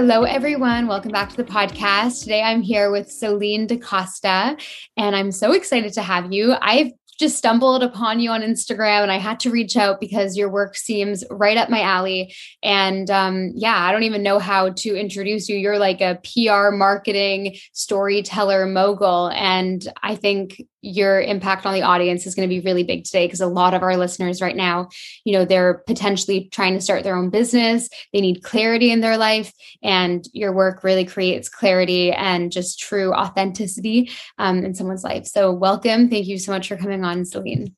Hello, 0.00 0.22
everyone. 0.22 0.86
Welcome 0.86 1.12
back 1.12 1.28
to 1.28 1.36
the 1.36 1.44
podcast. 1.44 2.22
Today 2.22 2.40
I'm 2.40 2.62
here 2.62 2.90
with 2.90 3.12
Celine 3.12 3.66
DaCosta, 3.66 4.56
and 4.96 5.14
I'm 5.14 5.30
so 5.30 5.52
excited 5.52 5.92
to 5.92 6.00
have 6.00 6.32
you. 6.32 6.54
I've 6.58 6.92
just 7.18 7.36
stumbled 7.36 7.82
upon 7.82 8.18
you 8.18 8.30
on 8.30 8.40
Instagram 8.40 9.02
and 9.02 9.12
I 9.12 9.18
had 9.18 9.38
to 9.40 9.50
reach 9.50 9.76
out 9.76 10.00
because 10.00 10.38
your 10.38 10.48
work 10.48 10.74
seems 10.74 11.22
right 11.30 11.58
up 11.58 11.68
my 11.68 11.82
alley. 11.82 12.34
And 12.62 13.10
um, 13.10 13.52
yeah, 13.54 13.76
I 13.76 13.92
don't 13.92 14.04
even 14.04 14.22
know 14.22 14.38
how 14.38 14.70
to 14.70 14.96
introduce 14.96 15.50
you. 15.50 15.58
You're 15.58 15.78
like 15.78 16.00
a 16.00 16.18
PR 16.24 16.74
marketing 16.74 17.56
storyteller 17.74 18.64
mogul. 18.64 19.28
And 19.34 19.86
I 20.02 20.14
think 20.16 20.62
your 20.82 21.20
impact 21.20 21.66
on 21.66 21.74
the 21.74 21.82
audience 21.82 22.26
is 22.26 22.34
going 22.34 22.48
to 22.48 22.54
be 22.54 22.60
really 22.60 22.84
big 22.84 23.04
today 23.04 23.26
because 23.26 23.40
a 23.40 23.46
lot 23.46 23.74
of 23.74 23.82
our 23.82 23.96
listeners 23.96 24.40
right 24.40 24.56
now, 24.56 24.88
you 25.24 25.32
know, 25.32 25.44
they're 25.44 25.82
potentially 25.86 26.48
trying 26.52 26.74
to 26.74 26.80
start 26.80 27.04
their 27.04 27.16
own 27.16 27.30
business. 27.30 27.88
They 28.12 28.20
need 28.20 28.42
clarity 28.42 28.90
in 28.90 29.00
their 29.00 29.16
life. 29.16 29.52
And 29.82 30.26
your 30.32 30.52
work 30.52 30.84
really 30.84 31.04
creates 31.04 31.48
clarity 31.48 32.12
and 32.12 32.52
just 32.52 32.80
true 32.80 33.12
authenticity 33.12 34.10
um, 34.38 34.64
in 34.64 34.74
someone's 34.74 35.04
life. 35.04 35.26
So, 35.26 35.52
welcome. 35.52 36.08
Thank 36.08 36.26
you 36.26 36.38
so 36.38 36.52
much 36.52 36.68
for 36.68 36.76
coming 36.76 37.04
on 37.04 37.24
Celine. 37.24 37.74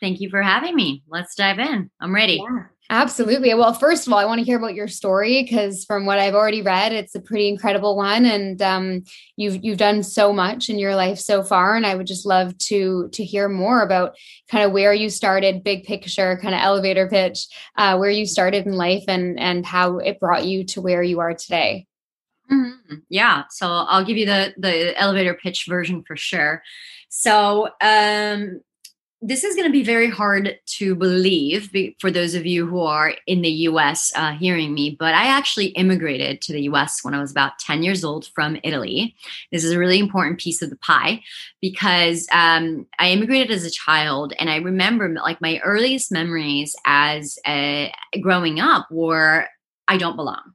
Thank 0.00 0.20
you 0.20 0.30
for 0.30 0.42
having 0.42 0.76
me. 0.76 1.02
Let's 1.08 1.34
dive 1.34 1.58
in. 1.58 1.90
I'm 2.00 2.14
ready. 2.14 2.40
Yeah, 2.48 2.64
absolutely. 2.88 3.52
Well, 3.54 3.72
first 3.72 4.06
of 4.06 4.12
all, 4.12 4.18
I 4.18 4.26
want 4.26 4.38
to 4.38 4.44
hear 4.44 4.56
about 4.56 4.74
your 4.74 4.86
story 4.86 5.42
because 5.42 5.84
from 5.84 6.06
what 6.06 6.20
I've 6.20 6.36
already 6.36 6.62
read, 6.62 6.92
it's 6.92 7.16
a 7.16 7.20
pretty 7.20 7.48
incredible 7.48 7.96
one, 7.96 8.24
and 8.24 8.62
um, 8.62 9.02
you've 9.36 9.64
you've 9.64 9.78
done 9.78 10.04
so 10.04 10.32
much 10.32 10.68
in 10.68 10.78
your 10.78 10.94
life 10.94 11.18
so 11.18 11.42
far. 11.42 11.74
And 11.74 11.84
I 11.84 11.96
would 11.96 12.06
just 12.06 12.26
love 12.26 12.56
to 12.58 13.08
to 13.12 13.24
hear 13.24 13.48
more 13.48 13.82
about 13.82 14.14
kind 14.48 14.64
of 14.64 14.70
where 14.70 14.94
you 14.94 15.10
started, 15.10 15.64
big 15.64 15.84
picture, 15.84 16.38
kind 16.40 16.54
of 16.54 16.60
elevator 16.60 17.08
pitch, 17.08 17.46
uh, 17.76 17.96
where 17.96 18.10
you 18.10 18.24
started 18.24 18.66
in 18.66 18.74
life, 18.74 19.04
and 19.08 19.38
and 19.38 19.66
how 19.66 19.98
it 19.98 20.20
brought 20.20 20.44
you 20.44 20.64
to 20.66 20.80
where 20.80 21.02
you 21.02 21.18
are 21.18 21.34
today. 21.34 21.86
Mm-hmm. 22.50 22.94
Yeah. 23.08 23.44
So 23.50 23.66
I'll 23.66 24.04
give 24.04 24.16
you 24.16 24.26
the 24.26 24.54
the 24.56 24.98
elevator 24.98 25.34
pitch 25.34 25.66
version 25.68 26.04
for 26.06 26.16
sure. 26.16 26.62
So 27.08 27.68
um, 27.80 28.60
this 29.20 29.42
is 29.42 29.56
going 29.56 29.66
to 29.66 29.72
be 29.72 29.82
very 29.82 30.08
hard 30.08 30.58
to 30.64 30.94
believe 30.94 31.70
for 32.00 32.10
those 32.10 32.34
of 32.34 32.46
you 32.46 32.66
who 32.66 32.82
are 32.82 33.14
in 33.26 33.42
the 33.42 33.50
US 33.50 34.12
uh, 34.14 34.32
hearing 34.32 34.72
me, 34.72 34.96
but 34.96 35.12
I 35.12 35.26
actually 35.26 35.66
immigrated 35.68 36.40
to 36.42 36.52
the 36.52 36.62
US 36.62 37.02
when 37.02 37.14
I 37.14 37.20
was 37.20 37.32
about 37.32 37.58
10 37.58 37.82
years 37.82 38.04
old 38.04 38.28
from 38.28 38.58
Italy. 38.62 39.16
This 39.50 39.64
is 39.64 39.72
a 39.72 39.78
really 39.78 39.98
important 39.98 40.38
piece 40.38 40.62
of 40.62 40.70
the 40.70 40.76
pie 40.76 41.22
because 41.60 42.28
um, 42.32 42.86
I 43.00 43.10
immigrated 43.10 43.50
as 43.50 43.64
a 43.64 43.70
child, 43.70 44.34
and 44.38 44.48
I 44.48 44.56
remember 44.56 45.08
like 45.08 45.40
my 45.40 45.58
earliest 45.64 46.12
memories 46.12 46.76
as 46.84 47.38
a, 47.44 47.92
growing 48.20 48.60
up 48.60 48.86
were 48.90 49.46
I 49.88 49.96
don't 49.96 50.16
belong 50.16 50.54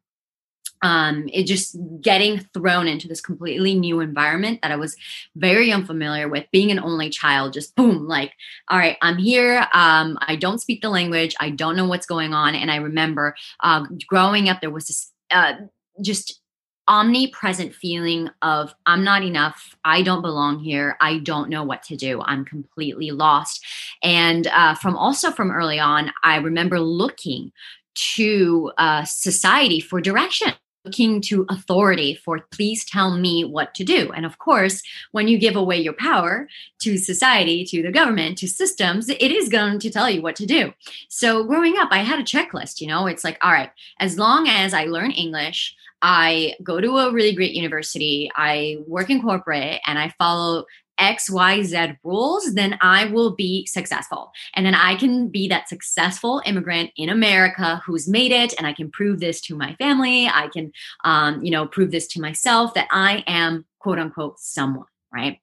um, 0.84 1.30
it 1.32 1.44
just 1.44 1.78
getting 2.02 2.40
thrown 2.54 2.88
into 2.88 3.08
this 3.08 3.22
completely 3.22 3.74
new 3.74 4.02
environment 4.02 4.60
that 4.62 4.72
I 4.72 4.76
was 4.76 4.96
very 5.36 5.72
unfamiliar 5.72 6.28
with. 6.28 6.46
Being 6.52 6.72
an 6.72 6.80
only 6.80 7.10
child, 7.10 7.54
just 7.54 7.76
boom, 7.76 8.08
like, 8.08 8.34
all 8.70 8.78
right, 8.78 8.98
I'm 9.02 9.18
here. 9.18 9.66
Um, 9.74 10.20
I 10.22 10.36
don't 10.36 10.60
speak 10.60 10.82
the 10.82 10.90
language. 10.90 11.36
I 11.40 11.50
don't 11.50 11.78
know 11.78 11.88
what's 11.88 12.06
going 12.06 12.34
on. 12.34 12.54
And 12.54 12.70
I 12.70 12.76
remember 12.76 13.34
uh, 13.62 13.86
growing 14.08 14.50
up, 14.50 14.60
there 14.60 14.70
was 14.70 14.88
this 14.88 15.12
uh, 15.32 15.54
just 16.02 16.42
omnipresent 16.90 17.74
feeling 17.74 18.30
of 18.42 18.76
I'm 18.86 19.06
not 19.06 19.24
enough. 19.24 19.78
I 19.86 20.02
don't 20.02 20.22
belong 20.22 20.60
here. 20.60 20.98
I 21.00 21.20
don't 21.20 21.50
know 21.50 21.64
what 21.64 21.82
to 21.84 21.96
do. 21.96 22.22
I'm 22.22 22.44
completely 22.44 23.12
lost. 23.12 23.66
And 24.04 24.48
uh, 24.48 24.76
from 24.76 24.98
also 24.98 25.32
from 25.32 25.50
early 25.50 25.80
on, 25.80 26.12
I 26.24 26.36
remember 26.38 26.82
looking 26.82 27.54
to 27.96 28.72
uh, 28.78 29.06
society 29.06 29.80
for 29.80 30.02
direction 30.02 30.54
looking 30.86 31.22
to 31.22 31.46
authority 31.50 32.16
for 32.16 32.40
please 32.52 32.86
tell 32.86 33.18
me 33.18 33.44
what 33.46 33.74
to 33.76 33.84
do. 33.84 34.12
And 34.12 34.26
of 34.26 34.38
course, 34.38 34.82
when 35.12 35.28
you 35.28 35.38
give 35.38 35.56
away 35.56 35.80
your 35.80 35.94
power 35.94 36.48
to 36.80 36.98
society, 36.98 37.64
to 37.66 37.82
the 37.82 37.92
government, 37.92 38.38
to 38.40 38.48
systems, 38.48 39.10
it 39.10 39.22
is 39.22 39.50
going 39.50 39.80
to 39.80 39.90
tell 39.90 40.10
you 40.10 40.22
what 40.22 40.36
to 40.38 40.46
do. 40.46 40.74
So 41.10 41.44
growing 41.44 41.78
up, 41.78 41.90
I 41.92 42.00
had 42.00 42.20
a 42.20 42.24
checklist, 42.24 42.82
you 42.82 42.88
know, 42.88 43.08
it's 43.08 43.24
like, 43.24 43.38
all 43.42 43.52
right, 43.52 43.72
as 44.00 44.18
long 44.18 44.48
as 44.48 44.74
I 44.74 44.86
learn 44.86 45.12
English, 45.12 45.76
I 46.02 46.56
go 46.62 46.82
to 46.82 46.98
a 46.98 47.14
really 47.14 47.34
great 47.34 47.54
university, 47.54 48.30
I 48.36 48.80
work 48.88 49.10
in 49.10 49.22
corporate, 49.22 49.80
and 49.86 49.98
I 49.98 50.14
follow 50.18 50.66
XYZ 51.00 51.98
rules, 52.04 52.54
then 52.54 52.78
I 52.82 53.06
will 53.06 53.36
be 53.36 53.66
successful. 53.66 54.32
And 54.56 54.66
then 54.66 54.76
I 54.76 54.96
can 54.96 55.30
be 55.30 55.48
that 55.48 55.70
successful 55.70 56.42
immigrant 56.46 56.92
in 56.96 57.10
America 57.10 57.82
who's 57.86 58.08
made 58.08 58.32
it. 58.32 58.54
And 58.58 58.68
I 58.68 58.74
can 58.74 58.92
prove 58.92 59.20
this 59.20 59.42
to 59.42 59.56
my 59.56 59.76
family. 59.76 60.28
I 60.28 60.48
can, 60.48 60.72
um, 61.04 61.44
you 61.44 61.52
know, 61.52 61.68
prove 61.68 61.92
this 61.92 62.08
to 62.08 62.22
myself 62.22 62.74
that 62.74 62.88
I 62.92 63.24
am 63.28 63.66
quote 63.80 64.00
unquote 64.00 64.40
someone, 64.40 64.86
right? 65.14 65.40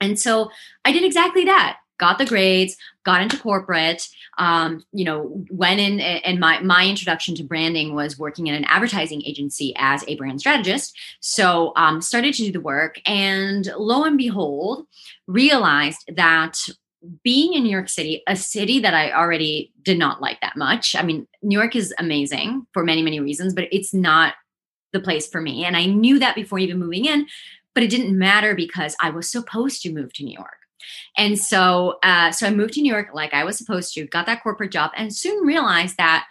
And 0.00 0.18
so 0.18 0.50
I 0.84 0.92
did 0.92 1.04
exactly 1.04 1.44
that 1.44 1.78
got 1.98 2.18
the 2.18 2.26
grades, 2.26 2.76
got 3.04 3.22
into 3.22 3.38
corporate. 3.38 4.08
Um, 4.38 4.84
you 4.92 5.04
know, 5.04 5.44
went 5.50 5.80
in 5.80 6.00
and 6.00 6.38
my 6.38 6.60
my 6.60 6.86
introduction 6.86 7.34
to 7.36 7.44
branding 7.44 7.94
was 7.94 8.18
working 8.18 8.48
in 8.48 8.54
an 8.54 8.64
advertising 8.64 9.22
agency 9.24 9.72
as 9.78 10.04
a 10.06 10.16
brand 10.16 10.40
strategist. 10.40 10.96
So 11.20 11.72
um, 11.76 12.00
started 12.00 12.34
to 12.34 12.44
do 12.44 12.52
the 12.52 12.60
work, 12.60 13.00
and 13.06 13.66
lo 13.78 14.04
and 14.04 14.18
behold, 14.18 14.86
realized 15.26 16.04
that 16.16 16.58
being 17.22 17.54
in 17.54 17.62
New 17.62 17.70
York 17.70 17.88
City, 17.88 18.22
a 18.26 18.36
city 18.36 18.80
that 18.80 18.94
I 18.94 19.12
already 19.12 19.72
did 19.82 19.98
not 19.98 20.20
like 20.20 20.40
that 20.40 20.56
much. 20.56 20.96
I 20.96 21.02
mean, 21.02 21.26
New 21.42 21.58
York 21.58 21.76
is 21.76 21.94
amazing 21.98 22.66
for 22.72 22.84
many 22.84 23.02
many 23.02 23.20
reasons, 23.20 23.54
but 23.54 23.68
it's 23.72 23.94
not 23.94 24.34
the 24.92 25.00
place 25.00 25.26
for 25.28 25.40
me, 25.40 25.64
and 25.64 25.76
I 25.76 25.86
knew 25.86 26.18
that 26.18 26.34
before 26.34 26.58
even 26.58 26.78
moving 26.78 27.06
in. 27.06 27.26
But 27.74 27.82
it 27.82 27.90
didn't 27.90 28.18
matter 28.18 28.54
because 28.54 28.96
I 29.02 29.10
was 29.10 29.30
supposed 29.30 29.82
to 29.82 29.92
move 29.92 30.10
to 30.14 30.24
New 30.24 30.32
York. 30.32 30.65
And 31.16 31.38
so, 31.38 31.98
uh, 32.02 32.32
so 32.32 32.46
I 32.46 32.50
moved 32.50 32.74
to 32.74 32.82
New 32.82 32.92
York 32.92 33.08
like 33.12 33.34
I 33.34 33.44
was 33.44 33.58
supposed 33.58 33.94
to, 33.94 34.06
got 34.06 34.26
that 34.26 34.42
corporate 34.42 34.72
job, 34.72 34.90
and 34.96 35.14
soon 35.14 35.46
realized 35.46 35.96
that 35.96 36.26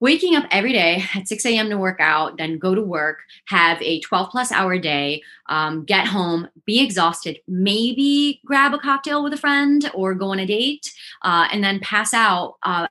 waking 0.00 0.36
up 0.36 0.44
every 0.50 0.72
day 0.72 1.02
at 1.14 1.26
6 1.26 1.46
a.m. 1.46 1.70
to 1.70 1.78
work 1.78 1.98
out, 1.98 2.36
then 2.36 2.58
go 2.58 2.74
to 2.74 2.82
work, 2.82 3.20
have 3.46 3.80
a 3.80 4.00
12 4.00 4.28
plus 4.30 4.52
hour 4.52 4.78
day, 4.78 5.22
um, 5.48 5.84
get 5.84 6.06
home, 6.06 6.46
be 6.66 6.82
exhausted, 6.82 7.38
maybe 7.48 8.40
grab 8.44 8.74
a 8.74 8.78
cocktail 8.78 9.24
with 9.24 9.32
a 9.32 9.38
friend 9.38 9.90
or 9.94 10.14
go 10.14 10.28
on 10.28 10.40
a 10.40 10.46
date, 10.46 10.92
uh, 11.22 11.48
and 11.50 11.64
then 11.64 11.80
pass 11.80 12.12
out. 12.12 12.56
Uh, 12.62 12.86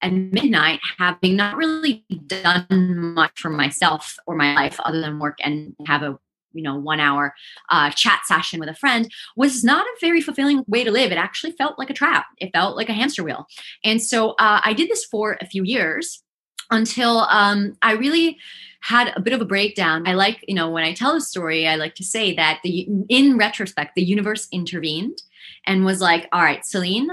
at 0.00 0.12
midnight, 0.12 0.78
having 0.96 1.34
not 1.34 1.56
really 1.56 2.04
done 2.28 2.66
much 3.14 3.32
for 3.40 3.50
myself 3.50 4.16
or 4.28 4.36
my 4.36 4.54
life 4.54 4.78
other 4.84 5.00
than 5.00 5.18
work 5.18 5.36
and 5.42 5.74
have 5.88 6.02
a 6.04 6.16
you 6.52 6.62
know 6.62 6.76
one 6.76 7.00
hour 7.00 7.34
uh, 7.70 7.90
chat 7.90 8.20
session 8.26 8.60
with 8.60 8.68
a 8.68 8.74
friend 8.74 9.10
was 9.36 9.64
not 9.64 9.86
a 9.86 9.96
very 10.00 10.20
fulfilling 10.20 10.64
way 10.66 10.84
to 10.84 10.90
live. 10.90 11.12
It 11.12 11.18
actually 11.18 11.52
felt 11.52 11.78
like 11.78 11.90
a 11.90 11.94
trap. 11.94 12.26
It 12.38 12.50
felt 12.52 12.76
like 12.76 12.88
a 12.88 12.92
hamster 12.94 13.22
wheel. 13.22 13.46
And 13.84 14.02
so 14.02 14.30
uh, 14.32 14.60
i 14.64 14.72
did 14.72 14.88
this 14.88 15.04
for 15.04 15.36
a 15.40 15.46
few 15.46 15.64
years 15.64 16.22
until 16.70 17.20
um, 17.30 17.76
i 17.82 17.92
really 17.92 18.38
had 18.80 19.12
a 19.16 19.20
bit 19.20 19.32
of 19.32 19.40
a 19.40 19.44
breakdown. 19.44 20.06
I 20.06 20.14
like 20.14 20.44
you 20.46 20.54
know 20.54 20.70
when 20.70 20.84
i 20.84 20.92
tell 20.92 21.16
a 21.16 21.20
story 21.20 21.66
i 21.66 21.76
like 21.76 21.94
to 21.96 22.04
say 22.04 22.34
that 22.34 22.60
the 22.62 22.88
in 23.08 23.36
retrospect 23.36 23.94
the 23.94 24.04
universe 24.04 24.48
intervened 24.52 25.22
and 25.66 25.84
was 25.84 26.00
like 26.00 26.28
all 26.32 26.42
right 26.42 26.64
celine 26.64 27.08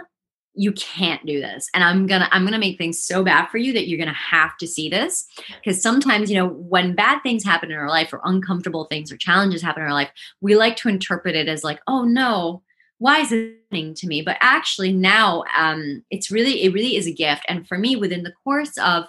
you 0.56 0.72
can't 0.74 1.26
do 1.26 1.40
this. 1.40 1.70
And 1.74 1.84
i'm 1.84 2.08
gonna 2.08 2.28
i'm 2.32 2.44
gonna 2.44 2.60
make 2.60 2.78
things 2.78 3.02
so 3.02 3.24
bad 3.24 3.48
for 3.48 3.58
you 3.58 3.74
that 3.74 3.88
you're 3.88 4.00
gonna 4.00 4.14
have 4.14 4.58
to 4.58 4.68
see 4.68 4.90
this. 4.90 5.28
Because 5.48 5.82
sometimes 5.82 6.30
you 6.30 6.38
know 6.38 6.48
when 6.48 6.96
bad 6.96 7.22
things 7.22 7.44
happen 7.44 7.72
in 7.72 7.78
our 7.78 7.90
life 7.90 8.12
or 8.14 8.22
uncomfortable 8.24 8.86
things 8.86 9.12
or 9.12 9.18
challenges 9.18 9.62
happen 9.62 9.84
in 9.84 9.88
our 9.88 9.94
life 9.94 10.10
we 10.42 10.56
like 10.56 10.76
to 10.78 10.90
interpret 10.90 11.36
it 11.36 11.48
as 11.48 11.64
like 11.64 11.80
oh 11.88 12.04
no 12.04 12.62
why 12.98 13.20
is 13.20 13.32
it 13.32 13.58
happening 13.64 13.94
to 13.94 14.08
me? 14.08 14.22
But 14.22 14.38
actually 14.40 14.94
now 14.94 15.44
um 15.58 16.04
it's 16.10 16.32
really 16.32 16.64
it 16.64 16.74
really 16.74 16.96
is 16.96 17.08
a 17.08 17.14
gift. 17.14 17.44
And 17.48 17.68
for 17.68 17.78
me 17.78 17.96
within 17.96 18.24
the 18.24 18.34
course 18.44 18.78
of 18.78 19.06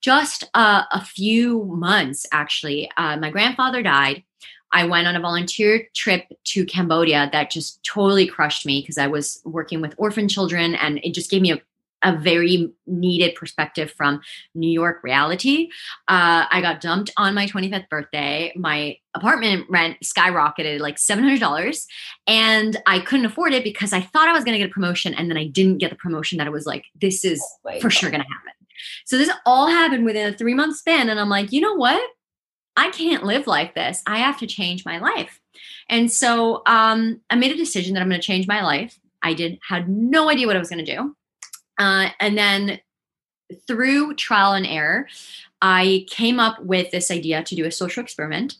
just 0.00 0.44
uh, 0.54 0.82
a 0.90 1.04
few 1.04 1.64
months 1.64 2.26
actually 2.32 2.90
uh, 2.96 3.16
my 3.16 3.30
grandfather 3.30 3.82
died 3.82 4.24
I 4.72 4.86
went 4.86 5.06
on 5.06 5.16
a 5.16 5.20
volunteer 5.20 5.86
trip 5.94 6.24
to 6.44 6.64
Cambodia 6.64 7.28
that 7.32 7.50
just 7.50 7.84
totally 7.84 8.26
crushed 8.26 8.66
me 8.66 8.80
because 8.80 8.98
I 8.98 9.06
was 9.06 9.40
working 9.44 9.80
with 9.80 9.94
orphan 9.98 10.28
children 10.28 10.74
and 10.74 10.98
it 11.02 11.14
just 11.14 11.30
gave 11.30 11.42
me 11.42 11.52
a 11.52 11.62
a 12.02 12.16
very 12.16 12.72
needed 12.86 13.34
perspective 13.34 13.90
from 13.90 14.20
New 14.54 14.70
York 14.70 15.02
reality. 15.02 15.68
Uh, 16.08 16.46
I 16.50 16.60
got 16.60 16.80
dumped 16.80 17.10
on 17.16 17.34
my 17.34 17.46
25th 17.46 17.88
birthday. 17.88 18.52
My 18.56 18.96
apartment 19.14 19.66
rent 19.68 19.98
skyrocketed 20.04 20.80
like 20.80 20.96
$700 20.96 21.86
and 22.26 22.76
I 22.86 23.00
couldn't 23.00 23.26
afford 23.26 23.52
it 23.52 23.64
because 23.64 23.92
I 23.92 24.00
thought 24.00 24.28
I 24.28 24.32
was 24.32 24.44
going 24.44 24.54
to 24.54 24.58
get 24.58 24.70
a 24.70 24.74
promotion 24.74 25.14
and 25.14 25.30
then 25.30 25.36
I 25.36 25.46
didn't 25.46 25.78
get 25.78 25.90
the 25.90 25.96
promotion 25.96 26.38
that 26.38 26.46
it 26.46 26.52
was 26.52 26.66
like, 26.66 26.86
this 27.00 27.24
is 27.24 27.42
oh 27.64 27.78
for 27.78 27.88
God. 27.88 27.92
sure 27.92 28.10
going 28.10 28.22
to 28.22 28.28
happen. 28.28 28.52
So 29.04 29.16
this 29.16 29.30
all 29.46 29.68
happened 29.68 30.04
within 30.04 30.32
a 30.32 30.36
three 30.36 30.54
month 30.54 30.76
span. 30.76 31.08
And 31.08 31.20
I'm 31.20 31.28
like, 31.28 31.52
you 31.52 31.60
know 31.60 31.74
what? 31.74 32.02
I 32.76 32.90
can't 32.90 33.24
live 33.24 33.46
like 33.46 33.74
this. 33.74 34.02
I 34.06 34.18
have 34.18 34.38
to 34.38 34.46
change 34.46 34.84
my 34.84 34.98
life. 34.98 35.40
And 35.88 36.10
so 36.10 36.62
um, 36.66 37.20
I 37.28 37.36
made 37.36 37.52
a 37.52 37.56
decision 37.56 37.94
that 37.94 38.00
I'm 38.00 38.08
going 38.08 38.20
to 38.20 38.26
change 38.26 38.46
my 38.46 38.62
life. 38.62 38.98
I 39.22 39.34
did 39.34 39.58
had 39.66 39.88
no 39.88 40.30
idea 40.30 40.46
what 40.46 40.56
I 40.56 40.58
was 40.58 40.70
going 40.70 40.84
to 40.84 40.96
do. 40.96 41.14
Uh, 41.78 42.08
and 42.20 42.36
then 42.36 42.80
through 43.66 44.14
trial 44.14 44.52
and 44.52 44.66
error, 44.66 45.08
I 45.60 46.06
came 46.08 46.40
up 46.40 46.62
with 46.64 46.90
this 46.90 47.10
idea 47.10 47.44
to 47.44 47.54
do 47.54 47.66
a 47.66 47.70
social 47.70 48.02
experiment 48.02 48.56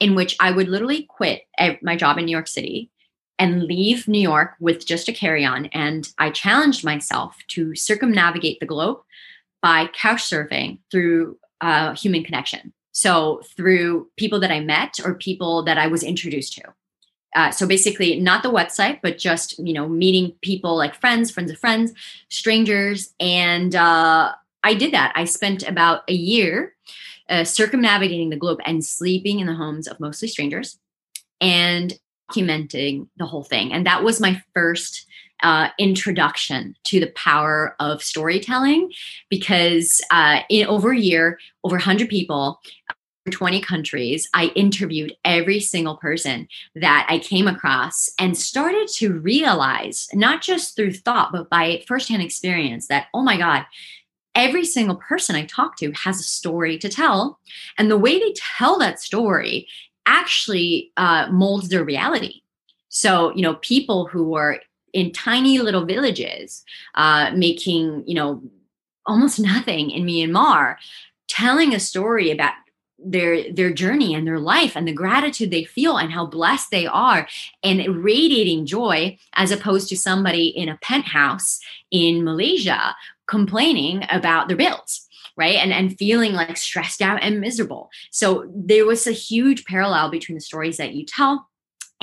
in 0.00 0.14
which 0.14 0.36
I 0.40 0.50
would 0.50 0.68
literally 0.68 1.04
quit 1.04 1.42
my 1.82 1.96
job 1.96 2.18
in 2.18 2.26
New 2.26 2.32
York 2.32 2.48
City 2.48 2.90
and 3.38 3.64
leave 3.64 4.06
New 4.06 4.20
York 4.20 4.54
with 4.60 4.86
just 4.86 5.08
a 5.08 5.12
carry 5.12 5.44
on. 5.44 5.66
And 5.66 6.08
I 6.18 6.30
challenged 6.30 6.84
myself 6.84 7.36
to 7.48 7.74
circumnavigate 7.74 8.60
the 8.60 8.66
globe 8.66 8.98
by 9.62 9.88
couch 9.88 10.22
surfing 10.22 10.78
through 10.90 11.38
uh, 11.60 11.94
human 11.94 12.22
connection. 12.22 12.72
So, 12.94 13.42
through 13.56 14.08
people 14.16 14.40
that 14.40 14.52
I 14.52 14.60
met 14.60 15.00
or 15.04 15.14
people 15.14 15.64
that 15.64 15.78
I 15.78 15.88
was 15.88 16.02
introduced 16.02 16.54
to. 16.54 16.72
Uh, 17.34 17.50
so 17.50 17.66
basically, 17.66 18.18
not 18.20 18.44
the 18.44 18.50
website, 18.50 19.00
but 19.02 19.18
just 19.18 19.58
you 19.58 19.74
know 19.74 19.88
meeting 19.88 20.32
people 20.40 20.76
like 20.76 20.94
friends, 20.94 21.30
friends 21.30 21.50
of 21.50 21.58
friends, 21.58 21.92
strangers, 22.30 23.12
and 23.18 23.74
uh, 23.74 24.32
I 24.62 24.74
did 24.74 24.92
that. 24.92 25.12
I 25.16 25.24
spent 25.24 25.66
about 25.66 26.02
a 26.08 26.14
year 26.14 26.74
uh, 27.28 27.44
circumnavigating 27.44 28.30
the 28.30 28.36
globe 28.36 28.60
and 28.64 28.84
sleeping 28.84 29.40
in 29.40 29.46
the 29.46 29.54
homes 29.54 29.88
of 29.88 29.98
mostly 29.98 30.28
strangers, 30.28 30.78
and 31.40 31.98
documenting 32.30 33.08
the 33.16 33.26
whole 33.26 33.44
thing. 33.44 33.72
And 33.72 33.86
that 33.86 34.04
was 34.04 34.20
my 34.20 34.40
first 34.54 35.06
uh, 35.42 35.68
introduction 35.78 36.76
to 36.84 37.00
the 37.00 37.10
power 37.16 37.76
of 37.80 38.02
storytelling 38.02 38.92
because 39.28 40.00
uh, 40.10 40.40
in 40.48 40.66
over 40.66 40.92
a 40.92 40.98
year, 40.98 41.38
over 41.64 41.76
100 41.76 42.08
people 42.08 42.60
20 43.30 43.60
countries, 43.60 44.28
I 44.34 44.46
interviewed 44.54 45.16
every 45.24 45.60
single 45.60 45.96
person 45.96 46.46
that 46.74 47.06
I 47.08 47.18
came 47.18 47.48
across 47.48 48.10
and 48.18 48.36
started 48.36 48.88
to 48.94 49.14
realize, 49.14 50.08
not 50.12 50.42
just 50.42 50.76
through 50.76 50.92
thought, 50.92 51.32
but 51.32 51.48
by 51.48 51.82
firsthand 51.86 52.22
experience, 52.22 52.88
that, 52.88 53.06
oh 53.14 53.22
my 53.22 53.38
God, 53.38 53.64
every 54.34 54.64
single 54.64 54.96
person 54.96 55.36
I 55.36 55.46
talk 55.46 55.76
to 55.78 55.92
has 55.92 56.20
a 56.20 56.24
story 56.24 56.78
to 56.78 56.88
tell. 56.88 57.38
And 57.78 57.90
the 57.90 57.98
way 57.98 58.18
they 58.18 58.34
tell 58.36 58.78
that 58.78 59.00
story 59.00 59.68
actually 60.06 60.92
uh, 60.96 61.28
molds 61.30 61.68
their 61.68 61.84
reality. 61.84 62.42
So, 62.90 63.34
you 63.34 63.42
know, 63.42 63.54
people 63.56 64.06
who 64.06 64.34
are 64.34 64.60
in 64.92 65.12
tiny 65.12 65.58
little 65.58 65.84
villages 65.84 66.62
uh, 66.94 67.32
making, 67.34 68.04
you 68.06 68.14
know, 68.14 68.42
almost 69.06 69.40
nothing 69.40 69.90
in 69.90 70.04
Myanmar, 70.04 70.76
telling 71.26 71.74
a 71.74 71.80
story 71.80 72.30
about 72.30 72.52
their 73.04 73.52
their 73.52 73.72
journey 73.72 74.14
and 74.14 74.26
their 74.26 74.40
life 74.40 74.76
and 74.76 74.88
the 74.88 74.92
gratitude 74.92 75.50
they 75.50 75.64
feel 75.64 75.96
and 75.96 76.12
how 76.12 76.26
blessed 76.26 76.70
they 76.70 76.86
are 76.86 77.28
and 77.62 78.04
radiating 78.04 78.66
joy 78.66 79.16
as 79.34 79.50
opposed 79.50 79.88
to 79.88 79.96
somebody 79.96 80.46
in 80.46 80.68
a 80.68 80.78
penthouse 80.78 81.60
in 81.90 82.24
Malaysia 82.24 82.94
complaining 83.26 84.04
about 84.10 84.48
their 84.48 84.56
bills 84.56 85.08
right? 85.36 85.56
And 85.56 85.72
and 85.72 85.98
feeling 85.98 86.32
like 86.32 86.56
stressed 86.56 87.02
out 87.02 87.20
and 87.20 87.40
miserable. 87.40 87.90
So 88.12 88.48
there 88.54 88.86
was 88.86 89.06
a 89.06 89.12
huge 89.12 89.64
parallel 89.64 90.08
between 90.10 90.36
the 90.36 90.40
stories 90.40 90.76
that 90.76 90.94
you 90.94 91.04
tell 91.04 91.48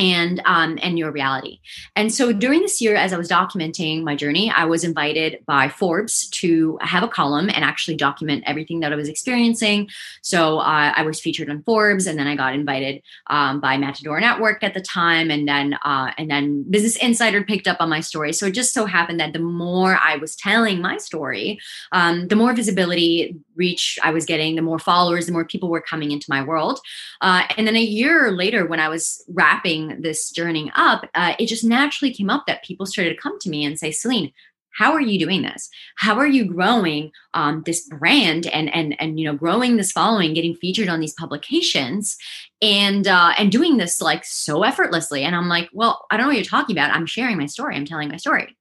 and 0.02 0.42
um, 0.46 0.80
and 0.82 0.98
your 0.98 1.12
reality. 1.12 1.60
And 1.96 2.12
so 2.12 2.34
during 2.34 2.62
this 2.62 2.82
year, 2.82 2.96
as 2.96 3.14
I 3.14 3.18
was 3.18 3.30
documenting 3.30 4.04
my 4.04 4.16
journey, 4.16 4.50
I 4.50 4.66
was 4.66 4.84
invited 4.84 5.44
by 5.46 5.70
Forbes 5.70 6.28
to 6.42 6.80
have 6.82 7.04
a 7.04 7.08
column 7.08 7.50
and 7.50 7.64
actually 7.64 7.98
document 7.98 8.44
everything 8.48 8.80
that 8.80 8.92
I 8.92 8.96
was 8.96 9.08
experiencing. 9.08 9.90
So 10.24 10.58
uh, 10.58 10.94
I 10.96 11.04
was 11.04 11.20
featured 11.20 11.52
on 11.52 11.62
Forbes, 11.64 12.08
and 12.08 12.18
then 12.18 12.26
I 12.26 12.36
got 12.36 12.56
invited 12.56 13.04
um, 13.28 13.62
by 13.62 13.78
Matador 13.78 14.20
Network 14.20 14.64
at 14.64 14.74
the 14.74 14.82
time, 14.82 15.30
and 15.30 15.48
then 15.48 15.76
uh, 15.86 16.12
and 16.18 16.32
then 16.32 16.64
Business 16.70 16.96
Insider 16.96 17.44
picked 17.44 17.68
up 17.68 17.78
on 17.80 17.90
my 17.90 18.00
story. 18.00 18.34
So 18.34 18.48
it 18.48 18.56
just 18.56 18.74
so 18.74 18.86
happened 18.86 19.20
that 19.20 19.34
the 19.34 19.40
more 19.40 20.00
I 20.02 20.18
was 20.18 20.36
telling 20.36 20.82
my 20.82 20.98
story, 20.98 21.60
um, 21.92 22.28
the 22.28 22.36
more 22.36 22.54
visibility 22.54 23.36
reach 23.56 24.00
I 24.04 24.12
was 24.12 24.26
getting, 24.26 24.56
the 24.56 24.62
more 24.62 24.80
followers, 24.80 25.26
the 25.26 25.32
more 25.32 25.46
people 25.46 25.70
were 25.70 25.82
coming 25.82 26.12
into 26.12 26.28
my 26.30 26.44
world. 26.44 26.80
Uh, 27.22 27.44
and 27.58 27.68
then 27.68 27.76
a 27.76 27.82
year 27.82 28.32
later, 28.32 28.66
when 28.66 28.80
I 28.80 28.90
was 28.90 29.24
wrapping 29.30 30.02
this 30.02 30.32
journey 30.32 30.72
up, 30.76 31.10
uh, 31.16 31.34
it 31.40 31.48
just 31.48 31.64
naturally 31.64 32.14
came 32.14 32.30
up 32.30 32.46
that 32.48 32.64
people 32.64 32.86
started 32.86 33.12
to 33.12 33.22
come 33.22 33.38
to 33.40 33.50
me 33.50 33.66
and 33.66 33.78
say, 33.78 33.92
Celine, 33.92 34.32
how 34.74 34.94
are 34.94 35.02
you 35.02 35.20
doing 35.20 35.42
this? 35.42 35.70
How 35.98 36.18
are 36.18 36.28
you 36.28 36.46
growing 36.46 37.12
um, 37.34 37.64
this 37.66 37.88
brand 37.88 38.48
and 38.48 38.74
and 38.74 39.00
and 39.02 39.20
you 39.20 39.26
know 39.26 39.36
growing 39.36 39.76
this 39.76 39.92
following 39.92 40.34
getting 40.34 40.56
featured 40.56 40.88
on 40.88 41.02
these 41.02 41.14
publications 41.14 42.18
and 42.62 43.06
uh, 43.06 43.34
and 43.38 43.52
doing 43.52 43.78
this 43.78 44.02
like 44.02 44.24
so 44.24 44.64
effortlessly? 44.64 45.24
And 45.24 45.36
i'm 45.36 45.50
like 45.50 45.70
well 45.74 46.06
i 46.10 46.16
don't 46.16 46.24
know 46.24 46.30
what 46.30 46.38
you're 46.38 46.46
talking 46.46 46.76
about. 46.76 46.96
I'm 46.96 47.06
sharing 47.06 47.38
my 47.38 47.48
story. 47.48 47.76
I'm 47.76 47.86
telling 47.86 48.10
my 48.10 48.18
story 48.18 48.56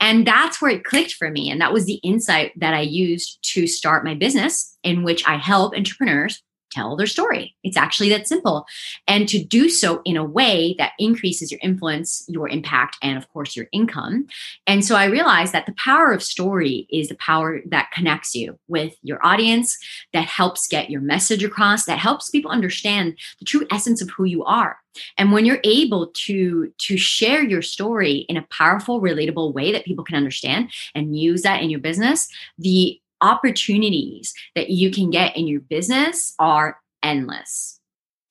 and 0.00 0.26
that's 0.26 0.60
where 0.60 0.70
it 0.70 0.84
clicked 0.84 1.14
for 1.14 1.30
me. 1.30 1.50
And 1.50 1.60
that 1.60 1.72
was 1.72 1.84
the 1.84 2.00
insight 2.02 2.52
that 2.56 2.74
i 2.74 2.80
used 2.80 3.38
to 3.54 3.66
start 3.66 4.04
my 4.04 4.14
business 4.14 4.76
in 4.82 5.02
which 5.02 5.26
i 5.26 5.36
help 5.36 5.74
entrepreneurs 5.74 6.42
tell 6.72 6.96
their 6.96 7.06
story. 7.06 7.54
It's 7.62 7.76
actually 7.76 8.08
that 8.10 8.26
simple. 8.26 8.66
And 9.06 9.28
to 9.28 9.42
do 9.42 9.68
so 9.68 10.00
in 10.04 10.16
a 10.16 10.24
way 10.24 10.74
that 10.78 10.92
increases 10.98 11.50
your 11.50 11.60
influence, 11.62 12.24
your 12.28 12.48
impact, 12.48 12.96
and 13.02 13.16
of 13.18 13.28
course, 13.32 13.54
your 13.56 13.66
income. 13.72 14.26
And 14.66 14.84
so 14.84 14.96
I 14.96 15.04
realized 15.04 15.52
that 15.52 15.66
the 15.66 15.74
power 15.74 16.12
of 16.12 16.22
story 16.22 16.86
is 16.90 17.08
the 17.08 17.16
power 17.16 17.60
that 17.66 17.90
connects 17.92 18.34
you 18.34 18.58
with 18.68 18.96
your 19.02 19.24
audience, 19.24 19.78
that 20.12 20.26
helps 20.26 20.66
get 20.66 20.90
your 20.90 21.00
message 21.00 21.44
across, 21.44 21.84
that 21.84 21.98
helps 21.98 22.30
people 22.30 22.50
understand 22.50 23.18
the 23.38 23.44
true 23.44 23.66
essence 23.70 24.00
of 24.00 24.10
who 24.10 24.24
you 24.24 24.44
are. 24.44 24.78
And 25.18 25.32
when 25.32 25.44
you're 25.44 25.60
able 25.64 26.08
to 26.26 26.72
to 26.78 26.96
share 26.96 27.42
your 27.42 27.62
story 27.62 28.26
in 28.28 28.36
a 28.36 28.46
powerful, 28.50 29.00
relatable 29.00 29.54
way 29.54 29.72
that 29.72 29.84
people 29.84 30.04
can 30.04 30.16
understand 30.16 30.70
and 30.94 31.18
use 31.18 31.42
that 31.42 31.62
in 31.62 31.70
your 31.70 31.80
business, 31.80 32.28
the 32.58 33.00
opportunities 33.22 34.34
that 34.54 34.70
you 34.70 34.90
can 34.90 35.10
get 35.10 35.36
in 35.36 35.46
your 35.46 35.60
business 35.60 36.34
are 36.38 36.78
endless. 37.02 37.80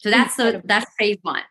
So 0.02 0.10
that's 0.10 0.36
the 0.36 0.62
that's 0.66 0.92
phase 0.98 1.18
one. 1.22 1.44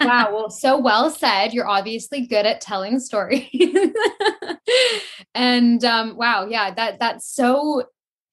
wow. 0.00 0.30
Well, 0.32 0.50
so 0.50 0.76
well 0.76 1.10
said. 1.10 1.54
You're 1.54 1.68
obviously 1.68 2.26
good 2.26 2.44
at 2.44 2.60
telling 2.60 2.98
stories. 2.98 3.48
and 5.34 5.84
um, 5.84 6.16
wow, 6.16 6.46
yeah, 6.46 6.74
that 6.74 6.98
that's 6.98 7.24
so 7.24 7.84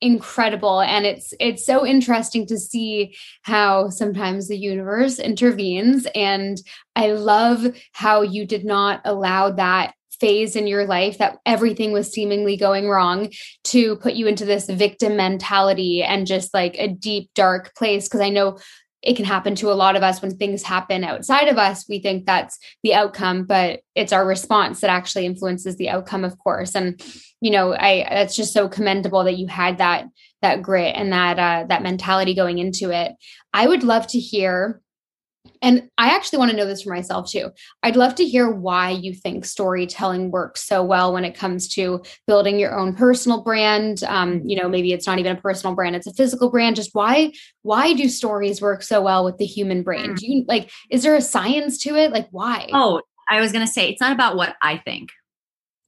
incredible. 0.01 0.81
And 0.81 1.05
it's 1.05 1.35
it's 1.39 1.63
so 1.63 1.85
interesting 1.85 2.47
to 2.47 2.57
see 2.57 3.15
how 3.43 3.89
sometimes 3.89 4.47
the 4.47 4.57
universe 4.57 5.19
intervenes. 5.19 6.07
And 6.15 6.59
I 6.95 7.11
love 7.11 7.67
how 7.91 8.23
you 8.23 8.47
did 8.47 8.65
not 8.65 9.01
allow 9.05 9.51
that 9.51 9.93
phase 10.21 10.55
in 10.55 10.67
your 10.67 10.85
life 10.85 11.17
that 11.17 11.39
everything 11.45 11.91
was 11.91 12.13
seemingly 12.13 12.55
going 12.55 12.87
wrong 12.87 13.29
to 13.65 13.95
put 13.97 14.13
you 14.13 14.27
into 14.27 14.45
this 14.45 14.69
victim 14.69 15.17
mentality 15.17 16.03
and 16.03 16.27
just 16.27 16.53
like 16.53 16.75
a 16.77 16.87
deep 16.87 17.31
dark 17.33 17.73
place. 17.75 18.07
Because 18.07 18.21
i 18.21 18.29
know 18.29 18.59
it 19.01 19.15
can 19.15 19.25
happen 19.25 19.55
to 19.55 19.71
a 19.71 19.73
lot 19.73 19.95
of 19.95 20.03
us. 20.03 20.21
When 20.21 20.37
things 20.37 20.61
happen 20.61 21.03
outside 21.03 21.47
of 21.47 21.57
us 21.57 21.85
we 21.89 21.99
think 21.99 22.25
that's 22.25 22.59
the 22.83 22.93
outcome 22.93 23.45
but 23.45 23.81
it's 23.95 24.13
our 24.13 24.25
response 24.25 24.79
that 24.81 24.91
actually 24.91 25.25
influences 25.25 25.75
the 25.75 25.89
outcome 25.89 26.23
of 26.23 26.37
course. 26.37 26.75
And 26.75 27.01
you 27.41 27.51
know 27.51 27.73
i 27.73 28.05
that's 28.07 28.35
just 28.35 28.53
so 28.53 28.69
commendable 28.69 29.23
that 29.23 29.37
you 29.37 29.47
had 29.47 29.79
that 29.79 30.05
that 30.43 30.61
grit 30.61 30.95
and 30.95 31.11
that 31.11 31.39
uh 31.39 31.65
that 31.67 31.83
mentality 31.83 32.35
going 32.35 32.59
into 32.59 32.91
it. 32.91 33.13
I 33.53 33.67
would 33.67 33.83
love 33.83 34.05
to 34.07 34.19
hear 34.19 34.81
and 35.61 35.89
I 35.97 36.15
actually 36.15 36.39
want 36.39 36.51
to 36.51 36.57
know 36.57 36.65
this 36.65 36.83
for 36.83 36.89
myself 36.89 37.29
too. 37.29 37.51
I'd 37.83 37.95
love 37.95 38.15
to 38.15 38.25
hear 38.25 38.49
why 38.49 38.91
you 38.91 39.13
think 39.13 39.45
storytelling 39.45 40.31
works 40.31 40.65
so 40.65 40.83
well 40.83 41.13
when 41.13 41.25
it 41.25 41.35
comes 41.35 41.67
to 41.75 42.01
building 42.27 42.59
your 42.59 42.77
own 42.77 42.95
personal 42.95 43.43
brand. 43.43 44.03
Um, 44.03 44.41
you 44.45 44.59
know, 44.59 44.67
maybe 44.67 44.93
it's 44.93 45.07
not 45.07 45.19
even 45.19 45.37
a 45.37 45.41
personal 45.41 45.75
brand; 45.75 45.95
it's 45.95 46.07
a 46.07 46.13
physical 46.13 46.49
brand. 46.49 46.75
Just 46.75 46.93
why? 46.93 47.31
Why 47.61 47.93
do 47.93 48.09
stories 48.09 48.61
work 48.61 48.83
so 48.83 49.01
well 49.01 49.23
with 49.23 49.37
the 49.37 49.45
human 49.45 49.83
brain? 49.83 50.15
Do 50.15 50.25
you 50.25 50.45
like? 50.47 50.71
Is 50.89 51.03
there 51.03 51.15
a 51.15 51.21
science 51.21 51.77
to 51.79 51.95
it? 51.95 52.11
Like, 52.11 52.27
why? 52.31 52.69
Oh, 52.73 53.01
I 53.29 53.39
was 53.39 53.51
going 53.51 53.65
to 53.65 53.71
say 53.71 53.89
it's 53.89 54.01
not 54.01 54.11
about 54.11 54.35
what 54.35 54.55
I 54.61 54.77
think. 54.77 55.11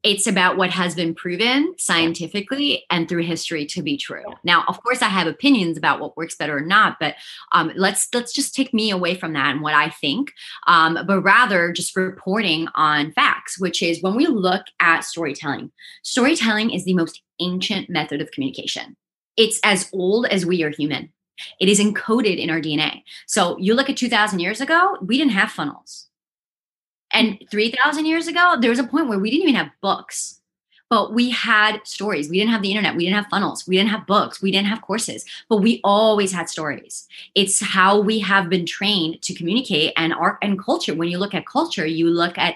It's 0.03 0.27
about 0.27 0.57
what 0.57 0.69
has 0.69 0.95
been 0.95 1.15
proven 1.15 1.73
scientifically 1.77 2.83
and 2.89 3.07
through 3.07 3.23
history 3.23 3.65
to 3.67 3.81
be 3.81 3.97
true. 3.97 4.25
Now, 4.43 4.65
of 4.67 4.83
course, 4.83 5.01
I 5.01 5.07
have 5.07 5.27
opinions 5.27 5.77
about 5.77 6.01
what 6.01 6.17
works 6.17 6.35
better 6.35 6.57
or 6.57 6.61
not, 6.61 6.97
but 6.99 7.15
um, 7.53 7.71
let's 7.75 8.07
let's 8.13 8.33
just 8.33 8.53
take 8.53 8.73
me 8.73 8.91
away 8.91 9.15
from 9.15 9.33
that 9.33 9.51
and 9.51 9.61
what 9.61 9.73
I 9.73 9.89
think, 9.89 10.33
um, 10.67 10.99
but 11.07 11.21
rather 11.21 11.71
just 11.71 11.95
reporting 11.95 12.67
on 12.75 13.13
facts, 13.13 13.57
which 13.57 13.81
is 13.81 14.01
when 14.01 14.15
we 14.15 14.27
look 14.27 14.65
at 14.81 15.05
storytelling. 15.05 15.71
Storytelling 16.03 16.71
is 16.71 16.83
the 16.83 16.93
most 16.93 17.21
ancient 17.39 17.89
method 17.89 18.21
of 18.21 18.31
communication. 18.31 18.97
It's 19.37 19.59
as 19.63 19.89
old 19.93 20.25
as 20.27 20.45
we 20.45 20.63
are 20.63 20.69
human. 20.69 21.09
It 21.59 21.69
is 21.69 21.79
encoded 21.79 22.37
in 22.37 22.49
our 22.49 22.61
DNA. 22.61 23.01
So 23.25 23.57
you 23.57 23.73
look 23.73 23.89
at 23.89 23.97
2,000 23.97 24.39
years 24.39 24.61
ago, 24.61 24.97
we 25.01 25.17
didn't 25.17 25.31
have 25.31 25.51
funnels 25.51 26.07
and 27.13 27.37
3,000 27.49 28.05
years 28.05 28.27
ago, 28.27 28.57
there 28.59 28.69
was 28.69 28.79
a 28.79 28.83
point 28.83 29.07
where 29.07 29.19
we 29.19 29.29
didn't 29.29 29.43
even 29.43 29.55
have 29.55 29.71
books, 29.81 30.41
but 30.89 31.13
we 31.13 31.29
had 31.29 31.79
stories. 31.85 32.29
We 32.29 32.37
didn't 32.37 32.51
have 32.51 32.61
the 32.61 32.71
internet. 32.71 32.95
We 32.95 33.05
didn't 33.05 33.15
have 33.15 33.29
funnels. 33.29 33.67
We 33.67 33.77
didn't 33.77 33.91
have 33.91 34.05
books. 34.05 34.41
We 34.41 34.51
didn't 34.51 34.67
have 34.67 34.81
courses, 34.81 35.25
but 35.49 35.57
we 35.57 35.81
always 35.83 36.31
had 36.31 36.49
stories. 36.49 37.07
It's 37.35 37.59
how 37.59 37.99
we 37.99 38.19
have 38.19 38.49
been 38.49 38.65
trained 38.65 39.21
to 39.23 39.33
communicate 39.33 39.93
and 39.97 40.13
art 40.13 40.37
and 40.41 40.59
culture. 40.59 40.93
When 40.93 41.09
you 41.09 41.17
look 41.17 41.33
at 41.33 41.47
culture, 41.47 41.85
you 41.85 42.09
look 42.09 42.37
at 42.37 42.55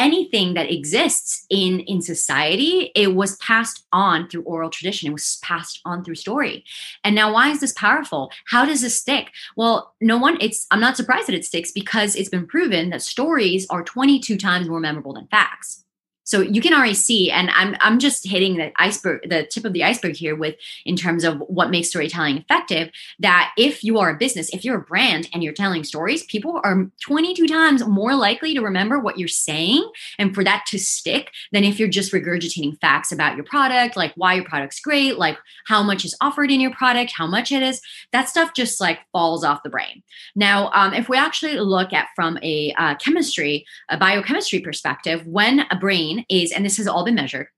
anything 0.00 0.54
that 0.54 0.72
exists 0.72 1.44
in 1.50 1.80
in 1.80 2.00
society 2.00 2.90
it 2.94 3.14
was 3.14 3.36
passed 3.36 3.84
on 3.92 4.28
through 4.28 4.42
oral 4.44 4.70
tradition. 4.70 5.08
It 5.08 5.12
was 5.12 5.38
passed 5.42 5.80
on 5.84 6.02
through 6.02 6.14
story. 6.14 6.64
And 7.04 7.14
now 7.14 7.32
why 7.34 7.50
is 7.50 7.60
this 7.60 7.74
powerful? 7.74 8.30
How 8.46 8.64
does 8.64 8.80
this 8.80 8.98
stick? 8.98 9.26
Well 9.56 9.94
no 10.00 10.16
one 10.16 10.38
it's 10.40 10.66
i'm 10.70 10.80
not 10.80 10.96
surprised 10.96 11.28
that 11.28 11.34
it 11.34 11.44
sticks 11.44 11.72
because 11.72 12.16
it's 12.16 12.28
been 12.28 12.46
proven 12.46 12.90
that 12.90 13.02
stories 13.02 13.66
are 13.70 13.82
22 13.82 14.36
times 14.36 14.68
more 14.68 14.80
memorable 14.80 15.12
than 15.12 15.26
facts 15.26 15.84
so 16.24 16.40
you 16.42 16.60
can 16.60 16.72
already 16.72 16.94
see, 16.94 17.30
and 17.30 17.50
I'm 17.50 17.76
I'm 17.80 17.98
just 17.98 18.26
hitting 18.26 18.56
the 18.56 18.72
iceberg, 18.76 19.28
the 19.28 19.44
tip 19.44 19.64
of 19.64 19.72
the 19.72 19.82
iceberg 19.82 20.16
here 20.16 20.36
with 20.36 20.54
in 20.84 20.96
terms 20.96 21.24
of 21.24 21.38
what 21.40 21.70
makes 21.70 21.88
storytelling 21.88 22.38
effective. 22.38 22.90
That 23.18 23.52
if 23.56 23.82
you 23.82 23.98
are 23.98 24.10
a 24.10 24.16
business, 24.16 24.48
if 24.50 24.64
you're 24.64 24.78
a 24.78 24.82
brand 24.82 25.28
and 25.32 25.42
you're 25.42 25.52
telling 25.52 25.82
stories, 25.82 26.24
people 26.24 26.60
are 26.62 26.90
22 27.02 27.46
times 27.46 27.86
more 27.86 28.14
likely 28.14 28.54
to 28.54 28.60
remember 28.60 28.98
what 28.98 29.18
you're 29.18 29.28
saying 29.28 29.90
and 30.18 30.34
for 30.34 30.44
that 30.44 30.64
to 30.68 30.78
stick 30.78 31.32
than 31.52 31.64
if 31.64 31.78
you're 31.78 31.88
just 31.88 32.12
regurgitating 32.12 32.78
facts 32.80 33.12
about 33.12 33.36
your 33.36 33.44
product, 33.44 33.96
like 33.96 34.12
why 34.14 34.34
your 34.34 34.44
product's 34.44 34.80
great, 34.80 35.18
like 35.18 35.38
how 35.66 35.82
much 35.82 36.04
is 36.04 36.16
offered 36.20 36.50
in 36.50 36.60
your 36.60 36.72
product, 36.72 37.12
how 37.16 37.26
much 37.26 37.50
it 37.50 37.62
is. 37.62 37.80
That 38.12 38.28
stuff 38.28 38.52
just 38.54 38.80
like 38.80 39.00
falls 39.12 39.42
off 39.42 39.62
the 39.62 39.70
brain. 39.70 40.02
Now, 40.36 40.70
um, 40.74 40.94
if 40.94 41.08
we 41.08 41.16
actually 41.16 41.58
look 41.58 41.92
at 41.92 42.08
from 42.14 42.38
a 42.42 42.72
uh, 42.76 42.94
chemistry, 42.96 43.64
a 43.88 43.96
biochemistry 43.96 44.60
perspective, 44.60 45.26
when 45.26 45.60
a 45.70 45.76
brain 45.76 46.09
is, 46.28 46.52
and 46.52 46.64
this 46.64 46.76
has 46.76 46.86
all 46.86 47.04
been 47.04 47.14
measured, 47.14 47.48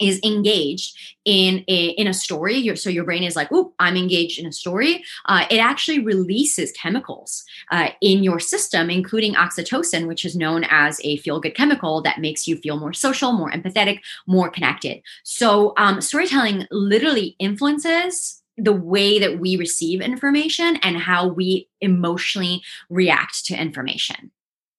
is 0.00 0.20
engaged 0.24 0.96
in 1.24 1.64
a 1.68 1.88
in 1.90 2.06
a 2.06 2.14
story. 2.14 2.56
Your, 2.56 2.76
so 2.76 2.90
your 2.90 3.04
brain 3.04 3.22
is 3.22 3.36
like 3.36 3.48
oh 3.50 3.72
i'm 3.78 3.96
engaged 3.96 4.38
in 4.38 4.46
a 4.46 4.52
story. 4.52 5.04
Uh, 5.26 5.44
it 5.50 5.58
actually 5.58 5.98
releases 5.98 6.72
chemicals 6.72 7.44
uh, 7.70 7.90
in 8.00 8.22
your 8.22 8.40
system 8.40 8.90
including 8.90 9.34
oxytocin 9.34 10.06
which 10.06 10.24
is 10.24 10.36
known 10.36 10.64
as 10.70 11.00
a 11.04 11.16
feel 11.18 11.40
good 11.40 11.54
chemical 11.54 12.00
that 12.02 12.20
makes 12.20 12.46
you 12.46 12.56
feel 12.56 12.78
more 12.78 12.92
social 12.92 13.32
more 13.32 13.50
empathetic 13.50 14.00
more 14.26 14.48
connected. 14.48 15.02
So 15.24 15.74
um, 15.76 16.00
storytelling 16.00 16.66
literally 16.70 17.36
influences 17.38 18.42
the 18.56 18.72
way 18.72 19.20
that 19.20 19.38
we 19.38 19.56
receive 19.56 20.00
information 20.00 20.76
and 20.82 20.96
how 20.96 21.28
we 21.28 21.68
emotionally 21.80 22.60
react 22.90 23.44
to 23.46 23.54
information. 23.54 24.32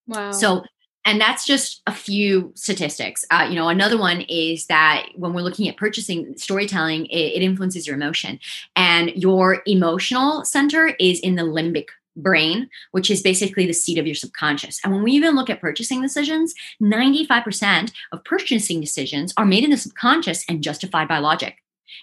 Wow. 0.05 0.31
So 0.31 0.63
and 1.06 1.20
that's 1.20 1.46
just 1.46 1.82
a 1.88 1.94
few 1.94 2.51
statistics. 2.56 3.25
Uh, 3.32 3.48
you 3.50 3.56
know 3.56 3.70
another 3.70 3.98
one 3.98 4.22
is 4.22 4.65
that 4.68 5.08
when 5.15 5.34
we're 5.34 5.41
looking 5.41 5.68
at 5.68 5.77
purchasing 5.77 6.38
storytelling 6.38 7.06
it, 7.08 7.38
it, 7.38 7.41
influences 7.41 7.88
your 7.88 7.96
emotion. 7.96 8.39
And 8.75 9.12
your 9.15 9.62
emotional 9.65 10.46
center 10.46 10.88
is 11.00 11.20
in 11.20 11.36
the 11.36 11.44
limbic 11.44 11.88
brain 12.15 12.70
which 12.91 13.10
is 13.10 13.22
basically 13.22 13.65
the 13.65 13.74
seat 13.74 13.98
of 13.98 14.06
your 14.06 14.15
subconscious. 14.15 14.79
And 14.84 14.94
when 14.94 15.03
we 15.03 15.12
even 15.13 15.36
look 15.36 15.50
at 15.50 15.62
purchasing 15.62 16.01
decisions 16.01 16.53
95% 16.82 17.91
of 18.12 18.24
purchasing 18.25 18.82
decisions 18.82 19.34
are 19.38 19.46
made 19.46 19.63
in 19.63 19.70
the 19.70 19.77
subconscious 19.77 20.44
and 20.50 20.63
justified 20.63 21.08
by 21.08 21.20
logic. 21.20 21.58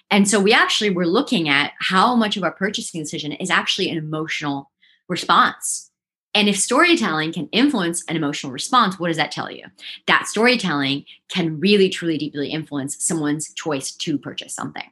And 0.09 0.27
so 0.27 0.39
we 0.39 0.53
actually 0.53 0.89
were 0.89 1.07
looking 1.07 1.49
at 1.49 1.73
how 1.79 2.15
much 2.15 2.37
of 2.37 2.43
our 2.43 2.51
purchasing 2.51 3.01
decision 3.01 3.31
is 3.33 3.49
actually 3.49 3.89
an 3.89 3.97
emotional 3.97 4.71
response 5.07 5.86
and 6.37 6.47
if 6.47 6.59
storytelling 6.59 7.33
can 7.33 7.49
influence 7.51 8.03
an 8.07 8.15
emotional 8.15 8.51
response, 8.51 8.99
what 8.99 9.07
does 9.07 9.17
that 9.17 9.31
tell 9.31 9.49
you? 9.49 9.65
That 10.05 10.27
storytelling 10.27 11.05
can 11.29 11.59
really, 11.59 11.89
truly, 11.89 12.19
deeply 12.19 12.51
influence 12.51 13.03
someone's 13.03 13.51
choice 13.55 13.91
to 13.93 14.19
purchase 14.19 14.53
something. 14.53 14.83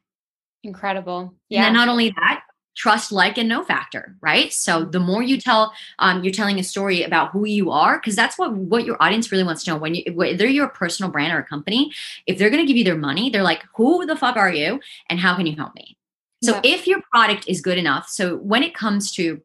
Incredible. 0.64 1.36
Yeah. 1.50 1.66
And 1.66 1.76
not 1.76 1.88
only 1.88 2.10
that, 2.10 2.42
trust, 2.76 3.12
like, 3.12 3.38
and 3.38 3.48
know 3.48 3.64
factor, 3.64 4.16
right? 4.22 4.52
So 4.52 4.86
the 4.86 5.00
more 5.00 5.22
you 5.22 5.40
tell, 5.40 5.72
um, 6.00 6.24
you're 6.24 6.34
telling 6.34 6.58
a 6.58 6.64
story 6.64 7.04
about 7.04 7.30
who 7.30 7.46
you 7.46 7.70
are, 7.70 8.00
because 8.00 8.16
that's 8.16 8.40
what 8.40 8.52
what 8.56 8.84
your 8.84 8.98
audience 9.00 9.32
really 9.32 9.44
wants 9.44 9.64
to 9.66 9.72
know. 9.72 9.78
When 9.78 9.94
you, 9.94 10.04
whether 10.16 10.48
you're 10.48 10.66
a 10.66 10.70
personal 10.70 11.12
brand 11.12 11.32
or 11.32 11.38
a 11.38 11.46
company, 11.46 11.92
if 12.26 12.40
they're 12.40 12.50
going 12.50 12.66
to 12.66 12.68
give 12.68 12.76
you 12.76 12.84
their 12.84 12.98
money, 12.98 13.30
they're 13.30 13.44
like, 13.44 13.64
"Who 13.76 14.08
the 14.08 14.16
fuck 14.16 14.36
are 14.36 14.52
you, 14.52 14.80
and 15.12 15.20
how 15.20 15.36
can 15.36 15.46
you 15.46 15.56
help 15.56 15.76
me?" 15.76 15.96
So 16.44 16.56
yeah. 16.56 16.62
if 16.64 16.88
your 16.88 17.04
product 17.12 17.46
is 17.48 17.62
good 17.62 17.78
enough, 17.78 18.10
so 18.10 18.38
when 18.38 18.64
it 18.64 18.74
comes 18.74 19.12
to 19.14 19.42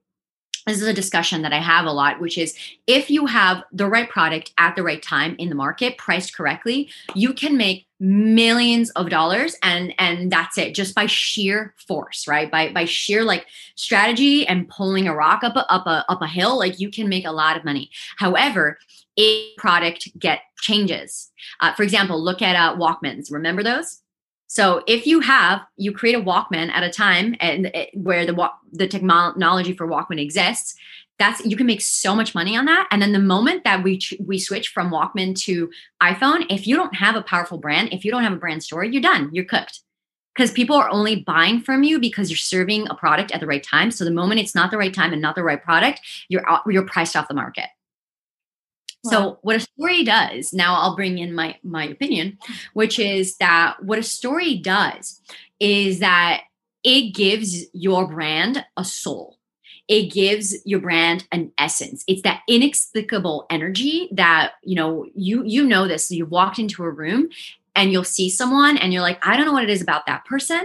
this 0.66 0.80
is 0.80 0.86
a 0.86 0.92
discussion 0.92 1.42
that 1.42 1.52
I 1.52 1.58
have 1.58 1.86
a 1.86 1.92
lot, 1.92 2.20
which 2.20 2.36
is 2.36 2.54
if 2.86 3.10
you 3.10 3.26
have 3.26 3.64
the 3.72 3.86
right 3.86 4.08
product 4.08 4.52
at 4.58 4.76
the 4.76 4.82
right 4.82 5.02
time 5.02 5.36
in 5.38 5.48
the 5.48 5.54
market, 5.54 5.96
priced 5.96 6.36
correctly, 6.36 6.90
you 7.14 7.32
can 7.32 7.56
make 7.56 7.86
millions 7.98 8.88
of 8.90 9.10
dollars 9.10 9.56
and 9.62 9.92
and 9.98 10.32
that's 10.32 10.56
it 10.56 10.74
just 10.74 10.94
by 10.94 11.04
sheer 11.04 11.74
force 11.86 12.26
right? 12.26 12.50
By 12.50 12.72
by 12.72 12.86
sheer 12.86 13.24
like 13.24 13.46
strategy 13.74 14.46
and 14.46 14.68
pulling 14.68 15.06
a 15.06 15.14
rock 15.14 15.44
up 15.44 15.56
a, 15.56 15.70
up 15.70 15.86
a 15.86 16.04
up 16.08 16.22
a 16.22 16.26
hill 16.26 16.58
like 16.58 16.80
you 16.80 16.90
can 16.90 17.08
make 17.08 17.26
a 17.26 17.32
lot 17.32 17.56
of 17.56 17.64
money. 17.64 17.90
However 18.16 18.78
a 19.18 19.54
product 19.56 20.08
get 20.18 20.40
changes 20.60 21.30
uh, 21.60 21.74
for 21.74 21.82
example 21.82 22.22
look 22.22 22.40
at 22.40 22.54
uh, 22.54 22.76
walkmans 22.76 23.30
remember 23.30 23.62
those 23.62 24.00
so 24.50 24.82
if 24.88 25.06
you 25.06 25.20
have, 25.20 25.60
you 25.76 25.92
create 25.92 26.16
a 26.16 26.20
Walkman 26.20 26.72
at 26.72 26.82
a 26.82 26.90
time 26.90 27.36
and 27.38 27.70
eh, 27.72 27.86
where 27.94 28.26
the 28.26 28.50
the 28.72 28.88
technology 28.88 29.72
for 29.72 29.86
Walkman 29.86 30.20
exists, 30.20 30.74
that's 31.20 31.46
you 31.46 31.56
can 31.56 31.68
make 31.68 31.80
so 31.80 32.16
much 32.16 32.34
money 32.34 32.56
on 32.56 32.64
that. 32.64 32.88
And 32.90 33.00
then 33.00 33.12
the 33.12 33.20
moment 33.20 33.62
that 33.62 33.84
we 33.84 34.00
we 34.18 34.40
switch 34.40 34.70
from 34.70 34.90
Walkman 34.90 35.40
to 35.44 35.70
iPhone, 36.02 36.46
if 36.50 36.66
you 36.66 36.74
don't 36.74 36.96
have 36.96 37.14
a 37.14 37.22
powerful 37.22 37.58
brand, 37.58 37.92
if 37.92 38.04
you 38.04 38.10
don't 38.10 38.24
have 38.24 38.32
a 38.32 38.42
brand 38.44 38.64
story, 38.64 38.90
you're 38.90 39.00
done. 39.00 39.30
You're 39.32 39.44
cooked. 39.44 39.82
Because 40.34 40.50
people 40.50 40.74
are 40.74 40.90
only 40.90 41.22
buying 41.22 41.60
from 41.60 41.84
you 41.84 42.00
because 42.00 42.28
you're 42.28 42.36
serving 42.36 42.88
a 42.88 42.94
product 42.96 43.30
at 43.30 43.38
the 43.38 43.46
right 43.46 43.62
time. 43.62 43.92
So 43.92 44.04
the 44.04 44.10
moment 44.10 44.40
it's 44.40 44.54
not 44.56 44.72
the 44.72 44.78
right 44.78 44.92
time 44.92 45.12
and 45.12 45.22
not 45.22 45.36
the 45.36 45.44
right 45.44 45.62
product, 45.62 46.00
you're 46.28 46.44
you're 46.66 46.86
priced 46.86 47.14
off 47.14 47.28
the 47.28 47.34
market. 47.34 47.66
So 49.04 49.38
what 49.42 49.56
a 49.56 49.60
story 49.60 50.04
does, 50.04 50.52
now 50.52 50.74
I'll 50.74 50.96
bring 50.96 51.18
in 51.18 51.34
my 51.34 51.56
my 51.62 51.86
opinion, 51.86 52.38
which 52.74 52.98
is 52.98 53.36
that 53.38 53.82
what 53.82 53.98
a 53.98 54.02
story 54.02 54.56
does 54.56 55.20
is 55.58 56.00
that 56.00 56.42
it 56.84 57.14
gives 57.14 57.64
your 57.72 58.06
brand 58.06 58.64
a 58.76 58.84
soul. 58.84 59.38
It 59.88 60.12
gives 60.12 60.56
your 60.64 60.80
brand 60.80 61.26
an 61.32 61.52
essence. 61.58 62.04
It's 62.06 62.22
that 62.22 62.42
inexplicable 62.48 63.46
energy 63.50 64.08
that, 64.12 64.52
you 64.62 64.76
know, 64.76 65.06
you 65.14 65.44
you 65.44 65.66
know 65.66 65.88
this. 65.88 66.10
You 66.10 66.26
walked 66.26 66.58
into 66.58 66.84
a 66.84 66.90
room 66.90 67.28
and 67.74 67.90
you'll 67.90 68.04
see 68.04 68.28
someone 68.28 68.76
and 68.76 68.92
you're 68.92 69.02
like, 69.02 69.24
I 69.26 69.36
don't 69.36 69.46
know 69.46 69.52
what 69.52 69.64
it 69.64 69.70
is 69.70 69.82
about 69.82 70.06
that 70.06 70.24
person, 70.26 70.60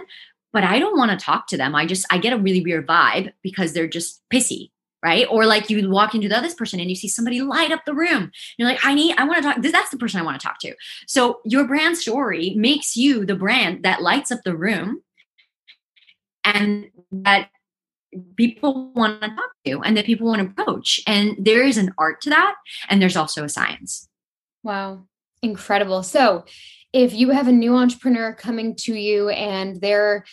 but 0.51 0.63
I 0.63 0.77
don't 0.79 0.97
want 0.97 1.11
to 1.11 1.25
talk 1.25 1.47
to 1.47 1.57
them. 1.57 1.73
I 1.73 1.85
just 1.85 2.05
I 2.11 2.17
get 2.17 2.33
a 2.33 2.37
really 2.37 2.61
weird 2.61 2.85
vibe 2.85 3.31
because 3.41 3.73
they're 3.73 3.87
just 3.87 4.21
pissy 4.29 4.71
right? 5.05 5.27
Or 5.29 5.45
like 5.45 5.69
you 5.69 5.87
walk 5.87 6.15
into 6.15 6.27
the 6.27 6.35
other 6.35 6.51
person 6.55 6.79
and 6.79 6.89
you 6.89 6.95
see 6.95 7.07
somebody 7.07 7.39
light 7.41 7.71
up 7.71 7.85
the 7.85 7.93
room. 7.93 8.31
You're 8.57 8.67
like, 8.67 8.83
I 8.83 8.95
need, 8.95 9.15
I 9.17 9.23
want 9.23 9.37
to 9.37 9.43
talk. 9.43 9.57
That's 9.61 9.91
the 9.91 9.97
person 9.97 10.19
I 10.19 10.23
want 10.23 10.41
to 10.41 10.45
talk 10.45 10.57
to. 10.61 10.73
So 11.07 11.41
your 11.45 11.67
brand 11.67 11.95
story 11.99 12.55
makes 12.57 12.97
you 12.97 13.23
the 13.23 13.35
brand 13.35 13.83
that 13.83 14.01
lights 14.01 14.31
up 14.31 14.39
the 14.43 14.57
room 14.57 15.03
and 16.43 16.87
that 17.11 17.49
people 18.35 18.91
want 18.95 19.21
to 19.21 19.27
talk 19.27 19.51
to 19.65 19.81
and 19.81 19.95
that 19.95 20.05
people 20.05 20.25
want 20.25 20.41
to 20.41 20.63
approach. 20.63 20.99
And 21.05 21.35
there 21.37 21.63
is 21.63 21.77
an 21.77 21.93
art 21.99 22.19
to 22.21 22.31
that. 22.31 22.55
And 22.89 22.99
there's 22.99 23.17
also 23.17 23.43
a 23.43 23.49
science. 23.49 24.09
Wow. 24.63 25.03
Incredible. 25.43 26.01
So 26.01 26.45
if 26.93 27.13
you 27.13 27.29
have 27.29 27.47
a 27.47 27.51
new 27.51 27.75
entrepreneur 27.75 28.33
coming 28.33 28.75
to 28.77 28.95
you 28.95 29.29
and 29.29 29.79
they're 29.81 30.25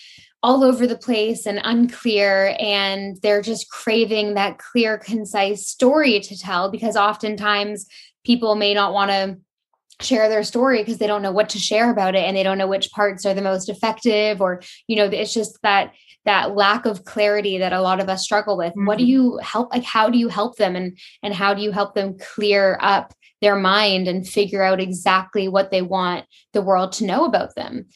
all 0.42 0.64
over 0.64 0.87
the 0.87 0.99
place 0.99 1.46
and 1.46 1.61
unclear 1.62 2.56
and 2.58 3.16
they're 3.22 3.42
just 3.42 3.70
craving 3.70 4.34
that 4.34 4.58
clear 4.58 4.99
concise 4.99 5.68
story 5.68 6.18
to 6.20 6.37
tell 6.37 6.70
because 6.70 6.96
oftentimes 6.96 7.87
people 8.25 8.54
may 8.54 8.75
not 8.75 8.92
want 8.92 9.11
to 9.11 9.37
share 10.04 10.28
their 10.28 10.42
story 10.42 10.78
because 10.78 10.99
they 10.99 11.06
don't 11.06 11.22
know 11.22 11.32
what 11.32 11.49
to 11.49 11.58
share 11.58 11.90
about 11.90 12.14
it 12.14 12.25
and 12.25 12.37
they 12.37 12.42
don't 12.42 12.58
know 12.58 12.66
which 12.66 12.90
parts 12.90 13.25
are 13.25 13.34
the 13.34 13.42
most 13.42 13.68
effective 13.68 14.40
or 14.40 14.61
you 14.88 14.96
know 14.96 15.04
it's 15.04 15.32
just 15.32 15.58
that 15.62 15.92
that 16.25 16.54
lack 16.54 16.87
of 16.87 17.04
clarity 17.04 17.58
that 17.58 17.72
a 17.72 17.80
lot 17.80 18.00
of 18.00 18.08
us 18.08 18.25
struggle 18.25 18.56
with 18.56 18.70
mm-hmm. 18.70 18.87
what 18.87 18.99
do 18.99 19.04
mm-hmm. 19.04 19.12
you 19.12 19.38
help 19.38 19.72
like 19.72 19.84
how 19.84 20.08
do 20.08 20.18
you 20.18 20.28
help 20.28 20.56
them 20.56 20.75
and 20.75 20.99
and 21.22 21.34
how 21.34 21.54
do 21.54 21.62
you 21.62 21.70
help 21.70 21.94
them 21.94 22.16
clear 22.18 22.78
up 22.80 23.12
their 23.40 23.56
mind 23.56 24.08
and 24.08 24.28
figure 24.28 24.62
out 24.62 24.80
exactly 24.80 25.49
what 25.49 25.70
they 25.70 25.82
want 25.82 26.25
the 26.52 26.62
world 26.62 26.92
to 26.92 27.04
know 27.04 27.25
about 27.25 27.54
them 27.54 27.87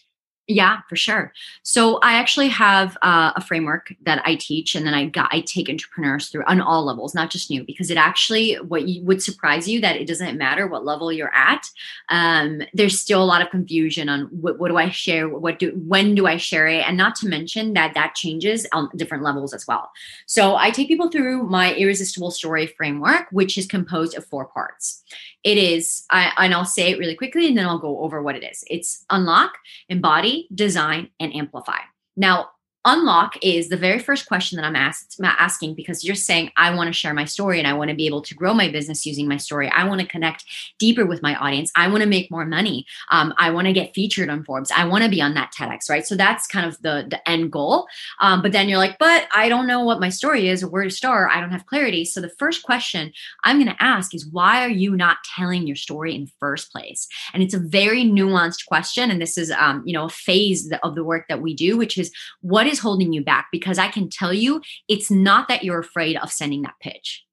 yeah, 0.49 0.79
for 0.89 0.95
sure. 0.95 1.33
So 1.63 1.99
I 1.99 2.13
actually 2.13 2.49
have 2.49 2.97
uh, 3.03 3.33
a 3.35 3.41
framework 3.41 3.93
that 4.03 4.23
I 4.25 4.37
teach, 4.37 4.77
and 4.77 4.87
then 4.87 4.95
I 4.95 5.07
got 5.07 5.29
I 5.33 5.41
take 5.41 5.69
entrepreneurs 5.69 6.29
through 6.29 6.45
on 6.47 6.61
all 6.61 6.85
levels, 6.85 7.17
not 7.17 7.31
just 7.31 7.51
new, 7.51 7.65
because 7.65 7.91
it 7.91 7.97
actually 7.97 8.55
what 8.55 8.87
you, 8.87 9.03
would 9.03 9.21
surprise 9.21 9.69
you 9.69 9.81
that 9.81 9.97
it 9.97 10.07
doesn't 10.07 10.39
matter 10.39 10.69
what 10.69 10.85
level 10.85 11.13
you're 11.13 11.35
at. 11.35 11.69
Um, 12.11 12.63
there's 12.73 13.01
still 13.01 13.23
a 13.23 13.25
lot 13.25 13.43
of 13.43 13.51
confusion 13.51 14.09
on 14.09 14.27
what, 14.27 14.61
what 14.61 14.69
do 14.69 14.77
I 14.77 14.89
share, 14.91 15.29
what 15.29 15.59
do 15.59 15.73
when 15.85 16.15
do 16.15 16.29
I 16.29 16.37
share 16.37 16.69
it, 16.69 16.87
and 16.87 16.97
not 16.97 17.17
to 17.17 17.29
mention 17.29 17.73
that 17.73 17.95
that 17.95 18.15
changes 18.15 18.69
on 18.73 18.89
different 18.95 19.25
levels 19.25 19.53
as 19.53 19.67
well. 19.67 19.91
So 20.27 20.55
I 20.55 20.71
take 20.71 20.87
people 20.87 21.11
through 21.11 21.43
my 21.43 21.75
irresistible 21.75 22.31
story 22.31 22.69
framework, 22.69 23.27
which 23.33 23.59
is 23.59 23.67
composed 23.67 24.17
of 24.17 24.25
four 24.25 24.47
parts. 24.47 25.03
It 25.47 25.59
is, 25.59 26.03
I, 26.11 26.33
and 26.39 26.53
I'll 26.53 26.65
say 26.65 26.91
it 26.91 26.99
really 26.99 27.15
quickly, 27.15 27.47
and 27.47 27.57
then 27.57 27.67
I'll 27.67 27.79
go 27.79 28.01
over 28.01 28.21
what 28.21 28.35
it 28.35 28.43
is. 28.43 28.65
It's 28.69 29.05
unlock, 29.11 29.53
embody, 29.89 30.49
design, 30.53 31.11
and 31.21 31.33
amplify. 31.33 31.79
Now, 32.17 32.51
unlock 32.87 33.37
is 33.43 33.69
the 33.69 33.77
very 33.77 33.99
first 33.99 34.27
question 34.27 34.57
that 34.57 34.65
I'm 34.65 34.77
asking 34.77 35.75
because 35.75 36.05
you're 36.05 36.15
saying, 36.15 36.53
I 36.57 36.75
want 36.75 36.87
to 36.87 36.93
share 36.93 37.13
my 37.13 37.25
story 37.25 37.59
and 37.59 37.67
I 37.67 37.73
want 37.73 37.91
to 37.91 37.97
be 37.97 38.07
able 38.07 38.23
to 38.23 38.35
grow 38.35 38.55
my 38.55 38.71
business 38.71 39.05
using 39.05 39.29
my 39.29 39.37
story. 39.37 39.69
I 39.69 39.85
want 39.85 40.01
to 40.01 40.07
connect 40.07 40.45
deeper 40.79 41.05
with 41.05 41.21
my 41.21 41.35
audience. 41.35 41.73
I 41.75 41.89
want 41.89 42.03
to 42.03 42.09
make 42.09 42.31
more 42.31 42.47
money. 42.47 42.87
Um, 43.11 43.35
I 43.39 43.51
want 43.51 43.67
to 43.67 43.73
get 43.73 43.93
featured 43.93 44.31
on 44.31 44.45
Forbes. 44.45 44.71
I 44.71 44.87
want 44.87 45.03
to 45.03 45.11
be 45.11 45.21
on 45.21 45.35
that 45.35 45.53
TEDx, 45.53 45.91
right? 45.91 46.07
So 46.07 46.15
that's 46.15 46.47
kind 46.47 46.65
of 46.65 46.81
the, 46.81 47.07
the 47.11 47.29
end 47.29 47.51
goal. 47.51 47.89
Um, 48.21 48.41
but 48.41 48.53
then 48.53 48.69
you're 48.69 48.79
like, 48.79 48.99
but 48.99 49.27
I 49.35 49.49
don't 49.49 49.67
know 49.67 49.85
what 49.85 50.01
my 50.01 50.09
story 50.09 50.49
is 50.49 50.63
or 50.63 50.69
where 50.69 50.85
to 50.85 50.91
start. 50.91 51.33
I 51.35 51.41
don't 51.41 51.51
have 51.51 51.67
clarity. 51.67 52.05
So 52.05 52.21
the 52.21 52.31
first 52.39 52.63
question 52.63 53.13
I'm 53.43 53.57
going 53.57 53.75
to 53.75 53.83
ask 53.83 54.15
is, 54.15 54.27
why 54.27 54.65
are 54.65 54.71
you 54.71 54.97
not 54.97 55.19
telling 55.37 55.67
your 55.67 55.77
story 55.77 56.15
in 56.15 56.31
first 56.39 56.71
place? 56.71 57.09
And 57.35 57.43
it's 57.43 57.55
a 57.55 57.59
very 57.59 58.05
nuanced 58.05 58.67
question. 58.67 59.11
And 59.11 59.21
this 59.21 59.37
is, 59.37 59.51
um, 59.51 59.83
you 59.85 59.93
know, 59.93 60.05
a 60.05 60.11
phase 60.11 60.73
of 60.85 60.95
the 60.95 61.05
work 61.05 61.27
that 61.29 61.43
we 61.43 61.53
do, 61.53 61.77
which 61.77 61.99
is 61.99 62.13
what 62.43 62.67
is 62.67 62.76
is 62.77 62.83
holding 62.83 63.13
you 63.13 63.25
back? 63.25 63.49
Because 63.51 63.79
I 63.79 63.89
can 63.89 64.09
tell 64.09 64.33
you, 64.33 64.61
it's 64.89 65.11
not 65.11 65.49
that 65.49 65.65
you're 65.65 65.79
afraid 65.79 66.17
of 66.17 66.31
sending 66.31 66.63
that 66.63 66.75
pitch. 66.81 67.25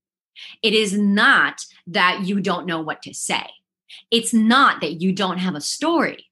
It 0.61 0.73
is 0.73 0.97
not 0.97 1.65
that 1.87 2.25
you 2.25 2.39
don't 2.39 2.65
know 2.65 2.81
what 2.81 3.01
to 3.03 3.13
say. 3.13 3.45
It's 4.11 4.33
not 4.33 4.81
that 4.81 5.01
you 5.01 5.13
don't 5.13 5.37
have 5.37 5.55
a 5.55 5.61
story. 5.61 6.25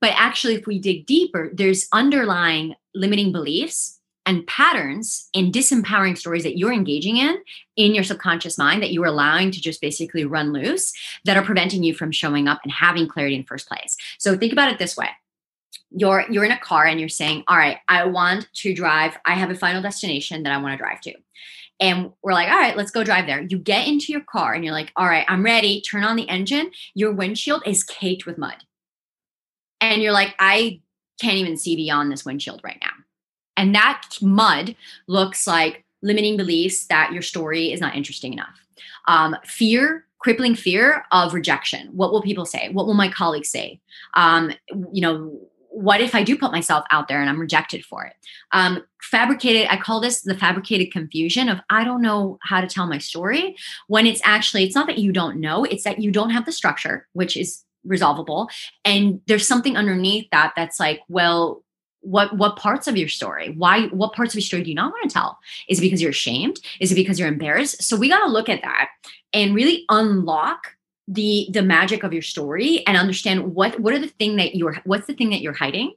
But 0.00 0.12
actually, 0.16 0.54
if 0.54 0.66
we 0.66 0.78
dig 0.78 1.06
deeper, 1.06 1.50
there's 1.54 1.88
underlying 1.92 2.74
limiting 2.94 3.32
beliefs 3.32 4.00
and 4.26 4.46
patterns 4.48 5.28
and 5.34 5.52
disempowering 5.52 6.18
stories 6.18 6.42
that 6.42 6.58
you're 6.58 6.72
engaging 6.72 7.16
in 7.16 7.38
in 7.76 7.94
your 7.94 8.02
subconscious 8.02 8.58
mind 8.58 8.82
that 8.82 8.92
you're 8.92 9.06
allowing 9.06 9.52
to 9.52 9.60
just 9.60 9.80
basically 9.80 10.24
run 10.24 10.52
loose 10.52 10.92
that 11.24 11.36
are 11.36 11.44
preventing 11.44 11.84
you 11.84 11.94
from 11.94 12.10
showing 12.10 12.48
up 12.48 12.58
and 12.64 12.72
having 12.72 13.06
clarity 13.06 13.36
in 13.36 13.44
first 13.44 13.68
place. 13.68 13.96
So 14.18 14.36
think 14.36 14.52
about 14.52 14.72
it 14.72 14.80
this 14.80 14.96
way 14.96 15.08
you're 15.90 16.24
you're 16.30 16.44
in 16.44 16.52
a 16.52 16.58
car 16.58 16.84
and 16.86 17.00
you're 17.00 17.08
saying 17.08 17.44
all 17.48 17.56
right 17.56 17.78
i 17.88 18.04
want 18.04 18.48
to 18.54 18.74
drive 18.74 19.16
i 19.24 19.34
have 19.34 19.50
a 19.50 19.54
final 19.54 19.82
destination 19.82 20.42
that 20.42 20.52
i 20.52 20.58
want 20.58 20.72
to 20.72 20.78
drive 20.78 21.00
to. 21.00 21.14
And 21.78 22.12
we're 22.22 22.32
like 22.32 22.48
all 22.48 22.58
right 22.58 22.76
let's 22.76 22.90
go 22.90 23.04
drive 23.04 23.26
there. 23.26 23.42
You 23.42 23.58
get 23.58 23.86
into 23.86 24.12
your 24.12 24.22
car 24.22 24.54
and 24.54 24.64
you're 24.64 24.74
like 24.74 24.92
all 24.96 25.06
right 25.06 25.26
i'm 25.28 25.44
ready 25.44 25.80
turn 25.80 26.04
on 26.04 26.16
the 26.16 26.28
engine 26.28 26.70
your 26.94 27.12
windshield 27.12 27.62
is 27.66 27.84
caked 27.84 28.26
with 28.26 28.38
mud. 28.38 28.56
And 29.80 30.02
you're 30.02 30.12
like 30.12 30.34
i 30.38 30.80
can't 31.20 31.36
even 31.36 31.56
see 31.56 31.76
beyond 31.76 32.12
this 32.12 32.24
windshield 32.24 32.60
right 32.62 32.78
now. 32.82 32.90
And 33.56 33.74
that 33.74 34.02
mud 34.20 34.76
looks 35.06 35.46
like 35.46 35.84
limiting 36.02 36.36
beliefs 36.36 36.86
that 36.86 37.12
your 37.12 37.22
story 37.22 37.72
is 37.72 37.80
not 37.80 37.96
interesting 37.96 38.34
enough. 38.34 38.66
Um, 39.08 39.36
fear 39.44 40.04
crippling 40.18 40.54
fear 40.54 41.04
of 41.12 41.34
rejection. 41.34 41.88
What 41.92 42.10
will 42.10 42.22
people 42.22 42.46
say? 42.46 42.70
What 42.70 42.86
will 42.86 42.94
my 42.94 43.08
colleagues 43.08 43.50
say? 43.50 43.80
Um, 44.14 44.52
you 44.92 45.00
know 45.00 45.38
what 45.76 46.00
if 46.00 46.14
I 46.14 46.22
do 46.22 46.38
put 46.38 46.52
myself 46.52 46.86
out 46.90 47.06
there 47.06 47.20
and 47.20 47.28
I'm 47.28 47.38
rejected 47.38 47.84
for 47.84 48.06
it? 48.06 48.14
Um, 48.50 48.82
fabricated, 49.02 49.66
I 49.70 49.76
call 49.76 50.00
this 50.00 50.22
the 50.22 50.34
fabricated 50.34 50.90
confusion 50.90 51.50
of 51.50 51.58
I 51.68 51.84
don't 51.84 52.00
know 52.00 52.38
how 52.40 52.62
to 52.62 52.66
tell 52.66 52.86
my 52.86 52.96
story 52.96 53.54
when 53.86 54.06
it's 54.06 54.22
actually, 54.24 54.64
it's 54.64 54.74
not 54.74 54.86
that 54.86 54.96
you 54.96 55.12
don't 55.12 55.38
know, 55.38 55.64
it's 55.64 55.84
that 55.84 56.00
you 56.00 56.10
don't 56.10 56.30
have 56.30 56.46
the 56.46 56.52
structure, 56.52 57.06
which 57.12 57.36
is 57.36 57.62
resolvable. 57.84 58.48
And 58.86 59.20
there's 59.26 59.46
something 59.46 59.76
underneath 59.76 60.26
that 60.32 60.54
that's 60.56 60.80
like, 60.80 61.00
well, 61.08 61.62
what 62.00 62.34
what 62.38 62.56
parts 62.56 62.86
of 62.86 62.96
your 62.96 63.08
story 63.08 63.52
why 63.56 63.88
what 63.88 64.12
parts 64.12 64.32
of 64.32 64.36
your 64.36 64.42
story 64.42 64.62
do 64.62 64.68
you 64.68 64.76
not 64.76 64.92
want 64.92 65.10
to 65.10 65.12
tell 65.12 65.40
is 65.68 65.78
it 65.78 65.80
because 65.80 66.00
you're 66.00 66.10
ashamed 66.10 66.60
is 66.78 66.92
it 66.92 66.94
because 66.94 67.18
you're 67.18 67.26
embarrassed 67.26 67.82
so 67.82 67.96
we 67.96 68.08
got 68.08 68.24
to 68.24 68.30
look 68.30 68.48
at 68.48 68.62
that 68.62 68.90
and 69.32 69.56
really 69.56 69.84
unlock 69.88 70.75
the 71.08 71.48
the 71.52 71.62
magic 71.62 72.02
of 72.02 72.12
your 72.12 72.22
story 72.22 72.84
and 72.86 72.96
understand 72.96 73.54
what 73.54 73.78
what 73.78 73.94
are 73.94 73.98
the 73.98 74.08
thing 74.08 74.36
that 74.36 74.54
you're 74.54 74.76
what's 74.84 75.06
the 75.06 75.14
thing 75.14 75.30
that 75.30 75.40
you're 75.40 75.52
hiding 75.52 75.92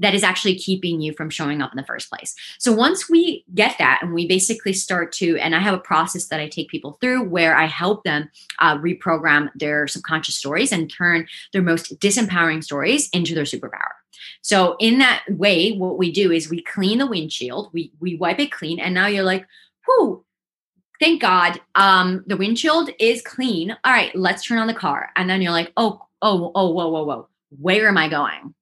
that 0.00 0.14
is 0.14 0.24
actually 0.24 0.56
keeping 0.56 1.00
you 1.00 1.12
from 1.12 1.30
showing 1.30 1.62
up 1.62 1.72
in 1.72 1.76
the 1.76 1.86
first 1.86 2.08
place. 2.10 2.34
So 2.58 2.72
once 2.72 3.08
we 3.08 3.44
get 3.54 3.76
that 3.78 4.00
and 4.02 4.12
we 4.12 4.26
basically 4.26 4.72
start 4.72 5.12
to, 5.12 5.36
and 5.38 5.54
I 5.54 5.60
have 5.60 5.74
a 5.74 5.78
process 5.78 6.26
that 6.26 6.40
I 6.40 6.48
take 6.48 6.68
people 6.68 6.98
through 7.00 7.28
where 7.28 7.56
I 7.56 7.66
help 7.66 8.02
them 8.04 8.28
uh, 8.58 8.76
reprogram 8.78 9.50
their 9.54 9.86
subconscious 9.86 10.34
stories 10.34 10.72
and 10.72 10.92
turn 10.92 11.26
their 11.52 11.62
most 11.62 11.98
disempowering 12.00 12.64
stories 12.64 13.08
into 13.12 13.34
their 13.34 13.44
superpower. 13.44 13.92
So 14.42 14.76
in 14.80 14.98
that 14.98 15.24
way, 15.28 15.72
what 15.72 15.98
we 15.98 16.12
do 16.12 16.32
is 16.32 16.50
we 16.50 16.62
clean 16.62 16.98
the 16.98 17.06
windshield, 17.06 17.70
we 17.72 17.92
we 18.00 18.16
wipe 18.16 18.38
it 18.38 18.52
clean, 18.52 18.78
and 18.78 18.94
now 18.94 19.06
you're 19.06 19.24
like, 19.24 19.46
whoo, 19.86 20.24
thank 21.00 21.20
God, 21.20 21.60
um, 21.74 22.24
the 22.26 22.36
windshield 22.36 22.90
is 22.98 23.22
clean. 23.22 23.76
All 23.84 23.92
right, 23.92 24.14
let's 24.14 24.44
turn 24.44 24.58
on 24.58 24.66
the 24.66 24.74
car. 24.74 25.10
And 25.16 25.28
then 25.28 25.42
you're 25.42 25.52
like, 25.52 25.72
oh, 25.76 26.06
oh, 26.22 26.52
oh, 26.54 26.70
whoa, 26.70 26.88
whoa, 26.88 27.04
whoa. 27.04 27.28
Where 27.58 27.88
am 27.88 27.98
I 27.98 28.08
going? 28.08 28.54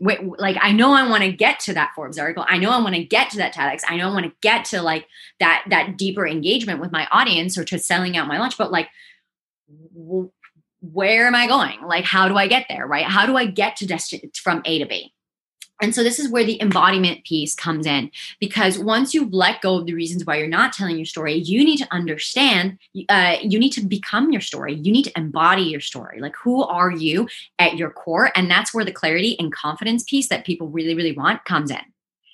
Wait, 0.00 0.20
like 0.38 0.56
I 0.60 0.72
know 0.72 0.92
I 0.92 1.08
want 1.08 1.22
to 1.22 1.32
get 1.32 1.60
to 1.60 1.74
that 1.74 1.92
Forbes 1.94 2.18
article. 2.18 2.44
I 2.48 2.58
know 2.58 2.70
I 2.70 2.80
want 2.80 2.96
to 2.96 3.04
get 3.04 3.30
to 3.30 3.36
that 3.38 3.54
TEDx. 3.54 3.82
I 3.88 3.96
know 3.96 4.10
I 4.10 4.12
want 4.12 4.26
to 4.26 4.32
get 4.42 4.64
to 4.66 4.82
like 4.82 5.06
that 5.38 5.64
that 5.70 5.96
deeper 5.96 6.26
engagement 6.26 6.80
with 6.80 6.90
my 6.90 7.06
audience 7.12 7.56
or 7.56 7.64
to 7.64 7.78
selling 7.78 8.16
out 8.16 8.26
my 8.26 8.38
lunch. 8.38 8.58
But 8.58 8.72
like, 8.72 8.88
w- 9.94 10.32
where 10.80 11.26
am 11.26 11.36
I 11.36 11.46
going? 11.46 11.80
Like, 11.82 12.04
how 12.04 12.28
do 12.28 12.36
I 12.36 12.48
get 12.48 12.66
there? 12.68 12.86
Right? 12.86 13.06
How 13.06 13.24
do 13.24 13.36
I 13.36 13.46
get 13.46 13.76
to 13.76 13.86
destination 13.86 14.32
from 14.34 14.62
A 14.64 14.80
to 14.80 14.86
B? 14.86 15.13
And 15.84 15.94
so 15.94 16.02
this 16.02 16.18
is 16.18 16.30
where 16.30 16.44
the 16.44 16.58
embodiment 16.62 17.24
piece 17.24 17.54
comes 17.54 17.84
in 17.84 18.10
because 18.40 18.78
once 18.78 19.12
you've 19.12 19.34
let 19.34 19.60
go 19.60 19.76
of 19.76 19.84
the 19.84 19.92
reasons 19.92 20.24
why 20.24 20.36
you're 20.36 20.48
not 20.48 20.72
telling 20.72 20.96
your 20.96 21.04
story, 21.04 21.34
you 21.34 21.62
need 21.62 21.76
to 21.76 21.86
understand, 21.92 22.78
uh, 23.10 23.36
you 23.42 23.58
need 23.58 23.72
to 23.72 23.82
become 23.82 24.32
your 24.32 24.40
story. 24.40 24.76
You 24.76 24.90
need 24.90 25.02
to 25.02 25.12
embody 25.14 25.64
your 25.64 25.82
story. 25.82 26.22
Like, 26.22 26.36
who 26.36 26.64
are 26.64 26.90
you 26.90 27.28
at 27.58 27.76
your 27.76 27.90
core? 27.90 28.32
And 28.34 28.50
that's 28.50 28.72
where 28.72 28.86
the 28.86 28.92
clarity 28.92 29.38
and 29.38 29.52
confidence 29.52 30.04
piece 30.04 30.28
that 30.28 30.46
people 30.46 30.68
really, 30.68 30.94
really 30.94 31.12
want 31.12 31.44
comes 31.44 31.70
in. 31.70 31.82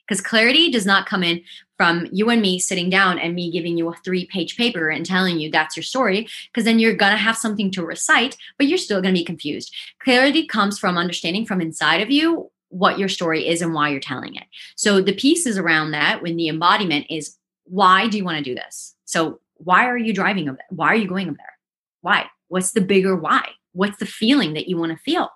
Because 0.06 0.20
clarity 0.20 0.70
does 0.70 0.86
not 0.86 1.06
come 1.06 1.24
in 1.24 1.42
from 1.76 2.06
you 2.12 2.30
and 2.30 2.40
me 2.40 2.60
sitting 2.60 2.88
down 2.88 3.18
and 3.18 3.34
me 3.34 3.50
giving 3.50 3.76
you 3.76 3.88
a 3.88 3.96
three 4.04 4.26
page 4.26 4.56
paper 4.56 4.90
and 4.90 5.04
telling 5.04 5.40
you 5.40 5.50
that's 5.50 5.76
your 5.76 5.82
story, 5.82 6.28
because 6.52 6.64
then 6.64 6.78
you're 6.78 6.94
going 6.94 7.12
to 7.12 7.18
have 7.18 7.36
something 7.36 7.72
to 7.72 7.84
recite, 7.84 8.36
but 8.58 8.68
you're 8.68 8.78
still 8.78 9.02
going 9.02 9.12
to 9.12 9.20
be 9.20 9.24
confused. 9.24 9.74
Clarity 10.00 10.46
comes 10.46 10.78
from 10.78 10.96
understanding 10.96 11.44
from 11.44 11.60
inside 11.60 12.00
of 12.00 12.12
you 12.12 12.48
what 12.70 12.98
your 12.98 13.08
story 13.08 13.46
is 13.46 13.60
and 13.62 13.74
why 13.74 13.90
you're 13.90 14.00
telling 14.00 14.34
it. 14.34 14.44
So 14.76 15.00
the 15.00 15.12
pieces 15.12 15.58
around 15.58 15.90
that 15.90 16.22
when 16.22 16.36
the 16.36 16.48
embodiment 16.48 17.06
is 17.10 17.36
why 17.64 18.08
do 18.08 18.16
you 18.16 18.24
want 18.24 18.38
to 18.38 18.44
do 18.44 18.54
this? 18.54 18.94
So 19.04 19.40
why 19.54 19.86
are 19.86 19.98
you 19.98 20.14
driving 20.14 20.48
over 20.48 20.56
there? 20.56 20.66
Why 20.70 20.88
are 20.88 20.96
you 20.96 21.08
going 21.08 21.28
over 21.28 21.36
there? 21.36 21.58
Why? 22.00 22.26
What's 22.48 22.72
the 22.72 22.80
bigger 22.80 23.14
why? 23.14 23.48
What's 23.72 23.98
the 23.98 24.06
feeling 24.06 24.54
that 24.54 24.68
you 24.68 24.76
want 24.76 24.92
to 24.92 24.98
feel? 24.98 25.30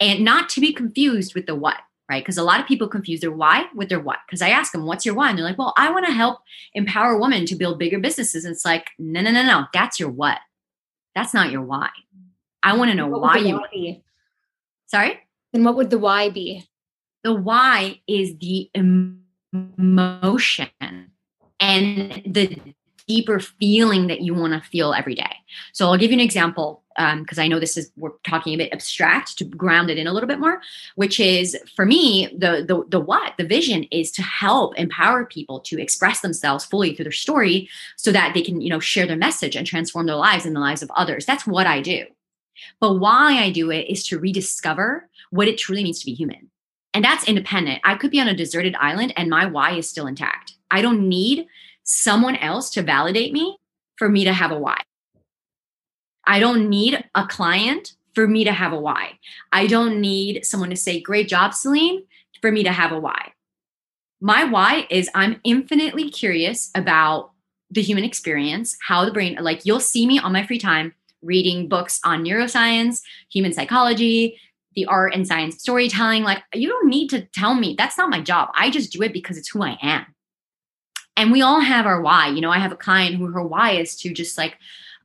And 0.00 0.24
not 0.24 0.48
to 0.50 0.60
be 0.60 0.72
confused 0.72 1.34
with 1.34 1.46
the 1.46 1.54
what, 1.54 1.76
right? 2.08 2.22
Because 2.22 2.38
a 2.38 2.42
lot 2.42 2.60
of 2.60 2.66
people 2.66 2.88
confuse 2.88 3.20
their 3.20 3.32
why 3.32 3.66
with 3.74 3.88
their 3.88 4.00
what. 4.00 4.18
Because 4.26 4.42
I 4.42 4.48
ask 4.48 4.72
them, 4.72 4.86
what's 4.86 5.04
your 5.04 5.14
why? 5.14 5.28
And 5.28 5.38
they're 5.38 5.44
like, 5.44 5.58
well, 5.58 5.74
I 5.76 5.90
want 5.90 6.06
to 6.06 6.12
help 6.12 6.38
empower 6.74 7.18
women 7.18 7.46
to 7.46 7.56
build 7.56 7.78
bigger 7.78 7.98
businesses. 7.98 8.44
And 8.44 8.52
it's 8.52 8.64
like, 8.64 8.86
no, 8.98 9.20
no, 9.20 9.30
no, 9.30 9.44
no. 9.44 9.64
That's 9.72 10.00
your 10.00 10.10
what. 10.10 10.38
That's 11.14 11.34
not 11.34 11.50
your 11.50 11.62
why. 11.62 11.90
I 12.62 12.76
want 12.76 12.90
to 12.90 12.94
know 12.96 13.08
what 13.08 13.20
why 13.20 13.36
you. 13.38 14.00
Sorry? 14.86 15.20
Then 15.52 15.64
what 15.64 15.76
would 15.76 15.90
the 15.90 15.98
why 15.98 16.30
be? 16.30 16.68
The 17.24 17.34
why 17.34 18.00
is 18.06 18.36
the 18.38 18.70
emotion 19.52 20.68
and 21.60 22.22
the 22.26 22.58
deeper 23.08 23.40
feeling 23.40 24.06
that 24.06 24.20
you 24.20 24.34
want 24.34 24.52
to 24.52 24.68
feel 24.68 24.92
every 24.92 25.14
day. 25.14 25.34
So 25.72 25.86
I'll 25.86 25.96
give 25.96 26.10
you 26.10 26.16
an 26.16 26.20
example 26.20 26.84
because 26.94 27.38
um, 27.38 27.44
I 27.44 27.48
know 27.48 27.58
this 27.58 27.76
is 27.76 27.90
we're 27.96 28.10
talking 28.24 28.54
a 28.54 28.58
bit 28.58 28.72
abstract 28.72 29.38
to 29.38 29.44
ground 29.44 29.88
it 29.88 29.98
in 29.98 30.06
a 30.06 30.12
little 30.12 30.26
bit 30.26 30.40
more, 30.40 30.60
which 30.96 31.18
is 31.18 31.56
for 31.74 31.86
me 31.86 32.26
the 32.36 32.64
the 32.66 32.84
the 32.88 33.00
what 33.00 33.34
the 33.38 33.46
vision 33.46 33.84
is 33.84 34.10
to 34.12 34.22
help 34.22 34.76
empower 34.78 35.24
people 35.24 35.60
to 35.60 35.80
express 35.80 36.20
themselves 36.20 36.64
fully 36.64 36.94
through 36.94 37.04
their 37.04 37.12
story 37.12 37.68
so 37.96 38.12
that 38.12 38.34
they 38.34 38.42
can 38.42 38.60
you 38.60 38.68
know 38.68 38.80
share 38.80 39.06
their 39.06 39.16
message 39.16 39.56
and 39.56 39.66
transform 39.66 40.06
their 40.06 40.16
lives 40.16 40.44
and 40.44 40.54
the 40.54 40.60
lives 40.60 40.82
of 40.82 40.90
others. 40.94 41.24
That's 41.24 41.46
what 41.46 41.66
I 41.66 41.80
do. 41.80 42.04
But 42.80 42.94
why 42.94 43.42
I 43.42 43.50
do 43.50 43.70
it 43.70 43.88
is 43.88 44.06
to 44.08 44.18
rediscover 44.18 45.08
what 45.30 45.48
it 45.48 45.58
truly 45.58 45.82
means 45.82 46.00
to 46.00 46.06
be 46.06 46.14
human. 46.14 46.50
And 46.94 47.04
that's 47.04 47.28
independent. 47.28 47.80
I 47.84 47.96
could 47.96 48.10
be 48.10 48.20
on 48.20 48.28
a 48.28 48.36
deserted 48.36 48.74
island 48.76 49.12
and 49.16 49.30
my 49.30 49.46
why 49.46 49.72
is 49.72 49.88
still 49.88 50.06
intact. 50.06 50.54
I 50.70 50.82
don't 50.82 51.08
need 51.08 51.46
someone 51.84 52.36
else 52.36 52.70
to 52.70 52.82
validate 52.82 53.32
me 53.32 53.58
for 53.96 54.08
me 54.08 54.24
to 54.24 54.32
have 54.32 54.50
a 54.50 54.58
why. 54.58 54.80
I 56.26 56.40
don't 56.40 56.68
need 56.68 57.02
a 57.14 57.26
client 57.26 57.94
for 58.14 58.26
me 58.26 58.44
to 58.44 58.52
have 58.52 58.72
a 58.72 58.78
why. 58.78 59.18
I 59.52 59.66
don't 59.66 60.00
need 60.00 60.44
someone 60.44 60.70
to 60.70 60.76
say, 60.76 61.00
Great 61.00 61.28
job, 61.28 61.54
Celine, 61.54 62.02
for 62.40 62.50
me 62.52 62.62
to 62.62 62.72
have 62.72 62.92
a 62.92 62.98
why. 62.98 63.32
My 64.20 64.44
why 64.44 64.86
is 64.90 65.08
I'm 65.14 65.40
infinitely 65.44 66.10
curious 66.10 66.70
about 66.74 67.30
the 67.70 67.82
human 67.82 68.04
experience, 68.04 68.76
how 68.86 69.04
the 69.04 69.12
brain, 69.12 69.38
like 69.40 69.64
you'll 69.64 69.80
see 69.80 70.06
me 70.06 70.18
on 70.18 70.32
my 70.32 70.44
free 70.44 70.58
time 70.58 70.94
reading 71.22 71.68
books 71.68 72.00
on 72.04 72.24
neuroscience, 72.24 73.02
human 73.30 73.52
psychology, 73.52 74.40
the 74.74 74.86
art 74.86 75.14
and 75.14 75.26
science 75.26 75.60
storytelling. 75.60 76.22
Like, 76.22 76.42
you 76.54 76.68
don't 76.68 76.88
need 76.88 77.08
to 77.10 77.22
tell 77.22 77.54
me. 77.54 77.74
That's 77.76 77.98
not 77.98 78.10
my 78.10 78.20
job. 78.20 78.50
I 78.54 78.70
just 78.70 78.92
do 78.92 79.02
it 79.02 79.12
because 79.12 79.36
it's 79.36 79.48
who 79.48 79.62
I 79.62 79.76
am. 79.82 80.06
And 81.16 81.32
we 81.32 81.42
all 81.42 81.60
have 81.60 81.86
our 81.86 82.00
why. 82.00 82.28
You 82.28 82.40
know, 82.40 82.50
I 82.50 82.58
have 82.58 82.72
a 82.72 82.76
client 82.76 83.16
who 83.16 83.26
her 83.26 83.42
why 83.42 83.72
is 83.72 83.96
to 83.96 84.12
just 84.12 84.38
like, 84.38 84.56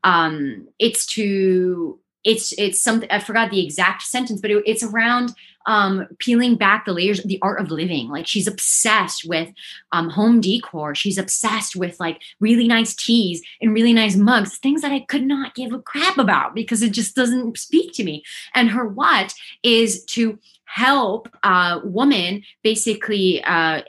um, 0.03 0.67
it's 0.77 1.05
to 1.07 1.99
it's 2.23 2.53
it's 2.57 2.79
something 2.79 3.09
I 3.11 3.19
forgot 3.19 3.51
the 3.51 3.63
exact 3.63 4.03
sentence, 4.03 4.39
but 4.39 4.51
it, 4.51 4.63
it's 4.65 4.83
around 4.83 5.33
um, 5.65 6.07
peeling 6.19 6.55
back 6.55 6.85
the 6.85 6.93
layers, 6.93 7.21
the 7.23 7.39
art 7.41 7.59
of 7.59 7.71
living. 7.71 8.09
Like 8.09 8.27
she's 8.27 8.47
obsessed 8.47 9.25
with 9.25 9.49
um, 9.91 10.09
home 10.09 10.41
decor. 10.41 10.95
She's 10.95 11.17
obsessed 11.17 11.75
with 11.75 11.99
like 11.99 12.21
really 12.39 12.67
nice 12.67 12.95
teas 12.95 13.41
and 13.61 13.73
really 13.73 13.93
nice 13.93 14.15
mugs, 14.15 14.57
things 14.57 14.81
that 14.81 14.91
I 14.91 15.01
could 15.01 15.23
not 15.23 15.55
give 15.55 15.73
a 15.73 15.79
crap 15.79 16.17
about 16.17 16.55
because 16.55 16.81
it 16.81 16.91
just 16.91 17.15
doesn't 17.15 17.57
speak 17.57 17.93
to 17.93 18.03
me. 18.03 18.23
And 18.53 18.69
her 18.69 18.87
what 18.87 19.33
is 19.63 20.03
to 20.05 20.39
help 20.65 21.29
uh, 21.43 21.79
women 21.83 22.43
basically 22.63 23.43
uh, 23.43 23.81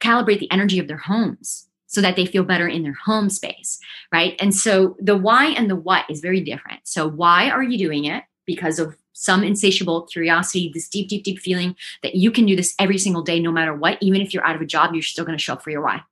calibrate 0.00 0.40
the 0.40 0.50
energy 0.50 0.78
of 0.78 0.88
their 0.88 0.96
homes 0.96 1.68
so 1.86 2.00
that 2.00 2.16
they 2.16 2.26
feel 2.26 2.42
better 2.42 2.66
in 2.66 2.82
their 2.82 2.96
home 3.04 3.28
space, 3.28 3.78
right? 4.10 4.34
And 4.40 4.54
so 4.54 4.96
the 4.98 5.16
why 5.16 5.48
and 5.48 5.68
the 5.68 5.76
what 5.76 6.06
is 6.08 6.20
very 6.20 6.40
different. 6.40 6.80
So, 6.84 7.06
why 7.06 7.50
are 7.50 7.62
you 7.62 7.78
doing 7.78 8.06
it? 8.06 8.24
Because 8.46 8.78
of 8.78 8.96
some 9.22 9.44
insatiable 9.44 10.02
curiosity, 10.02 10.70
this 10.74 10.88
deep, 10.88 11.08
deep, 11.08 11.22
deep 11.22 11.38
feeling 11.38 11.76
that 12.02 12.16
you 12.16 12.32
can 12.32 12.44
do 12.44 12.56
this 12.56 12.74
every 12.80 12.98
single 12.98 13.22
day, 13.22 13.38
no 13.38 13.52
matter 13.52 13.72
what. 13.72 13.96
Even 14.00 14.20
if 14.20 14.34
you're 14.34 14.44
out 14.44 14.56
of 14.56 14.60
a 14.60 14.66
job, 14.66 14.92
you're 14.92 15.02
still 15.02 15.24
going 15.24 15.38
to 15.38 15.42
show 15.42 15.52
up 15.52 15.62
for 15.62 15.70
your 15.70 15.80
why. 15.80 16.02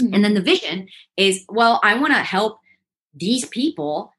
Mm-hmm. 0.00 0.14
And 0.14 0.24
then 0.24 0.34
the 0.34 0.40
vision 0.40 0.88
is, 1.16 1.44
well, 1.48 1.80
I 1.84 1.96
want 1.98 2.14
to 2.14 2.18
help 2.18 2.58
these 3.14 3.44
people 3.44 4.12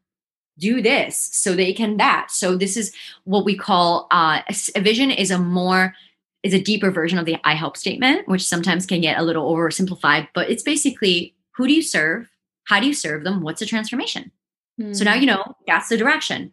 do 0.58 0.82
this 0.82 1.18
so 1.34 1.54
they 1.54 1.74
can 1.74 1.98
that. 1.98 2.32
So 2.32 2.56
this 2.56 2.78
is 2.78 2.94
what 3.26 3.44
we 3.44 3.58
call 3.58 4.08
uh, 4.10 4.42
a 4.74 4.82
vision 4.82 5.12
is 5.12 5.32
a 5.32 5.38
more 5.38 5.94
is 6.42 6.54
a 6.54 6.62
deeper 6.62 6.92
version 6.92 7.20
of 7.20 7.26
the 7.26 7.36
I 7.44 7.56
help 7.56 7.76
statement, 7.76 8.26
which 8.30 8.48
sometimes 8.48 8.86
can 8.86 9.02
get 9.02 9.20
a 9.20 9.24
little 9.24 9.54
oversimplified, 9.54 10.30
but 10.34 10.50
it's 10.50 10.64
basically 10.64 11.36
who 11.56 11.68
do 11.68 11.74
you 11.74 11.82
serve? 11.82 12.30
How 12.64 12.80
do 12.80 12.88
you 12.88 12.94
serve 12.94 13.26
them? 13.26 13.42
What's 13.42 13.60
the 13.60 13.66
transformation? 13.66 14.32
Mm. 14.80 14.96
So 14.96 15.04
now 15.04 15.16
you 15.16 15.26
know 15.26 15.56
that's 15.68 15.90
the 15.90 15.98
direction. 15.98 16.52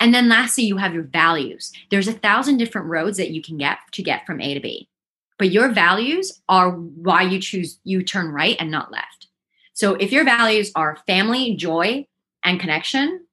And 0.00 0.14
then 0.14 0.28
lastly, 0.28 0.64
you 0.64 0.76
have 0.76 0.94
your 0.94 1.04
values. 1.04 1.72
There's 1.90 2.08
a 2.08 2.12
thousand 2.12 2.58
different 2.58 2.88
roads 2.88 3.18
that 3.18 3.30
you 3.30 3.42
can 3.42 3.56
get 3.56 3.78
to 3.92 4.02
get 4.02 4.26
from 4.26 4.40
A 4.40 4.54
to 4.54 4.60
B. 4.60 4.88
But 5.38 5.50
your 5.50 5.68
values 5.68 6.40
are 6.48 6.70
why 6.70 7.22
you 7.22 7.40
choose 7.40 7.78
you 7.84 8.02
turn 8.02 8.28
right 8.28 8.56
and 8.58 8.70
not 8.70 8.90
left. 8.90 9.28
So 9.74 9.94
if 9.94 10.10
your 10.10 10.24
values 10.24 10.72
are 10.74 10.98
family, 11.06 11.54
joy, 11.54 12.06
and 12.42 12.58
connection, 12.58 13.26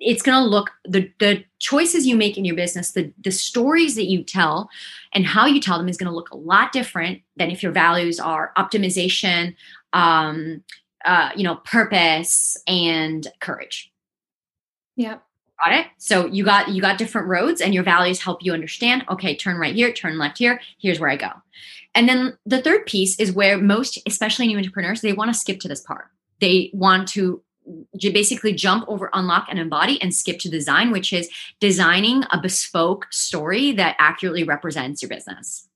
it's 0.00 0.22
going 0.22 0.42
to 0.42 0.48
look 0.48 0.70
the 0.84 1.10
the 1.18 1.44
choices 1.58 2.06
you 2.06 2.16
make 2.16 2.38
in 2.38 2.44
your 2.44 2.56
business 2.56 2.92
the 2.92 3.12
the 3.22 3.30
stories 3.30 3.94
that 3.94 4.06
you 4.06 4.24
tell 4.24 4.70
and 5.12 5.26
how 5.26 5.44
you 5.44 5.60
tell 5.60 5.78
them 5.78 5.88
is 5.88 5.98
going 5.98 6.10
to 6.10 6.14
look 6.14 6.30
a 6.30 6.36
lot 6.36 6.72
different 6.72 7.20
than 7.36 7.50
if 7.50 7.62
your 7.62 7.72
values 7.72 8.18
are 8.18 8.52
optimization 8.56 9.54
um 9.92 10.62
uh 11.04 11.30
you 11.36 11.44
know 11.44 11.56
purpose 11.56 12.56
and 12.66 13.28
courage. 13.40 13.92
Yeah 14.96 15.18
got 15.64 15.74
it? 15.74 15.86
So 15.98 16.26
you 16.26 16.44
got 16.44 16.68
you 16.68 16.80
got 16.80 16.98
different 16.98 17.28
roads 17.28 17.60
and 17.60 17.74
your 17.74 17.82
values 17.82 18.20
help 18.20 18.42
you 18.42 18.52
understand 18.52 19.04
okay 19.08 19.36
turn 19.36 19.56
right 19.56 19.74
here 19.74 19.92
turn 19.92 20.18
left 20.18 20.38
here 20.38 20.60
here's 20.78 21.00
where 21.00 21.10
i 21.10 21.16
go. 21.16 21.30
And 21.94 22.08
then 22.08 22.36
the 22.46 22.62
third 22.62 22.86
piece 22.86 23.18
is 23.18 23.32
where 23.32 23.58
most 23.58 23.98
especially 24.06 24.46
new 24.46 24.56
entrepreneurs 24.56 25.00
they 25.00 25.12
want 25.12 25.32
to 25.32 25.38
skip 25.38 25.60
to 25.60 25.68
this 25.68 25.80
part. 25.80 26.06
They 26.40 26.70
want 26.72 27.08
to 27.08 27.42
basically 28.00 28.52
jump 28.52 28.84
over 28.88 29.10
unlock 29.12 29.46
and 29.48 29.58
embody 29.58 30.00
and 30.00 30.14
skip 30.14 30.38
to 30.40 30.48
design 30.48 30.90
which 30.90 31.12
is 31.12 31.28
designing 31.60 32.24
a 32.30 32.40
bespoke 32.40 33.06
story 33.10 33.72
that 33.72 33.96
accurately 33.98 34.44
represents 34.44 35.02
your 35.02 35.08
business. 35.08 35.68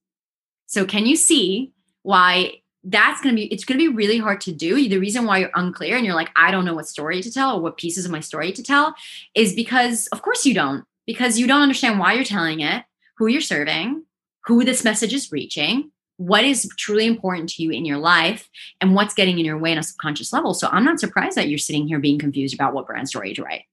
So 0.66 0.87
can 0.87 1.06
you 1.06 1.16
see 1.16 1.72
why 2.02 2.62
that's 2.85 3.20
going 3.20 3.35
to 3.35 3.40
be 3.40 3.47
it's 3.47 3.64
going 3.64 3.79
to 3.79 3.90
be 3.90 3.94
really 3.94 4.18
hard 4.18 4.40
to 4.42 4.53
do 4.53 4.88
the 4.88 4.99
reason 4.99 5.25
why 5.25 5.38
you're 5.38 5.51
unclear 5.55 5.97
and 5.97 6.05
you're 6.05 6.14
like 6.14 6.31
i 6.37 6.51
don't 6.51 6.64
know 6.64 6.75
what 6.75 6.87
story 6.87 7.23
to 7.23 7.33
tell 7.33 7.57
or 7.57 7.61
what 7.62 7.79
pieces 7.79 8.05
of 8.05 8.11
my 8.11 8.20
story 8.20 8.53
to 8.53 8.62
tell 8.62 8.94
is 9.35 9.55
because 9.55 10.07
of 10.09 10.23
course 10.23 10.44
you 10.44 10.55
don't 10.55 10.85
because 11.07 11.38
you 11.38 11.47
don't 11.47 11.62
understand 11.62 11.99
why 11.99 12.12
you're 12.12 12.25
telling 12.25 12.61
it 12.61 12.85
who 13.16 13.27
you're 13.27 13.40
serving 13.40 14.03
who 14.44 14.64
this 14.64 14.85
message 14.85 15.14
is 15.14 15.33
reaching 15.33 15.90
what 16.16 16.44
is 16.44 16.68
truly 16.77 17.07
important 17.07 17.49
to 17.49 17.62
you 17.62 17.70
in 17.70 17.85
your 17.85 17.99
life 17.99 18.49
and 18.81 18.94
what's 18.94 19.14
getting 19.14 19.38
in 19.38 19.44
your 19.44 19.59
way 19.59 19.73
on 19.73 19.79
a 19.79 19.83
subconscious 19.83 20.33
level. 20.33 20.55
So 20.55 20.68
I'm 20.70 20.85
not 20.85 21.01
surprised 21.01 21.37
that 21.37 21.49
you're 21.49 21.59
sitting 21.59 21.88
here 21.88 21.99
being 21.99 22.18
confused 22.18 22.55
about 22.55 22.73
what 22.73 22.87
brand 22.87 23.09
story 23.09 23.35
to 23.35 23.42
write 23.42 23.64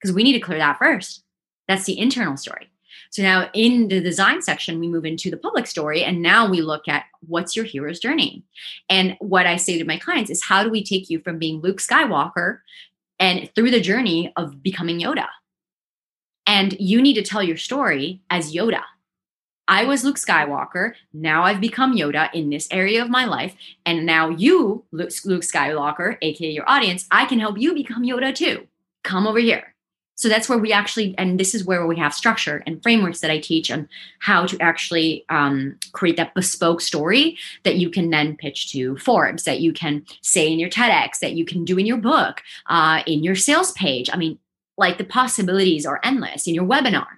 because 0.00 0.14
we 0.14 0.22
need 0.22 0.34
to 0.34 0.40
clear 0.40 0.58
that 0.58 0.78
first. 0.78 1.24
That's 1.68 1.84
the 1.84 1.98
internal 1.98 2.36
story. 2.36 2.71
So 3.12 3.22
now 3.22 3.48
in 3.54 3.88
the 3.88 4.00
design 4.00 4.42
section, 4.42 4.80
we 4.80 4.88
move 4.88 5.04
into 5.04 5.30
the 5.30 5.36
public 5.36 5.66
story. 5.66 6.02
And 6.02 6.20
now 6.20 6.48
we 6.48 6.60
look 6.60 6.88
at 6.88 7.04
what's 7.26 7.54
your 7.54 7.64
hero's 7.64 8.00
journey. 8.00 8.42
And 8.88 9.16
what 9.20 9.46
I 9.46 9.56
say 9.56 9.78
to 9.78 9.84
my 9.84 9.98
clients 9.98 10.30
is 10.30 10.42
how 10.42 10.64
do 10.64 10.70
we 10.70 10.82
take 10.82 11.08
you 11.08 11.20
from 11.20 11.38
being 11.38 11.60
Luke 11.60 11.78
Skywalker 11.78 12.58
and 13.20 13.48
through 13.54 13.70
the 13.70 13.80
journey 13.80 14.32
of 14.36 14.62
becoming 14.62 14.98
Yoda? 14.98 15.28
And 16.46 16.74
you 16.80 17.00
need 17.00 17.14
to 17.14 17.22
tell 17.22 17.42
your 17.42 17.56
story 17.56 18.20
as 18.30 18.52
Yoda 18.52 18.82
I 19.68 19.84
was 19.84 20.04
Luke 20.04 20.16
Skywalker. 20.16 20.94
Now 21.12 21.44
I've 21.44 21.60
become 21.60 21.96
Yoda 21.96 22.28
in 22.34 22.50
this 22.50 22.68
area 22.70 23.02
of 23.02 23.08
my 23.08 23.24
life. 23.24 23.54
And 23.86 24.04
now 24.04 24.28
you, 24.28 24.84
Luke, 24.90 25.10
Skywalker, 25.10 26.18
AKA 26.20 26.50
your 26.50 26.68
audience, 26.68 27.06
I 27.10 27.26
can 27.26 27.38
help 27.38 27.58
you 27.58 27.72
become 27.72 28.02
Yoda 28.02 28.34
too. 28.34 28.66
Come 29.04 29.26
over 29.26 29.38
here. 29.38 29.71
So 30.22 30.28
that's 30.28 30.48
where 30.48 30.56
we 30.56 30.72
actually, 30.72 31.16
and 31.18 31.40
this 31.40 31.52
is 31.52 31.64
where 31.64 31.84
we 31.84 31.96
have 31.96 32.14
structure 32.14 32.62
and 32.64 32.80
frameworks 32.80 33.18
that 33.22 33.30
I 33.32 33.40
teach 33.40 33.72
on 33.72 33.88
how 34.20 34.46
to 34.46 34.56
actually 34.60 35.24
um, 35.30 35.76
create 35.90 36.16
that 36.16 36.32
bespoke 36.32 36.80
story 36.80 37.36
that 37.64 37.78
you 37.78 37.90
can 37.90 38.10
then 38.10 38.36
pitch 38.36 38.70
to 38.70 38.96
Forbes, 38.98 39.42
that 39.42 39.58
you 39.58 39.72
can 39.72 40.06
say 40.20 40.46
in 40.46 40.60
your 40.60 40.70
TEDx, 40.70 41.18
that 41.18 41.32
you 41.32 41.44
can 41.44 41.64
do 41.64 41.76
in 41.76 41.86
your 41.86 41.96
book, 41.96 42.40
uh, 42.66 43.02
in 43.04 43.24
your 43.24 43.34
sales 43.34 43.72
page. 43.72 44.08
I 44.12 44.16
mean, 44.16 44.38
like 44.78 44.96
the 44.96 45.02
possibilities 45.02 45.84
are 45.84 45.98
endless 46.04 46.46
in 46.46 46.54
your 46.54 46.66
webinar 46.66 47.08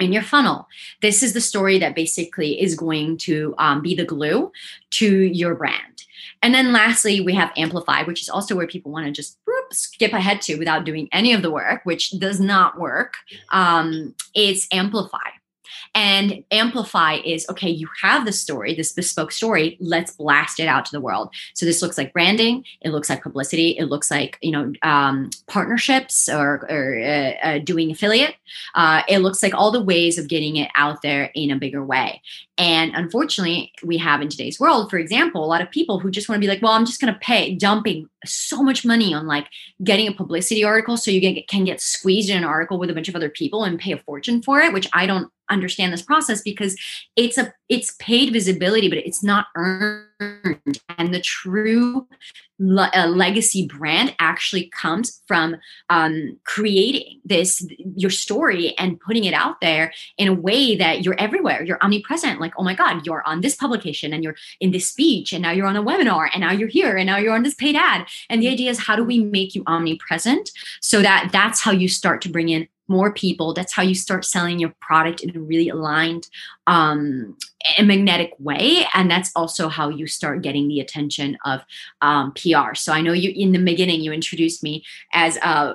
in 0.00 0.12
your 0.12 0.22
funnel. 0.22 0.68
This 1.02 1.24
is 1.24 1.32
the 1.32 1.40
story 1.40 1.80
that 1.80 1.96
basically 1.96 2.62
is 2.62 2.76
going 2.76 3.16
to 3.16 3.56
um, 3.58 3.82
be 3.82 3.96
the 3.96 4.04
glue 4.04 4.52
to 4.90 5.22
your 5.22 5.56
brand. 5.56 6.04
And 6.42 6.54
then 6.54 6.72
lastly, 6.72 7.20
we 7.20 7.34
have 7.34 7.52
Amplify, 7.56 8.04
which 8.04 8.22
is 8.22 8.28
also 8.28 8.54
where 8.54 8.66
people 8.66 8.92
want 8.92 9.06
to 9.06 9.12
just 9.12 9.38
whoop, 9.46 9.72
skip 9.72 10.12
ahead 10.12 10.40
to 10.42 10.56
without 10.56 10.84
doing 10.84 11.08
any 11.12 11.32
of 11.32 11.42
the 11.42 11.50
work, 11.50 11.80
which 11.84 12.10
does 12.18 12.40
not 12.40 12.78
work. 12.78 13.14
Um, 13.50 14.14
it's 14.34 14.68
Amplify. 14.72 15.18
And 15.94 16.44
amplify 16.50 17.14
is 17.24 17.46
okay, 17.50 17.70
you 17.70 17.88
have 18.02 18.24
the 18.24 18.32
story, 18.32 18.74
this 18.74 18.92
bespoke 18.92 19.32
story, 19.32 19.76
let's 19.80 20.12
blast 20.12 20.60
it 20.60 20.68
out 20.68 20.84
to 20.86 20.92
the 20.92 21.00
world. 21.00 21.34
So 21.54 21.66
this 21.66 21.82
looks 21.82 21.98
like 21.98 22.12
branding, 22.12 22.64
it 22.80 22.90
looks 22.90 23.10
like 23.10 23.22
publicity, 23.22 23.70
it 23.78 23.86
looks 23.86 24.10
like, 24.10 24.38
you 24.40 24.52
know, 24.52 24.72
um, 24.82 25.30
partnerships 25.46 26.28
or, 26.28 26.66
or 26.70 27.00
uh, 27.00 27.46
uh, 27.46 27.58
doing 27.58 27.90
affiliate. 27.90 28.34
Uh, 28.74 29.02
it 29.08 29.18
looks 29.18 29.42
like 29.42 29.54
all 29.54 29.70
the 29.70 29.82
ways 29.82 30.18
of 30.18 30.28
getting 30.28 30.56
it 30.56 30.70
out 30.74 31.02
there 31.02 31.30
in 31.34 31.50
a 31.50 31.56
bigger 31.56 31.84
way. 31.84 32.22
And 32.58 32.92
unfortunately, 32.94 33.72
we 33.84 33.98
have 33.98 34.20
in 34.20 34.28
today's 34.28 34.58
world, 34.58 34.90
for 34.90 34.98
example, 34.98 35.44
a 35.44 35.46
lot 35.46 35.62
of 35.62 35.70
people 35.70 36.00
who 36.00 36.10
just 36.10 36.28
want 36.28 36.38
to 36.38 36.44
be 36.44 36.52
like, 36.52 36.60
well, 36.60 36.72
I'm 36.72 36.86
just 36.86 37.00
going 37.00 37.12
to 37.12 37.20
pay, 37.20 37.54
dumping 37.54 38.08
so 38.24 38.62
much 38.62 38.84
money 38.84 39.14
on 39.14 39.26
like 39.26 39.46
getting 39.84 40.08
a 40.08 40.12
publicity 40.12 40.64
article 40.64 40.96
so 40.96 41.12
you 41.12 41.20
get, 41.20 41.46
can 41.46 41.64
get 41.64 41.80
squeezed 41.80 42.30
in 42.30 42.36
an 42.36 42.44
article 42.44 42.78
with 42.78 42.90
a 42.90 42.94
bunch 42.94 43.08
of 43.08 43.14
other 43.14 43.30
people 43.30 43.62
and 43.62 43.78
pay 43.78 43.92
a 43.92 43.98
fortune 43.98 44.42
for 44.42 44.60
it, 44.60 44.72
which 44.72 44.88
I 44.92 45.06
don't 45.06 45.30
understand 45.50 45.92
this 45.92 46.02
process 46.02 46.42
because 46.42 46.76
it's 47.16 47.38
a 47.38 47.52
it's 47.68 47.94
paid 47.98 48.32
visibility 48.32 48.88
but 48.88 48.98
it's 48.98 49.22
not 49.22 49.46
earned. 49.56 50.80
And 50.98 51.14
the 51.14 51.20
true 51.20 52.08
le- 52.58 52.90
uh, 52.94 53.06
legacy 53.06 53.66
brand 53.66 54.16
actually 54.18 54.68
comes 54.70 55.22
from 55.28 55.56
um, 55.90 56.38
creating 56.44 57.20
this 57.24 57.66
your 57.96 58.10
story 58.10 58.76
and 58.78 58.98
putting 59.00 59.24
it 59.24 59.34
out 59.34 59.60
there 59.60 59.92
in 60.16 60.28
a 60.28 60.32
way 60.32 60.74
that 60.76 61.04
you're 61.04 61.18
everywhere. 61.18 61.62
You're 61.62 61.78
omnipresent. 61.82 62.40
Like 62.40 62.54
oh 62.58 62.64
my 62.64 62.74
god 62.74 63.06
you're 63.06 63.22
on 63.26 63.40
this 63.40 63.54
publication 63.54 64.12
and 64.12 64.24
you're 64.24 64.36
in 64.60 64.72
this 64.72 64.88
speech 64.88 65.32
and 65.32 65.42
now 65.42 65.50
you're 65.50 65.66
on 65.66 65.76
a 65.76 65.82
webinar 65.82 66.28
and 66.32 66.40
now 66.40 66.52
you're 66.52 66.68
here 66.68 66.96
and 66.96 67.06
now 67.06 67.18
you're 67.18 67.34
on 67.34 67.42
this 67.42 67.54
paid 67.54 67.76
ad. 67.76 68.06
And 68.28 68.42
the 68.42 68.48
idea 68.48 68.70
is 68.70 68.78
how 68.78 68.96
do 68.96 69.04
we 69.04 69.22
make 69.22 69.54
you 69.54 69.62
omnipresent 69.66 70.50
so 70.80 71.02
that 71.02 71.30
that's 71.32 71.60
how 71.60 71.70
you 71.70 71.88
start 71.88 72.22
to 72.22 72.28
bring 72.28 72.48
in 72.48 72.68
more 72.88 73.12
people 73.12 73.52
that's 73.54 73.72
how 73.72 73.82
you 73.82 73.94
start 73.94 74.24
selling 74.24 74.58
your 74.58 74.74
product 74.80 75.20
in 75.22 75.34
a 75.36 75.40
really 75.40 75.68
aligned 75.68 76.26
um, 76.66 77.36
and 77.76 77.88
magnetic 77.88 78.32
way 78.38 78.86
and 78.94 79.10
that's 79.10 79.30
also 79.36 79.68
how 79.68 79.88
you 79.88 80.06
start 80.06 80.42
getting 80.42 80.68
the 80.68 80.80
attention 80.80 81.36
of 81.44 81.60
um, 82.02 82.32
pr 82.32 82.74
so 82.74 82.92
i 82.92 83.00
know 83.00 83.12
you 83.12 83.32
in 83.34 83.52
the 83.52 83.62
beginning 83.62 84.00
you 84.00 84.12
introduced 84.12 84.62
me 84.62 84.84
as 85.12 85.38
uh, 85.42 85.74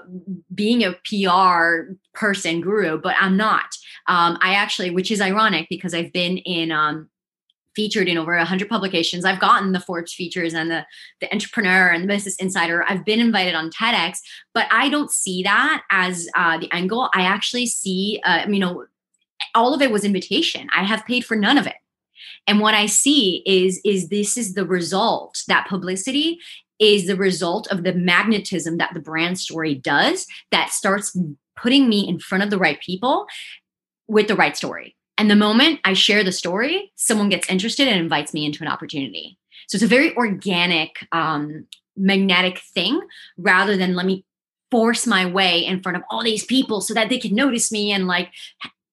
being 0.53 0.83
a 0.83 0.93
pr 1.05 1.93
person 2.13 2.61
guru 2.61 2.99
but 2.99 3.15
i'm 3.19 3.37
not. 3.37 3.75
Um, 4.07 4.37
i 4.41 4.55
actually 4.55 4.89
which 4.89 5.11
is 5.11 5.21
ironic 5.21 5.67
because 5.69 5.93
i've 5.93 6.11
been 6.11 6.37
in 6.39 6.71
um, 6.71 7.09
featured 7.75 8.07
in 8.07 8.17
over 8.17 8.35
100 8.35 8.69
publications. 8.69 9.25
I've 9.25 9.39
gotten 9.39 9.71
the 9.71 9.79
Forbes 9.79 10.13
features 10.13 10.53
and 10.53 10.69
the, 10.69 10.85
the 11.21 11.31
Entrepreneur 11.31 11.89
and 11.89 12.03
the 12.03 12.07
Business 12.07 12.35
Insider. 12.37 12.85
I've 12.87 13.05
been 13.05 13.19
invited 13.19 13.55
on 13.55 13.69
TEDx, 13.71 14.19
but 14.53 14.67
I 14.71 14.89
don't 14.89 15.11
see 15.11 15.43
that 15.43 15.83
as 15.89 16.27
uh, 16.35 16.59
the 16.59 16.87
goal. 16.87 17.09
I 17.13 17.23
actually 17.23 17.65
see, 17.65 18.21
uh, 18.23 18.45
you 18.47 18.59
know, 18.59 18.85
all 19.55 19.73
of 19.73 19.81
it 19.81 19.91
was 19.91 20.03
invitation. 20.03 20.67
I 20.75 20.83
have 20.83 21.05
paid 21.05 21.25
for 21.25 21.35
none 21.35 21.57
of 21.57 21.67
it. 21.67 21.75
And 22.47 22.59
what 22.59 22.73
I 22.73 22.85
see 22.85 23.43
is 23.45 23.79
is 23.83 24.09
this 24.09 24.37
is 24.37 24.53
the 24.53 24.65
result 24.65 25.43
that 25.47 25.67
publicity 25.67 26.39
is 26.79 27.07
the 27.07 27.15
result 27.15 27.67
of 27.67 27.83
the 27.83 27.93
magnetism 27.93 28.77
that 28.77 28.93
the 28.93 28.99
brand 28.99 29.39
story 29.39 29.75
does 29.75 30.27
that 30.51 30.71
starts 30.71 31.15
putting 31.55 31.87
me 31.87 32.07
in 32.07 32.19
front 32.19 32.43
of 32.43 32.49
the 32.49 32.57
right 32.57 32.79
people 32.81 33.25
with 34.07 34.27
the 34.27 34.35
right 34.35 34.57
story 34.57 34.95
and 35.23 35.31
the 35.31 35.37
moment 35.37 35.79
I 35.85 35.93
share 35.93 36.21
the 36.21 36.33
story, 36.33 36.91
someone 36.97 37.29
gets 37.29 37.49
interested 37.49 37.87
and 37.87 37.97
invites 37.97 38.33
me 38.33 38.45
into 38.45 38.61
an 38.61 38.67
opportunity. 38.67 39.37
So 39.69 39.77
it's 39.77 39.83
a 39.83 39.87
very 39.87 40.13
organic, 40.17 41.07
um, 41.13 41.65
magnetic 41.95 42.59
thing 42.59 42.99
rather 43.37 43.77
than 43.77 43.95
let 43.95 44.05
me 44.05 44.25
force 44.69 45.07
my 45.07 45.25
way 45.25 45.65
in 45.65 45.81
front 45.81 45.95
of 45.95 46.03
all 46.09 46.25
these 46.25 46.43
people 46.43 46.81
so 46.81 46.93
that 46.93 47.07
they 47.07 47.17
can 47.17 47.33
notice 47.33 47.71
me 47.71 47.93
and 47.93 48.05
like 48.05 48.33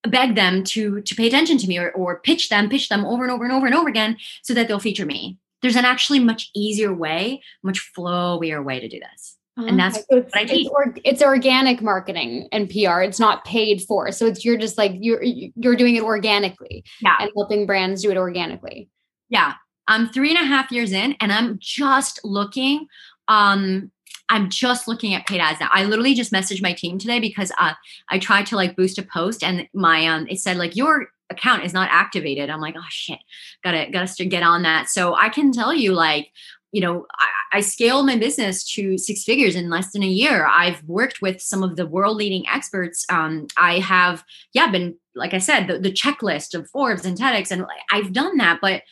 beg 0.04 0.36
them 0.36 0.62
to 0.62 1.00
to 1.00 1.16
pay 1.16 1.26
attention 1.26 1.58
to 1.58 1.66
me 1.66 1.78
or, 1.78 1.90
or 1.90 2.20
pitch 2.20 2.48
them 2.48 2.68
pitch 2.68 2.88
them 2.88 3.04
over 3.04 3.24
and 3.24 3.32
over 3.32 3.42
and 3.42 3.52
over 3.52 3.66
and 3.66 3.74
over 3.74 3.88
again 3.88 4.16
so 4.42 4.54
that 4.54 4.68
they'll 4.68 4.78
feature 4.78 5.06
me 5.06 5.36
there's 5.62 5.76
an 5.76 5.84
actually 5.84 6.20
much 6.20 6.50
easier 6.54 6.92
way 6.92 7.42
much 7.62 7.90
flowier 7.96 8.62
way 8.62 8.78
to 8.78 8.88
do 8.88 9.00
this 9.00 9.36
and 9.56 9.78
that's 9.78 9.98
okay. 9.98 10.06
so 10.10 10.16
it's, 10.18 10.34
what 10.34 10.40
I 10.40 10.44
teach. 10.44 10.66
It's, 10.66 10.70
or, 10.70 10.94
it's, 11.04 11.22
organic 11.22 11.82
marketing 11.82 12.48
and 12.52 12.68
PR. 12.68 13.02
It's 13.02 13.20
not 13.20 13.44
paid 13.44 13.82
for. 13.82 14.12
So 14.12 14.26
it's 14.26 14.44
you're 14.44 14.56
just 14.56 14.78
like 14.78 14.92
you're 14.94 15.22
you're 15.22 15.76
doing 15.76 15.96
it 15.96 16.02
organically. 16.02 16.84
Yeah. 17.00 17.16
And 17.20 17.30
helping 17.34 17.66
brands 17.66 18.02
do 18.02 18.10
it 18.10 18.16
organically. 18.16 18.88
Yeah. 19.28 19.54
I'm 19.88 20.08
three 20.08 20.30
and 20.30 20.38
a 20.38 20.46
half 20.46 20.70
years 20.70 20.92
in 20.92 21.16
and 21.20 21.32
I'm 21.32 21.58
just 21.60 22.20
looking. 22.24 22.86
Um, 23.28 23.90
I'm 24.28 24.48
just 24.48 24.86
looking 24.86 25.14
at 25.14 25.26
paid 25.26 25.40
ads 25.40 25.58
now. 25.58 25.68
I 25.72 25.84
literally 25.84 26.14
just 26.14 26.32
messaged 26.32 26.62
my 26.62 26.72
team 26.72 26.98
today 26.98 27.18
because 27.18 27.50
uh, 27.58 27.74
I 28.08 28.20
tried 28.20 28.46
to 28.46 28.56
like 28.56 28.76
boost 28.76 28.98
a 28.98 29.02
post 29.02 29.42
and 29.42 29.68
my 29.74 30.06
um 30.06 30.26
it 30.28 30.38
said 30.38 30.56
like 30.56 30.76
your 30.76 31.08
account 31.30 31.64
is 31.64 31.72
not 31.72 31.88
activated. 31.90 32.50
I'm 32.50 32.60
like, 32.60 32.76
oh 32.78 32.86
shit, 32.88 33.18
gotta 33.64 33.88
gotta 33.90 34.24
get 34.24 34.42
on 34.42 34.62
that. 34.62 34.88
So 34.88 35.14
I 35.14 35.28
can 35.28 35.52
tell 35.52 35.74
you 35.74 35.92
like 35.92 36.30
you 36.72 36.80
know, 36.80 37.06
I, 37.18 37.58
I, 37.58 37.60
scaled 37.60 38.06
my 38.06 38.16
business 38.16 38.64
to 38.74 38.96
six 38.96 39.24
figures 39.24 39.56
in 39.56 39.70
less 39.70 39.92
than 39.92 40.02
a 40.02 40.08
year. 40.08 40.46
I've 40.46 40.82
worked 40.84 41.20
with 41.20 41.40
some 41.40 41.62
of 41.62 41.76
the 41.76 41.86
world 41.86 42.16
leading 42.16 42.46
experts. 42.48 43.04
Um, 43.08 43.48
I 43.56 43.80
have, 43.80 44.24
yeah, 44.52 44.70
been, 44.70 44.96
like 45.14 45.34
I 45.34 45.38
said, 45.38 45.66
the, 45.66 45.78
the, 45.78 45.92
checklist 45.92 46.54
of 46.54 46.70
Forbes 46.70 47.04
and 47.04 47.18
TEDx, 47.18 47.50
and 47.50 47.66
I've 47.90 48.12
done 48.12 48.36
that. 48.36 48.60
But 48.62 48.82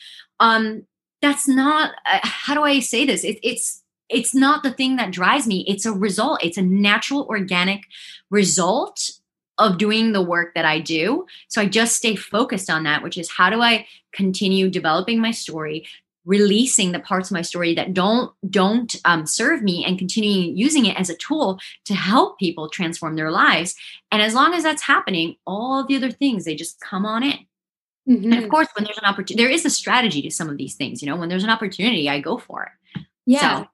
um, 0.41 0.87
that's 1.23 1.47
not, 1.47 1.93
uh, 2.12 2.19
how 2.23 2.55
do 2.55 2.62
I 2.62 2.81
say 2.81 3.07
this? 3.07 3.23
It, 3.23 3.38
it's, 3.43 3.83
it's 4.09 4.35
not 4.35 4.62
the 4.62 4.73
thing 4.73 4.97
that 4.97 5.12
drives 5.12 5.47
me. 5.47 5.64
It's 5.69 5.87
a 5.87 5.93
result. 5.93 6.43
It's 6.43 6.59
a 6.59 6.62
natural, 6.62 7.27
organic 7.29 7.83
result 8.31 9.11
of 9.59 9.79
doing 9.79 10.12
the 10.12 10.23
work 10.23 10.55
that 10.55 10.64
I 10.64 10.81
do. 10.81 11.27
So 11.49 11.61
I 11.61 11.67
just 11.67 11.97
stay 11.97 12.14
focused 12.14 12.71
on 12.71 12.85
that, 12.85 13.03
which 13.03 13.19
is 13.19 13.31
how 13.31 13.51
do 13.51 13.61
I 13.61 13.87
continue 14.12 14.71
developing 14.71 15.21
my 15.21 15.33
story, 15.33 15.87
releasing 16.29 16.93
the 16.93 17.01
parts 17.01 17.31
of 17.31 17.35
my 17.35 17.41
story 17.41 17.75
that 17.75 17.95
don't 17.95 18.31
don't 18.51 18.97
um, 19.07 19.27
serve 19.27 19.62
me 19.62 19.83
and 19.83 19.99
continuing 19.99 20.55
using 20.57 20.85
it 20.85 21.01
as 21.01 21.09
a 21.09 21.17
tool 21.17 21.59
to 21.87 21.95
help 21.95 22.38
people 22.38 22.69
transform 22.69 23.17
their 23.17 23.31
lives 23.31 23.75
and 24.12 24.21
as 24.21 24.35
long 24.35 24.53
as 24.53 24.62
that's 24.62 24.83
happening 24.83 25.37
all 25.47 25.85
the 25.87 25.97
other 25.97 26.11
things 26.11 26.45
they 26.45 26.55
just 26.55 26.79
come 26.81 27.07
on 27.07 27.23
in 27.23 27.33
mm-hmm. 28.07 28.25
and 28.25 28.35
of 28.35 28.41
mm-hmm. 28.41 28.51
course 28.51 28.69
when 28.77 28.85
there's 28.85 28.99
an 28.99 29.07
opportunity 29.07 29.43
there 29.43 29.51
is 29.51 29.64
a 29.64 29.71
strategy 29.71 30.21
to 30.21 30.31
some 30.31 30.51
of 30.51 30.59
these 30.59 30.75
things 30.75 31.01
you 31.01 31.09
know 31.09 31.17
when 31.17 31.31
there's 31.31 31.45
an 31.45 31.51
opportunity 31.51 32.11
i 32.11 32.21
go 32.21 32.37
for 32.37 32.64
it 32.64 33.03
yeah 33.25 33.62
so, 33.62 33.69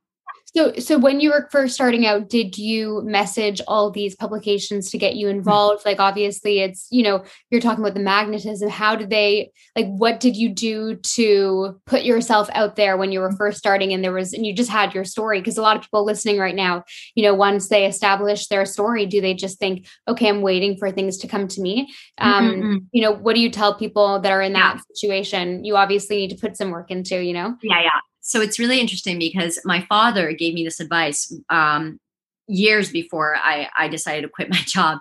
so, 0.56 0.72
so 0.74 0.98
when 0.98 1.18
you 1.18 1.30
were 1.30 1.48
first 1.50 1.74
starting 1.74 2.06
out, 2.06 2.28
did 2.28 2.56
you 2.56 3.02
message 3.04 3.60
all 3.66 3.90
these 3.90 4.14
publications 4.14 4.88
to 4.90 4.98
get 4.98 5.16
you 5.16 5.26
mm-hmm. 5.26 5.38
involved? 5.38 5.84
Like, 5.84 5.98
obviously, 5.98 6.60
it's 6.60 6.86
you 6.90 7.02
know 7.02 7.24
you're 7.50 7.60
talking 7.60 7.82
about 7.82 7.94
the 7.94 8.00
magnetism. 8.00 8.68
How 8.68 8.94
did 8.94 9.10
they 9.10 9.50
like? 9.74 9.86
What 9.86 10.20
did 10.20 10.36
you 10.36 10.48
do 10.48 10.96
to 10.96 11.80
put 11.86 12.04
yourself 12.04 12.48
out 12.52 12.76
there 12.76 12.96
when 12.96 13.10
you 13.10 13.18
were 13.18 13.32
first 13.32 13.58
starting? 13.58 13.92
And 13.92 14.04
there 14.04 14.12
was, 14.12 14.32
and 14.32 14.46
you 14.46 14.54
just 14.54 14.70
had 14.70 14.94
your 14.94 15.04
story 15.04 15.40
because 15.40 15.58
a 15.58 15.62
lot 15.62 15.76
of 15.76 15.82
people 15.82 16.04
listening 16.04 16.38
right 16.38 16.54
now, 16.54 16.84
you 17.16 17.24
know, 17.24 17.34
once 17.34 17.68
they 17.68 17.86
establish 17.86 18.46
their 18.46 18.64
story, 18.64 19.06
do 19.06 19.20
they 19.20 19.34
just 19.34 19.58
think, 19.58 19.88
okay, 20.06 20.28
I'm 20.28 20.40
waiting 20.40 20.76
for 20.76 20.90
things 20.92 21.18
to 21.18 21.26
come 21.26 21.48
to 21.48 21.60
me? 21.60 21.92
Um, 22.18 22.44
mm-hmm. 22.44 22.76
You 22.92 23.02
know, 23.02 23.12
what 23.12 23.34
do 23.34 23.40
you 23.40 23.50
tell 23.50 23.74
people 23.74 24.20
that 24.20 24.30
are 24.30 24.42
in 24.42 24.52
that 24.52 24.76
yeah. 24.76 24.82
situation? 24.94 25.64
You 25.64 25.76
obviously 25.76 26.16
need 26.16 26.30
to 26.30 26.36
put 26.36 26.56
some 26.56 26.70
work 26.70 26.92
into, 26.92 27.20
you 27.20 27.32
know. 27.32 27.56
Yeah, 27.62 27.82
yeah 27.82 28.00
so 28.26 28.40
it's 28.40 28.58
really 28.58 28.80
interesting 28.80 29.18
because 29.18 29.58
my 29.66 29.82
father 29.82 30.32
gave 30.32 30.54
me 30.54 30.64
this 30.64 30.80
advice 30.80 31.30
um, 31.50 32.00
years 32.48 32.90
before 32.90 33.36
I, 33.36 33.68
I 33.78 33.86
decided 33.88 34.22
to 34.22 34.28
quit 34.28 34.48
my 34.50 34.62
job 34.64 35.00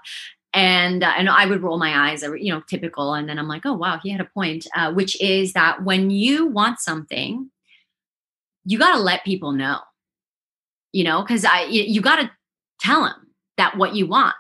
and 0.54 1.04
uh, 1.04 1.14
and 1.18 1.30
I 1.30 1.46
would 1.46 1.64
roll 1.64 1.80
my 1.80 2.12
eyes, 2.12 2.22
you 2.22 2.54
know, 2.54 2.62
typical. 2.70 3.14
And 3.14 3.28
then 3.28 3.40
I'm 3.40 3.48
like, 3.48 3.66
oh 3.66 3.74
wow, 3.74 4.00
he 4.04 4.12
had 4.12 4.22
a 4.22 4.26
point, 4.26 4.68
uh, 4.76 4.92
which 4.94 5.20
is 5.22 5.54
that 5.54 5.84
when 5.84 6.10
you 6.12 6.46
want 6.46 6.80
something, 6.80 7.50
you 8.66 8.78
got 8.78 8.96
to 8.96 9.02
let 9.02 9.24
people 9.24 9.54
know, 9.54 9.80
you 10.92 11.06
know, 11.06 11.22
because 11.22 11.46
I 11.46 11.64
you, 11.64 12.02
got 12.02 12.18
to 12.18 12.30
tell 12.80 13.04
them 13.04 13.32
that 13.58 13.78
what 13.78 13.96
you 13.96 14.06
want. 14.06 14.36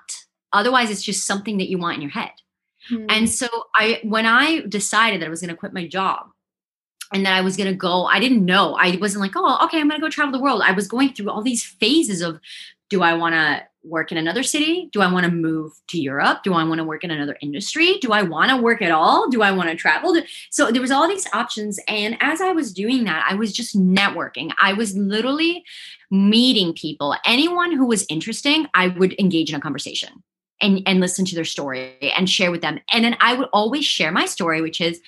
Otherwise, 0.51 0.91
it's 0.91 1.01
just 1.01 1.25
something 1.25 1.57
that 1.57 1.69
you 1.69 1.77
want 1.77 1.95
in 1.95 2.01
your 2.01 2.11
head. 2.11 2.31
Mm-hmm. 2.91 3.05
And 3.09 3.29
so 3.29 3.47
I, 3.75 4.01
when 4.03 4.25
I 4.25 4.61
decided 4.67 5.21
that 5.21 5.27
I 5.27 5.29
was 5.29 5.41
going 5.41 5.49
to 5.49 5.55
quit 5.55 5.73
my 5.73 5.87
job, 5.87 6.27
and 7.11 7.25
that 7.25 7.33
I 7.33 7.41
was 7.41 7.57
going 7.57 7.69
to 7.69 7.75
go. 7.75 8.05
I 8.05 8.19
didn't 8.19 8.45
know. 8.45 8.75
I 8.75 8.97
wasn't 8.99 9.21
like, 9.21 9.33
oh, 9.35 9.65
okay, 9.65 9.79
I'm 9.79 9.89
going 9.89 9.99
to 9.99 10.05
go 10.05 10.09
travel 10.09 10.31
the 10.31 10.43
world. 10.43 10.61
I 10.63 10.71
was 10.71 10.87
going 10.87 11.13
through 11.13 11.29
all 11.29 11.41
these 11.41 11.63
phases 11.63 12.21
of 12.21 12.39
do 12.89 13.01
I 13.01 13.13
want 13.13 13.33
to 13.33 13.63
work 13.83 14.11
in 14.11 14.17
another 14.17 14.43
city? 14.43 14.89
Do 14.93 15.01
I 15.01 15.11
want 15.11 15.25
to 15.25 15.31
move 15.31 15.73
to 15.89 15.99
Europe? 15.99 16.43
Do 16.43 16.53
I 16.53 16.63
want 16.63 16.77
to 16.77 16.83
work 16.83 17.03
in 17.03 17.11
another 17.11 17.37
industry? 17.41 17.97
Do 18.01 18.11
I 18.11 18.21
want 18.21 18.51
to 18.51 18.57
work 18.57 18.81
at 18.81 18.91
all? 18.91 19.29
Do 19.29 19.41
I 19.41 19.51
want 19.51 19.69
to 19.69 19.75
travel? 19.75 20.15
So 20.51 20.71
there 20.71 20.81
was 20.81 20.91
all 20.91 21.07
these 21.07 21.27
options 21.33 21.79
and 21.87 22.17
as 22.21 22.39
I 22.39 22.51
was 22.51 22.71
doing 22.71 23.03
that, 23.05 23.25
I 23.29 23.35
was 23.35 23.51
just 23.51 23.77
networking. 23.77 24.51
I 24.61 24.73
was 24.73 24.95
literally 24.95 25.63
meeting 26.11 26.73
people. 26.73 27.15
Anyone 27.25 27.71
who 27.71 27.87
was 27.87 28.05
interesting, 28.09 28.67
I 28.73 28.87
would 28.89 29.19
engage 29.19 29.49
in 29.49 29.55
a 29.55 29.61
conversation. 29.61 30.23
And, 30.61 30.81
and 30.85 31.01
listen 31.01 31.25
to 31.25 31.35
their 31.35 31.43
story 31.43 32.13
and 32.15 32.29
share 32.29 32.49
with 32.49 32.61
them. 32.61 32.79
And 32.89 33.03
then 33.03 33.17
I 33.19 33.33
would 33.33 33.49
always 33.51 33.83
share 33.83 34.13
my 34.13 34.25
story, 34.25 34.61
which 34.61 34.79
is 34.79 35.01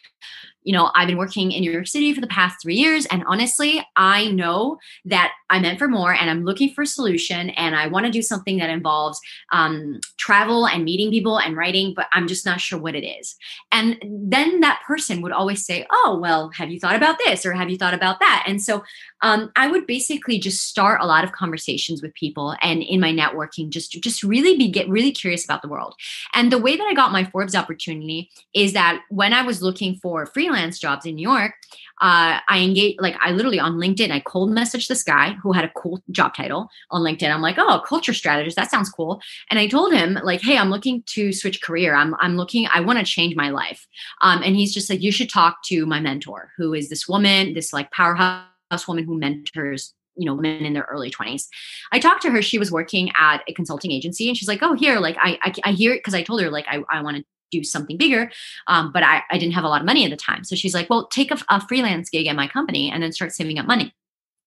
you 0.66 0.74
know, 0.74 0.92
I've 0.96 1.08
been 1.08 1.18
working 1.18 1.52
in 1.52 1.62
New 1.62 1.72
York 1.72 1.86
City 1.86 2.12
for 2.14 2.22
the 2.22 2.28
past 2.28 2.60
three 2.62 2.76
years. 2.76 3.06
And 3.06 3.24
honestly, 3.28 3.86
I 3.96 4.30
know 4.32 4.80
that 5.06 5.32
I'm 5.52 5.62
meant 5.62 5.78
for 5.78 5.88
more 5.88 6.12
and 6.12 6.28
I'm 6.28 6.44
looking 6.44 6.74
for 6.74 6.82
a 6.82 6.88
solution 6.88 7.52
and 7.52 7.76
I 7.76 7.86
want 7.86 8.08
to 8.08 8.12
do 8.12 8.24
something 8.24 8.58
that 8.58 8.72
involves 8.72 9.22
um, 9.52 10.00
travel 10.18 10.68
and 10.68 10.84
meeting 10.84 11.12
people 11.12 11.38
and 11.38 11.56
writing, 11.56 11.94
but 11.96 12.08
I'm 12.14 12.28
just 12.28 12.48
not 12.48 12.60
sure 12.60 12.80
what 12.80 12.96
it 12.96 13.06
is. 13.06 13.36
And 13.72 13.98
then 14.04 14.62
that 14.62 14.82
person 14.88 15.22
would 15.22 15.32
always 15.32 15.64
say, 15.64 15.86
Oh, 15.92 16.18
well, 16.20 16.50
have 16.56 16.72
you 16.72 16.80
thought 16.80 16.96
about 16.96 17.20
this 17.24 17.46
or 17.46 17.54
have 17.54 17.70
you 17.70 17.78
thought 17.78 17.94
about 17.94 18.20
that? 18.20 18.44
And 18.48 18.62
so 18.62 18.84
um, 19.22 19.52
I 19.56 19.68
would 19.68 19.86
basically 19.86 20.40
just 20.40 20.68
start 20.68 21.00
a 21.00 21.06
lot 21.06 21.24
of 21.24 21.32
conversations 21.32 22.02
with 22.02 22.14
people 22.16 22.56
and 22.64 22.82
in 22.82 23.00
my 23.00 23.12
networking, 23.12 23.70
just, 23.70 23.92
just 23.92 24.24
really 24.24 24.58
be 24.58 24.72
get 24.72 24.90
really 24.90 25.12
curious 25.12 25.46
about 25.46 25.62
the 25.62 25.68
world. 25.68 25.94
And 26.34 26.52
the 26.52 26.58
way 26.58 26.76
that 26.76 26.88
I 26.88 26.96
got 26.96 27.12
my 27.12 27.24
Forbes 27.24 27.56
opportunity 27.56 28.32
is 28.56 28.74
that 28.74 29.02
when 29.10 29.32
I 29.32 29.44
was 29.44 29.62
looking 29.62 29.96
for 29.96 30.26
freelance 30.26 30.55
freelance 30.56 30.80
jobs 30.80 31.06
in 31.06 31.16
New 31.16 31.28
York, 31.28 31.54
uh, 32.02 32.40
I 32.48 32.60
engage 32.60 32.98
like, 33.00 33.16
I 33.20 33.32
literally 33.32 33.60
on 33.60 33.74
LinkedIn, 33.74 34.12
I 34.12 34.20
cold 34.22 34.52
messaged 34.52 34.88
this 34.88 35.04
guy 35.04 35.34
who 35.42 35.52
had 35.52 35.66
a 35.66 35.72
cool 35.76 36.02
job 36.12 36.34
title 36.34 36.70
on 36.92 37.02
LinkedIn. 37.02 37.34
I'm 37.34 37.42
like, 37.42 37.58
oh, 37.58 37.82
culture 37.88 38.14
strategist, 38.14 38.58
that 38.58 38.72
sounds 38.72 38.90
cool. 38.90 39.22
And 39.50 39.60
I 39.60 39.68
told 39.68 39.94
him, 39.94 40.18
like, 40.24 40.42
hey, 40.42 40.58
I'm 40.58 40.70
looking 40.70 41.04
to 41.08 41.32
switch 41.32 41.62
career. 41.62 41.96
I'm, 41.96 42.16
I'm 42.20 42.38
looking, 42.38 42.68
I 42.74 42.82
want 42.82 43.00
to 43.00 43.06
change 43.06 43.36
my 43.36 43.50
life. 43.50 43.88
Um, 44.22 44.42
and 44.44 44.56
he's 44.56 44.74
just 44.74 44.90
like, 44.90 45.02
you 45.02 45.12
should 45.12 45.30
talk 45.30 45.64
to 45.66 45.86
my 45.86 46.00
mentor, 46.00 46.52
who 46.58 46.74
is 46.74 46.90
this 46.90 47.08
woman, 47.08 47.54
this 47.54 47.74
like 47.74 47.92
powerhouse 47.92 48.88
woman 48.88 49.04
who 49.06 49.18
mentors 49.18 49.94
you 50.18 50.26
know 50.26 50.34
women 50.34 50.64
in 50.64 50.72
their 50.72 50.88
early 50.90 51.12
20s 51.12 51.48
i 51.92 52.00
talked 52.00 52.22
to 52.22 52.32
her 52.32 52.42
she 52.42 52.58
was 52.58 52.72
working 52.72 53.12
at 53.20 53.44
a 53.50 53.54
consulting 53.54 53.92
agency 53.92 54.30
and 54.30 54.38
she's 54.38 54.48
like 54.48 54.64
oh 54.64 54.74
here 54.74 54.98
like 55.02 55.18
i 55.20 55.38
i, 55.42 55.54
I 55.66 55.72
hear 55.74 55.92
it 55.92 55.98
because 55.98 56.14
i 56.14 56.24
told 56.24 56.42
her 56.42 56.50
like 56.50 56.64
i, 56.70 56.82
I 56.90 57.02
want 57.02 57.18
to 57.18 57.26
do 57.60 57.64
something 57.64 57.98
bigger. 57.98 58.32
Um, 58.68 58.92
but 58.92 59.04
I, 59.04 59.22
I 59.32 59.38
didn't 59.38 59.54
have 59.54 59.64
a 59.64 59.70
lot 59.70 59.82
of 59.82 59.86
money 59.86 60.04
at 60.06 60.12
the 60.12 60.18
time. 60.18 60.44
So 60.44 60.56
she's 60.56 60.74
like, 60.74 60.90
well, 60.90 61.08
take 61.08 61.32
a, 61.32 61.38
a 61.50 61.66
freelance 61.68 62.10
gig 62.10 62.28
at 62.28 62.36
my 62.36 62.48
company 62.48 62.92
and 62.92 63.02
then 63.04 63.12
start 63.12 63.32
saving 63.32 63.60
up 63.60 63.66
money. 63.66 63.94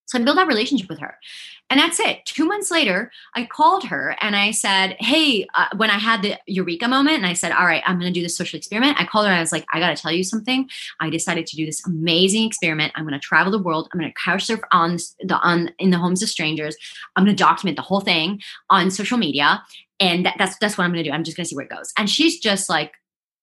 So 0.09 0.19
I 0.19 0.23
built 0.23 0.37
that 0.37 0.49
relationship 0.49 0.89
with 0.89 1.01
her. 1.01 1.17
And 1.71 1.79
that's 1.79 2.01
it. 2.01 2.25
Two 2.25 2.47
months 2.47 2.71
later, 2.71 3.13
I 3.35 3.45
called 3.45 3.85
her 3.85 4.17
and 4.23 4.35
I 4.35 4.53
said, 4.53 4.97
Hey, 4.99 5.47
uh, 5.55 5.67
when 5.77 5.91
I 5.91 5.99
had 5.99 6.23
the 6.23 6.39
eureka 6.47 6.89
moment 6.89 7.19
and 7.19 7.27
I 7.27 7.35
said, 7.35 7.53
All 7.53 7.67
right, 7.67 7.83
I'm 7.85 8.01
going 8.01 8.11
to 8.11 8.19
do 8.19 8.23
this 8.23 8.35
social 8.35 8.57
experiment, 8.57 8.99
I 8.99 9.05
called 9.05 9.27
her 9.27 9.31
and 9.31 9.39
I 9.39 9.43
was 9.43 9.53
like, 9.53 9.67
I 9.71 9.79
got 9.79 9.95
to 9.95 10.03
tell 10.03 10.11
you 10.11 10.25
something. 10.25 10.69
I 10.99 11.11
decided 11.11 11.47
to 11.49 11.57
do 11.57 11.67
this 11.67 11.87
amazing 11.87 12.47
experiment. 12.47 12.95
I'm 12.97 13.05
going 13.07 13.21
to 13.21 13.25
travel 13.25 13.53
the 13.53 13.63
world. 13.63 13.91
I'm 13.93 14.01
going 14.01 14.11
to 14.11 14.19
couch 14.19 14.47
surf 14.47 14.61
on 14.73 14.97
the, 15.21 15.37
on, 15.43 15.71
in 15.79 15.91
the 15.91 15.99
homes 15.99 16.23
of 16.23 16.31
strangers. 16.31 16.75
I'm 17.17 17.25
going 17.25 17.37
to 17.37 17.43
document 17.43 17.77
the 17.77 17.83
whole 17.83 18.01
thing 18.01 18.41
on 18.71 18.91
social 18.91 19.19
media. 19.19 19.63
And 20.01 20.27
that, 20.27 20.37
that's, 20.39 20.57
that's 20.59 20.79
what 20.79 20.85
I'm 20.85 20.93
going 20.93 21.03
to 21.03 21.11
do. 21.11 21.15
I'm 21.15 21.25
just 21.25 21.37
going 21.37 21.45
to 21.45 21.49
see 21.49 21.57
where 21.57 21.65
it 21.65 21.71
goes. 21.71 21.93
And 21.97 22.09
she's 22.09 22.39
just 22.39 22.69
like, 22.69 22.93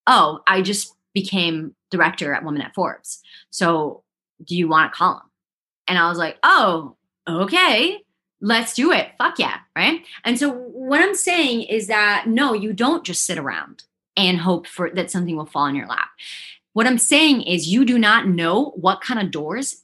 Oh, 0.06 0.40
I 0.46 0.62
just 0.62 0.94
became 1.14 1.74
director 1.90 2.34
at 2.34 2.44
Woman 2.44 2.62
at 2.62 2.74
Forbes. 2.74 3.22
So 3.50 4.02
do 4.44 4.56
you 4.56 4.68
want 4.68 4.92
a 4.92 4.96
column? 4.96 5.22
And 5.88 5.98
I 5.98 6.08
was 6.08 6.18
like, 6.18 6.36
oh, 6.42 6.96
okay, 7.28 8.02
let's 8.40 8.74
do 8.74 8.92
it. 8.92 9.08
Fuck 9.18 9.38
yeah. 9.38 9.58
Right. 9.74 10.04
And 10.24 10.38
so 10.38 10.50
what 10.50 11.00
I'm 11.00 11.14
saying 11.14 11.62
is 11.62 11.86
that 11.86 12.26
no, 12.26 12.52
you 12.52 12.72
don't 12.72 13.04
just 13.04 13.24
sit 13.24 13.38
around 13.38 13.84
and 14.16 14.38
hope 14.38 14.66
for 14.66 14.90
that 14.90 15.10
something 15.10 15.36
will 15.36 15.46
fall 15.46 15.66
in 15.66 15.76
your 15.76 15.86
lap. 15.86 16.08
What 16.72 16.86
I'm 16.86 16.98
saying 16.98 17.42
is 17.42 17.68
you 17.68 17.84
do 17.84 17.98
not 17.98 18.28
know 18.28 18.72
what 18.76 19.00
kind 19.00 19.20
of 19.20 19.30
doors 19.30 19.82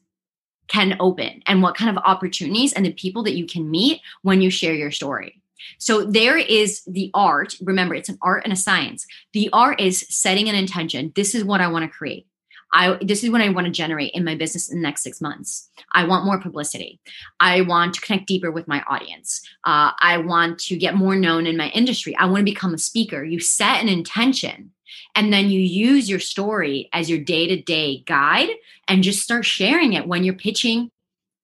can 0.68 0.96
open 1.00 1.42
and 1.46 1.62
what 1.62 1.76
kind 1.76 1.96
of 1.96 2.02
opportunities 2.04 2.72
and 2.72 2.84
the 2.84 2.92
people 2.92 3.22
that 3.24 3.36
you 3.36 3.46
can 3.46 3.70
meet 3.70 4.00
when 4.22 4.40
you 4.40 4.50
share 4.50 4.74
your 4.74 4.90
story. 4.90 5.41
So 5.78 6.04
there 6.04 6.38
is 6.38 6.82
the 6.86 7.10
art. 7.14 7.54
Remember, 7.62 7.94
it's 7.94 8.08
an 8.08 8.18
art 8.22 8.44
and 8.44 8.52
a 8.52 8.56
science. 8.56 9.06
The 9.32 9.50
art 9.52 9.80
is 9.80 10.06
setting 10.08 10.48
an 10.48 10.54
intention. 10.54 11.12
This 11.14 11.34
is 11.34 11.44
what 11.44 11.60
I 11.60 11.68
want 11.68 11.84
to 11.84 11.96
create. 11.96 12.26
I 12.74 12.98
this 13.02 13.22
is 13.22 13.30
what 13.30 13.42
I 13.42 13.50
want 13.50 13.66
to 13.66 13.70
generate 13.70 14.12
in 14.14 14.24
my 14.24 14.34
business 14.34 14.70
in 14.70 14.78
the 14.78 14.82
next 14.82 15.02
six 15.02 15.20
months. 15.20 15.68
I 15.92 16.04
want 16.04 16.24
more 16.24 16.40
publicity. 16.40 17.00
I 17.38 17.60
want 17.60 17.94
to 17.94 18.00
connect 18.00 18.26
deeper 18.26 18.50
with 18.50 18.66
my 18.66 18.82
audience. 18.88 19.42
Uh, 19.64 19.92
I 20.00 20.18
want 20.18 20.58
to 20.60 20.76
get 20.76 20.94
more 20.94 21.16
known 21.16 21.46
in 21.46 21.56
my 21.56 21.68
industry. 21.68 22.16
I 22.16 22.24
want 22.26 22.38
to 22.38 22.44
become 22.44 22.72
a 22.72 22.78
speaker. 22.78 23.24
You 23.24 23.40
set 23.40 23.82
an 23.82 23.88
intention 23.88 24.72
and 25.14 25.32
then 25.32 25.50
you 25.50 25.60
use 25.60 26.08
your 26.08 26.18
story 26.18 26.88
as 26.92 27.10
your 27.10 27.18
day 27.18 27.46
to 27.46 27.60
day 27.60 28.02
guide 28.06 28.50
and 28.88 29.02
just 29.02 29.22
start 29.22 29.44
sharing 29.44 29.92
it 29.92 30.06
when 30.06 30.24
you're 30.24 30.34
pitching 30.34 30.90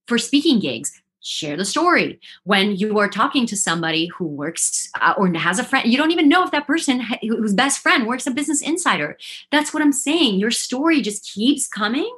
for 0.07 0.19
speaking 0.19 0.59
gigs 0.59 1.03
share 1.29 1.57
the 1.57 1.65
story. 1.65 2.21
When 2.45 2.77
you 2.77 2.99
are 2.99 3.09
talking 3.09 3.47
to 3.47 3.57
somebody 3.57 4.07
who 4.07 4.27
works 4.27 4.89
uh, 5.01 5.15
or 5.17 5.33
has 5.35 5.59
a 5.59 5.65
friend 5.65 5.91
you 5.91 5.99
don't 5.99 6.11
even 6.11 6.29
know 6.29 6.43
if 6.43 6.51
that 6.51 6.67
person 6.67 7.01
whose 7.21 7.55
best 7.55 7.81
friend 7.81 8.07
works 8.07 8.27
a 8.27 8.31
business 8.31 8.63
insider. 8.63 9.17
That's 9.53 9.73
what 9.73 9.83
i'm 9.83 9.93
saying. 9.93 10.41
Your 10.41 10.51
story 10.51 11.01
just 11.01 11.31
keeps 11.31 11.69
coming 11.69 12.11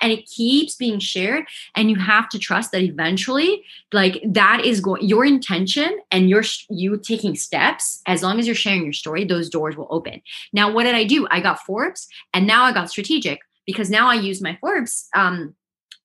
and 0.00 0.12
it 0.12 0.26
keeps 0.26 0.74
being 0.74 0.98
shared 0.98 1.44
and 1.76 1.90
you 1.90 1.96
have 1.96 2.28
to 2.28 2.38
trust 2.38 2.72
that 2.72 2.82
eventually 2.82 3.62
like 3.92 4.20
that 4.26 4.64
is 4.64 4.80
going 4.80 5.06
your 5.06 5.24
intention 5.24 6.00
and 6.10 6.28
your 6.28 6.42
you 6.68 6.96
taking 6.96 7.34
steps 7.36 8.00
as 8.06 8.22
long 8.22 8.38
as 8.38 8.46
you're 8.46 8.56
sharing 8.56 8.82
your 8.82 8.92
story 8.92 9.24
those 9.24 9.48
doors 9.48 9.76
will 9.76 9.88
open. 9.90 10.20
Now 10.52 10.72
what 10.72 10.84
did 10.84 10.94
i 10.94 11.04
do? 11.04 11.26
I 11.30 11.40
got 11.40 11.60
forbes 11.60 12.08
and 12.32 12.46
now 12.46 12.64
i 12.64 12.72
got 12.72 12.90
strategic 12.90 13.40
because 13.66 13.90
now 13.90 14.08
i 14.08 14.14
use 14.14 14.40
my 14.40 14.56
forbes 14.60 15.08
um 15.14 15.54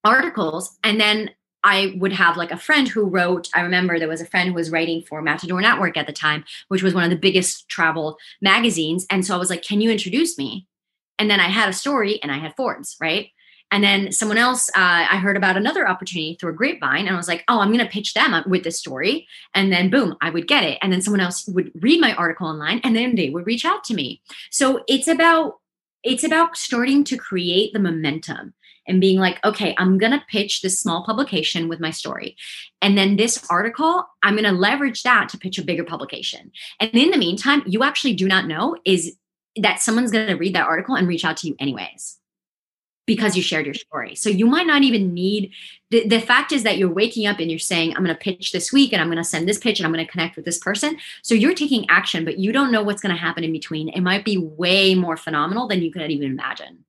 articles 0.03 0.77
and 0.83 0.99
then 0.99 1.29
I 1.63 1.95
would 1.97 2.13
have 2.13 2.37
like 2.37 2.51
a 2.51 2.57
friend 2.57 2.87
who 2.87 3.05
wrote, 3.05 3.49
I 3.53 3.61
remember 3.61 3.99
there 3.99 4.07
was 4.07 4.21
a 4.21 4.25
friend 4.25 4.49
who 4.49 4.55
was 4.55 4.71
writing 4.71 5.01
for 5.01 5.21
Matador 5.21 5.61
Network 5.61 5.97
at 5.97 6.07
the 6.07 6.13
time, 6.13 6.45
which 6.69 6.83
was 6.83 6.93
one 6.93 7.03
of 7.03 7.09
the 7.09 7.17
biggest 7.17 7.67
travel 7.67 8.17
magazines. 8.41 9.05
And 9.09 9.25
so 9.25 9.35
I 9.35 9.37
was 9.37 9.49
like, 9.49 9.63
Can 9.63 9.81
you 9.81 9.91
introduce 9.91 10.37
me? 10.37 10.67
And 11.17 11.29
then 11.29 11.39
I 11.39 11.47
had 11.47 11.69
a 11.69 11.73
story 11.73 12.21
and 12.23 12.31
I 12.31 12.37
had 12.37 12.55
Forbes, 12.55 12.95
right? 13.01 13.29
And 13.71 13.83
then 13.83 14.11
someone 14.11 14.37
else, 14.37 14.69
uh, 14.69 15.05
I 15.11 15.17
heard 15.17 15.37
about 15.37 15.57
another 15.57 15.87
opportunity 15.87 16.35
through 16.39 16.53
a 16.53 16.55
grapevine, 16.55 17.05
and 17.05 17.09
I 17.09 17.17
was 17.17 17.27
like, 17.27 17.43
"Oh, 17.47 17.59
I'm 17.59 17.71
going 17.71 17.85
to 17.85 17.91
pitch 17.91 18.15
them 18.15 18.43
with 18.47 18.63
this 18.63 18.79
story." 18.79 19.27
And 19.53 19.71
then, 19.71 19.91
boom, 19.91 20.15
I 20.21 20.31
would 20.31 20.47
get 20.47 20.63
it. 20.63 20.79
And 20.81 20.91
then 20.91 21.01
someone 21.03 21.19
else 21.19 21.47
would 21.47 21.71
read 21.75 22.01
my 22.01 22.15
article 22.15 22.47
online, 22.47 22.81
and 22.83 22.95
then 22.95 23.15
they 23.15 23.29
would 23.29 23.45
reach 23.45 23.65
out 23.65 23.83
to 23.85 23.93
me. 23.93 24.21
So 24.49 24.83
it's 24.87 25.07
about 25.07 25.59
it's 26.03 26.23
about 26.23 26.57
starting 26.57 27.03
to 27.03 27.17
create 27.17 27.73
the 27.73 27.79
momentum 27.79 28.53
and 28.89 28.99
being 28.99 29.19
like, 29.19 29.43
okay, 29.45 29.75
I'm 29.77 29.97
going 29.97 30.11
to 30.11 30.23
pitch 30.29 30.61
this 30.61 30.79
small 30.79 31.05
publication 31.05 31.69
with 31.69 31.79
my 31.79 31.91
story. 31.91 32.35
And 32.81 32.97
then 32.97 33.15
this 33.15 33.45
article, 33.49 34.05
I'm 34.23 34.33
going 34.33 34.43
to 34.43 34.51
leverage 34.51 35.03
that 35.03 35.29
to 35.29 35.37
pitch 35.37 35.57
a 35.57 35.63
bigger 35.63 35.83
publication. 35.83 36.51
And 36.79 36.91
in 36.93 37.11
the 37.11 37.17
meantime, 37.17 37.63
you 37.65 37.83
actually 37.83 38.15
do 38.15 38.27
not 38.27 38.47
know 38.47 38.75
is 38.85 39.15
that 39.55 39.79
someone's 39.79 40.11
going 40.11 40.27
to 40.27 40.35
read 40.35 40.55
that 40.55 40.67
article 40.67 40.95
and 40.95 41.07
reach 41.07 41.23
out 41.23 41.37
to 41.37 41.47
you 41.47 41.55
anyways 41.59 42.17
because 43.05 43.35
you 43.35 43.41
shared 43.41 43.65
your 43.65 43.73
story. 43.73 44.13
So 44.13 44.29
you 44.29 44.45
might 44.45 44.67
not 44.67 44.83
even 44.83 45.15
need 45.15 45.51
the, 45.89 46.07
the 46.07 46.19
fact 46.19 46.51
is 46.51 46.61
that 46.61 46.77
you're 46.77 46.93
waking 46.93 47.25
up 47.25 47.39
and 47.39 47.49
you're 47.49 47.57
saying, 47.57 47.95
I'm 47.95 48.03
going 48.03 48.15
to 48.15 48.21
pitch 48.21 48.51
this 48.51 48.71
week 48.71 48.93
and 48.93 49.01
I'm 49.01 49.07
going 49.07 49.17
to 49.17 49.23
send 49.23 49.47
this 49.47 49.57
pitch 49.57 49.79
and 49.79 49.87
I'm 49.87 49.91
going 49.91 50.05
to 50.05 50.11
connect 50.11 50.35
with 50.35 50.45
this 50.45 50.59
person. 50.59 50.97
So 51.23 51.33
you're 51.33 51.55
taking 51.55 51.89
action, 51.89 52.23
but 52.23 52.37
you 52.37 52.51
don't 52.51 52.71
know 52.71 52.83
what's 52.83 53.01
going 53.01 53.13
to 53.13 53.19
happen 53.19 53.43
in 53.43 53.51
between. 53.51 53.89
It 53.89 54.01
might 54.01 54.23
be 54.23 54.37
way 54.37 54.93
more 54.93 55.17
phenomenal 55.17 55.67
than 55.67 55.81
you 55.81 55.91
could 55.91 56.11
even 56.11 56.31
imagine. 56.31 56.85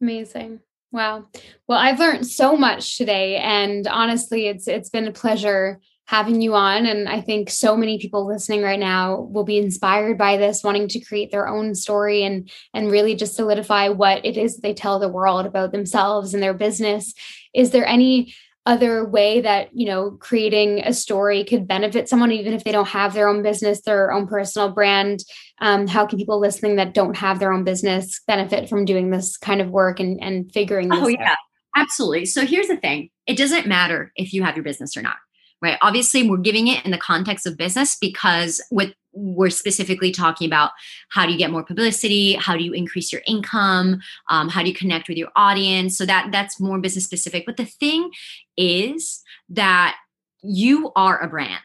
Amazing. 0.00 0.60
Wow. 0.92 1.26
Well, 1.68 1.78
I've 1.78 2.00
learned 2.00 2.26
so 2.26 2.56
much 2.56 2.98
today 2.98 3.36
and 3.36 3.86
honestly 3.86 4.48
it's 4.48 4.66
it's 4.66 4.90
been 4.90 5.06
a 5.06 5.12
pleasure 5.12 5.80
having 6.06 6.40
you 6.40 6.54
on 6.54 6.86
and 6.86 7.08
I 7.08 7.20
think 7.20 7.48
so 7.48 7.76
many 7.76 7.96
people 7.98 8.26
listening 8.26 8.62
right 8.62 8.78
now 8.80 9.20
will 9.20 9.44
be 9.44 9.58
inspired 9.58 10.18
by 10.18 10.36
this 10.36 10.64
wanting 10.64 10.88
to 10.88 11.00
create 11.00 11.30
their 11.30 11.46
own 11.46 11.76
story 11.76 12.24
and 12.24 12.50
and 12.74 12.90
really 12.90 13.14
just 13.14 13.36
solidify 13.36 13.90
what 13.90 14.24
it 14.24 14.36
is 14.36 14.56
they 14.56 14.74
tell 14.74 14.98
the 14.98 15.08
world 15.08 15.46
about 15.46 15.70
themselves 15.70 16.34
and 16.34 16.42
their 16.42 16.54
business. 16.54 17.14
Is 17.54 17.70
there 17.70 17.86
any 17.86 18.34
other 18.70 19.04
way 19.04 19.40
that 19.40 19.68
you 19.72 19.84
know 19.84 20.12
creating 20.20 20.78
a 20.84 20.94
story 20.94 21.42
could 21.44 21.66
benefit 21.66 22.08
someone 22.08 22.30
even 22.30 22.54
if 22.54 22.62
they 22.62 22.70
don't 22.70 22.88
have 22.88 23.12
their 23.12 23.28
own 23.28 23.42
business 23.42 23.80
their 23.82 24.12
own 24.12 24.26
personal 24.28 24.70
brand 24.70 25.24
um, 25.60 25.88
how 25.88 26.06
can 26.06 26.18
people 26.18 26.38
listening 26.38 26.76
that 26.76 26.94
don't 26.94 27.16
have 27.16 27.40
their 27.40 27.52
own 27.52 27.64
business 27.64 28.20
benefit 28.28 28.68
from 28.68 28.84
doing 28.84 29.10
this 29.10 29.36
kind 29.36 29.60
of 29.60 29.70
work 29.70 29.98
and 29.98 30.22
and 30.22 30.52
figuring 30.52 30.88
this 30.88 31.00
oh 31.02 31.08
yeah. 31.08 31.32
Out? 31.32 31.36
absolutely. 31.76 32.26
So 32.26 32.44
here's 32.44 32.66
the 32.66 32.76
thing. 32.76 33.10
It 33.26 33.36
doesn't 33.36 33.66
matter 33.66 34.12
if 34.16 34.32
you 34.32 34.42
have 34.42 34.56
your 34.56 34.64
business 34.64 34.96
or 34.96 35.02
not 35.02 35.16
right? 35.62 35.78
Obviously 35.82 36.28
we're 36.28 36.38
giving 36.38 36.68
it 36.68 36.84
in 36.84 36.90
the 36.90 36.98
context 36.98 37.46
of 37.46 37.56
business 37.56 37.96
because 37.96 38.62
with 38.70 38.92
we're 39.12 39.50
specifically 39.50 40.10
talking 40.12 40.46
about 40.46 40.70
how 41.10 41.26
do 41.26 41.32
you 41.32 41.38
get 41.38 41.50
more 41.50 41.64
publicity 41.64 42.34
how 42.34 42.56
do 42.56 42.62
you 42.62 42.72
increase 42.72 43.12
your 43.12 43.22
income 43.26 44.00
um, 44.28 44.48
how 44.48 44.62
do 44.62 44.68
you 44.68 44.74
connect 44.74 45.08
with 45.08 45.18
your 45.18 45.30
audience? 45.36 45.96
So 45.96 46.06
that 46.06 46.30
that's 46.32 46.60
more 46.60 46.78
business 46.78 47.04
specific. 47.04 47.46
But 47.46 47.56
the 47.56 47.64
thing 47.64 48.10
is 48.56 49.22
that 49.48 49.96
you 50.42 50.92
are 50.96 51.20
a 51.20 51.28
brand 51.28 51.60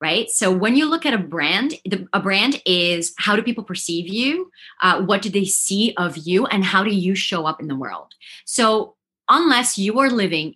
right? 0.00 0.30
So 0.30 0.52
when 0.52 0.76
you 0.76 0.88
look 0.88 1.04
at 1.04 1.14
a 1.14 1.18
brand 1.18 1.74
the, 1.84 2.06
a 2.12 2.20
brand 2.20 2.62
is 2.64 3.14
how 3.18 3.34
do 3.34 3.42
people 3.42 3.64
perceive 3.64 4.06
you 4.06 4.50
uh, 4.80 5.02
what 5.02 5.22
do 5.22 5.28
they 5.28 5.44
see 5.44 5.92
of 5.96 6.16
you 6.16 6.46
and 6.46 6.64
how 6.64 6.84
do 6.84 6.90
you 6.90 7.14
show 7.14 7.46
up 7.46 7.60
in 7.60 7.68
the 7.68 7.76
world? 7.76 8.14
So 8.44 8.94
unless 9.28 9.76
you 9.76 9.98
are 9.98 10.10
living 10.10 10.54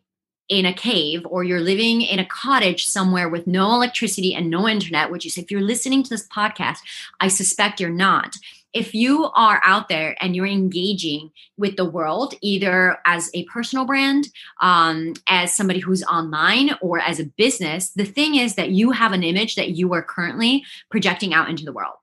in 0.53 0.67
a 0.67 0.75
cave 0.75 1.23
or 1.25 1.43
you're 1.43 1.63
living 1.63 2.03
in 2.03 2.19
a 2.19 2.27
cottage 2.27 2.85
somewhere 2.85 3.27
with 3.27 3.47
no 3.47 3.73
electricity 3.73 4.35
and 4.35 4.51
no 4.51 4.69
internet, 4.69 5.11
which 5.11 5.25
is 5.25 5.39
if 5.39 5.51
you're 5.51 5.63
listening 5.63 6.03
to 6.03 6.11
this 6.11 6.29
podcast, 6.29 6.77
I 7.21 7.29
suspect 7.29 7.81
you're 7.81 7.89
not. 7.89 8.37
If 8.75 8.95
you 8.95 9.31
are 9.35 9.63
out 9.65 9.89
there 9.89 10.15
and 10.21 10.37
you're 10.37 10.47
engaging 10.47 11.31
with 11.57 11.77
the 11.77 11.87
world, 11.87 12.35
either 12.43 12.99
as 13.07 13.31
a 13.33 13.45
personal 13.45 13.87
brand, 13.87 14.29
um, 14.61 15.15
as 15.27 15.57
somebody 15.57 15.81
who's 15.81 16.03
online, 16.03 16.77
or 16.83 16.99
as 16.99 17.19
a 17.19 17.25
business, 17.25 17.89
the 17.89 18.05
thing 18.05 18.35
is 18.35 18.55
that 18.57 18.71
you 18.71 18.91
have 18.91 19.13
an 19.13 19.23
image 19.23 19.55
that 19.55 19.71
you 19.71 19.95
are 19.95 20.03
currently 20.03 20.65
projecting 20.91 21.33
out 21.33 21.49
into 21.49 21.65
the 21.65 21.73
world. 21.73 21.97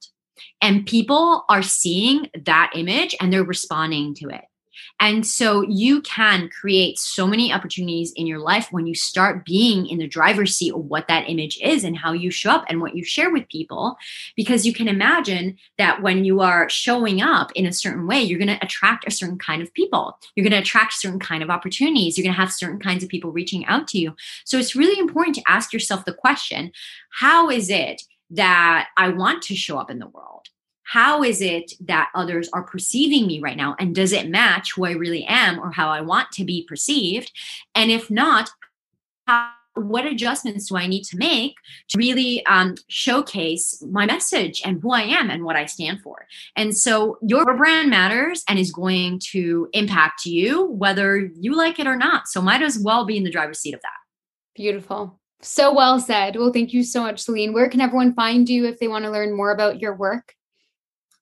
And 0.59 0.87
people 0.87 1.45
are 1.49 1.61
seeing 1.61 2.31
that 2.45 2.71
image 2.73 3.15
and 3.21 3.31
they're 3.31 3.43
responding 3.43 4.15
to 4.15 4.29
it. 4.29 4.41
And 4.99 5.25
so 5.25 5.61
you 5.61 6.01
can 6.01 6.49
create 6.49 6.99
so 6.99 7.25
many 7.25 7.53
opportunities 7.53 8.11
in 8.15 8.27
your 8.27 8.39
life 8.39 8.67
when 8.71 8.85
you 8.85 8.95
start 8.95 9.45
being 9.45 9.87
in 9.87 9.97
the 9.97 10.07
driver's 10.07 10.55
seat 10.55 10.73
of 10.73 10.85
what 10.85 11.07
that 11.07 11.29
image 11.29 11.57
is 11.61 11.83
and 11.83 11.97
how 11.97 12.11
you 12.11 12.31
show 12.31 12.51
up 12.51 12.65
and 12.67 12.81
what 12.81 12.95
you 12.95 13.03
share 13.03 13.31
with 13.31 13.47
people. 13.49 13.97
Because 14.35 14.65
you 14.65 14.73
can 14.73 14.87
imagine 14.87 15.57
that 15.77 16.01
when 16.01 16.25
you 16.25 16.41
are 16.41 16.69
showing 16.69 17.21
up 17.21 17.51
in 17.53 17.65
a 17.65 17.73
certain 17.73 18.07
way, 18.07 18.21
you're 18.21 18.39
going 18.39 18.47
to 18.47 18.63
attract 18.63 19.07
a 19.07 19.11
certain 19.11 19.37
kind 19.37 19.61
of 19.61 19.73
people. 19.73 20.17
You're 20.35 20.43
going 20.43 20.51
to 20.51 20.59
attract 20.59 20.93
certain 20.93 21.19
kind 21.19 21.43
of 21.43 21.49
opportunities. 21.49 22.17
You're 22.17 22.23
going 22.23 22.35
to 22.35 22.41
have 22.41 22.51
certain 22.51 22.79
kinds 22.79 23.03
of 23.03 23.09
people 23.09 23.31
reaching 23.31 23.65
out 23.65 23.87
to 23.89 23.99
you. 23.99 24.15
So 24.45 24.57
it's 24.57 24.75
really 24.75 24.99
important 24.99 25.35
to 25.35 25.43
ask 25.47 25.73
yourself 25.73 26.05
the 26.05 26.13
question 26.13 26.71
how 27.11 27.49
is 27.49 27.69
it 27.69 28.01
that 28.31 28.89
I 28.97 29.09
want 29.09 29.41
to 29.43 29.55
show 29.55 29.77
up 29.77 29.89
in 29.89 29.99
the 29.99 30.07
world? 30.07 30.47
How 30.89 31.21
is 31.21 31.39
it 31.39 31.73
that 31.81 32.09
others 32.15 32.49
are 32.51 32.63
perceiving 32.63 33.27
me 33.27 33.39
right 33.39 33.55
now? 33.55 33.75
And 33.77 33.93
does 33.93 34.11
it 34.11 34.27
match 34.27 34.73
who 34.73 34.85
I 34.85 34.93
really 34.93 35.23
am 35.25 35.59
or 35.59 35.71
how 35.71 35.89
I 35.89 36.01
want 36.01 36.31
to 36.31 36.43
be 36.43 36.65
perceived? 36.67 37.31
And 37.75 37.91
if 37.91 38.09
not, 38.09 38.49
how, 39.27 39.51
what 39.75 40.07
adjustments 40.07 40.67
do 40.67 40.77
I 40.77 40.87
need 40.87 41.03
to 41.03 41.17
make 41.17 41.53
to 41.89 41.99
really 41.99 42.43
um, 42.47 42.73
showcase 42.87 43.83
my 43.91 44.07
message 44.07 44.63
and 44.65 44.81
who 44.81 44.91
I 44.91 45.03
am 45.03 45.29
and 45.29 45.43
what 45.43 45.55
I 45.55 45.67
stand 45.67 46.01
for? 46.01 46.25
And 46.55 46.75
so 46.75 47.19
your 47.21 47.55
brand 47.55 47.91
matters 47.91 48.43
and 48.49 48.57
is 48.57 48.71
going 48.71 49.21
to 49.31 49.69
impact 49.73 50.25
you 50.25 50.71
whether 50.71 51.29
you 51.39 51.55
like 51.55 51.77
it 51.77 51.85
or 51.85 51.97
not. 51.97 52.27
So 52.27 52.41
might 52.41 52.63
as 52.63 52.79
well 52.79 53.05
be 53.05 53.15
in 53.15 53.23
the 53.23 53.31
driver's 53.31 53.59
seat 53.59 53.75
of 53.75 53.81
that. 53.81 53.99
Beautiful. 54.55 55.19
So 55.43 55.71
well 55.71 55.99
said. 55.99 56.35
Well, 56.35 56.51
thank 56.51 56.73
you 56.73 56.83
so 56.83 57.03
much, 57.03 57.23
Celinne. 57.23 57.53
Where 57.53 57.69
can 57.69 57.79
everyone 57.79 58.15
find 58.15 58.49
you 58.49 58.65
if 58.65 58.79
they 58.79 58.87
want 58.87 59.05
to 59.05 59.11
learn 59.11 59.37
more 59.37 59.51
about 59.51 59.79
your 59.79 59.95
work? 59.95 60.33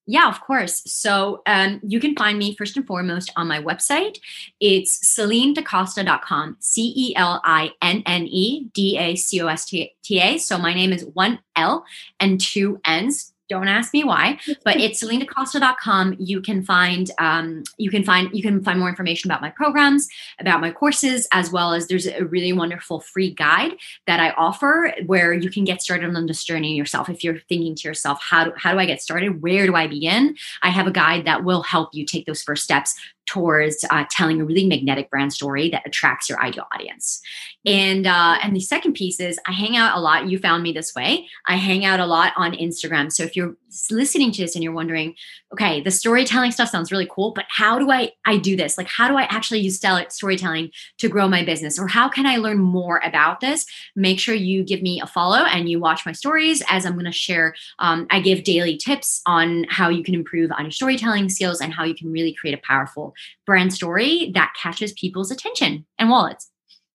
Yeah, 0.09 0.29
of 0.29 0.39
course. 0.39 0.81
So 0.85 1.41
um, 1.45 1.81
you 1.83 1.99
can 1.99 2.15
find 2.15 2.39
me 2.39 2.55
first 2.55 2.77
and 2.77 2.87
foremost 2.87 3.29
on 3.35 3.45
my 3.45 3.61
website. 3.61 4.19
It's 4.61 4.99
celinnedacosta.com, 5.05 6.55
C 6.61 6.93
E 6.95 7.15
L 7.17 7.41
I 7.43 7.71
N 7.81 8.03
N 8.05 8.25
E 8.25 8.69
D 8.73 8.97
A 8.97 9.15
C 9.17 9.41
O 9.41 9.47
S 9.47 9.65
T 9.65 9.91
A. 10.11 10.37
So 10.37 10.57
my 10.57 10.73
name 10.73 10.93
is 10.93 11.05
one 11.13 11.39
L 11.57 11.83
and 12.21 12.39
two 12.39 12.79
N's, 12.85 13.33
don't 13.49 13.67
ask 13.67 13.93
me 13.93 14.03
why, 14.03 14.39
but 14.63 14.77
it's 14.79 15.03
celinnedacosta.com. 15.03 16.15
You 16.19 16.41
can 16.41 16.63
find 16.63 17.09
um, 17.19 17.63
you 17.77 17.89
can 17.89 18.03
find 18.03 18.29
you 18.33 18.41
can 18.41 18.63
find 18.63 18.79
more 18.79 18.89
information 18.89 19.29
about 19.29 19.41
my 19.41 19.49
programs, 19.49 20.07
about 20.39 20.61
my 20.61 20.71
courses, 20.71 21.27
as 21.31 21.51
well 21.51 21.73
as 21.73 21.87
there's 21.87 22.07
a 22.07 22.25
really 22.25 22.53
wonderful 22.53 22.99
free 22.99 23.33
guide 23.33 23.71
that 24.05 24.19
I 24.19 24.31
offer 24.31 24.93
where 25.05 25.33
you 25.33 25.49
can 25.49 25.63
get 25.63 25.81
started 25.81 26.15
on 26.15 26.25
this 26.25 26.43
journey 26.43 26.75
yourself. 26.75 27.09
If 27.09 27.23
you're 27.23 27.39
thinking 27.49 27.75
to 27.75 27.87
yourself, 27.87 28.19
how 28.21 28.45
do, 28.45 28.53
how 28.57 28.73
do 28.73 28.79
I 28.79 28.85
get 28.85 29.01
started? 29.01 29.41
Where 29.41 29.65
do 29.65 29.75
I 29.75 29.87
begin? 29.87 30.35
I 30.61 30.69
have 30.69 30.87
a 30.87 30.91
guide 30.91 31.25
that 31.25 31.43
will 31.43 31.63
help 31.63 31.89
you 31.93 32.05
take 32.05 32.25
those 32.25 32.41
first 32.41 32.63
steps 32.63 32.95
towards 33.27 33.85
uh, 33.91 34.05
telling 34.09 34.41
a 34.41 34.45
really 34.45 34.65
magnetic 34.65 35.09
brand 35.09 35.33
story 35.33 35.69
that 35.69 35.85
attracts 35.85 36.29
your 36.29 36.41
ideal 36.41 36.65
audience. 36.73 37.21
And 37.65 38.07
uh, 38.07 38.37
and 38.41 38.55
the 38.55 38.61
second 38.61 38.93
piece 38.93 39.19
is 39.19 39.37
I 39.45 39.51
hang 39.51 39.75
out 39.75 39.97
a 39.97 39.99
lot. 39.99 40.29
You 40.29 40.39
found 40.39 40.63
me 40.63 40.71
this 40.71 40.95
way. 40.95 41.27
I 41.45 41.57
hang 41.57 41.83
out 41.83 41.99
a 41.99 42.05
lot 42.05 42.31
on 42.37 42.53
Instagram. 42.53 43.11
So 43.11 43.23
if 43.23 43.35
you're 43.35 43.57
listening 43.91 44.31
to 44.31 44.41
this 44.41 44.55
and 44.55 44.63
you're 44.63 44.73
wondering, 44.73 45.15
okay, 45.51 45.81
the 45.81 45.91
storytelling 45.91 46.51
stuff 46.51 46.69
sounds 46.69 46.93
really 46.93 47.09
cool, 47.11 47.31
but 47.31 47.45
how 47.49 47.77
do 47.77 47.91
I 47.91 48.13
I 48.25 48.37
do 48.37 48.55
this? 48.55 48.77
Like 48.77 48.87
how 48.87 49.09
do 49.09 49.17
I 49.17 49.23
actually 49.23 49.59
use 49.59 49.81
storytelling 50.09 50.71
to 50.99 51.09
grow 51.09 51.27
my 51.27 51.43
business, 51.43 51.77
or 51.77 51.87
how 51.87 52.07
can 52.07 52.25
I 52.25 52.37
learn 52.37 52.59
more 52.59 53.01
about 53.03 53.41
this? 53.41 53.65
Make 53.97 54.19
sure 54.21 54.33
you 54.33 54.63
give 54.63 54.81
me 54.81 55.01
a 55.01 55.07
follow 55.07 55.39
and 55.39 55.67
you 55.67 55.79
watch 55.79 56.05
my 56.05 56.13
stories 56.13 56.63
as 56.69 56.85
I'm 56.85 56.93
going 56.93 57.05
to 57.05 57.11
share. 57.11 57.53
Um, 57.79 58.07
I 58.09 58.21
give 58.21 58.45
daily 58.45 58.77
tips 58.77 59.21
on 59.25 59.65
how 59.69 59.89
you 59.89 60.03
can 60.03 60.15
improve 60.15 60.51
on 60.53 60.63
your 60.63 60.71
storytelling 60.71 61.27
skills 61.29 61.59
and 61.59 61.73
how 61.73 61.83
you 61.83 61.95
can 61.95 62.11
really 62.11 62.33
create 62.33 62.53
a 62.53 62.61
powerful 62.65 63.13
brand 63.45 63.73
story 63.73 64.31
that 64.33 64.53
catches 64.61 64.93
people's 64.93 65.31
attention 65.31 65.85
and 65.97 66.09
wallets. 66.09 66.49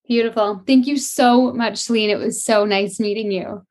Beautiful. 0.06 0.62
Thank 0.66 0.86
you 0.86 0.96
so 0.96 1.52
much, 1.52 1.74
Celinne. 1.74 2.10
It 2.10 2.18
was 2.18 2.44
so 2.44 2.64
nice 2.64 2.98
meeting 2.98 3.30
you. 3.30 3.64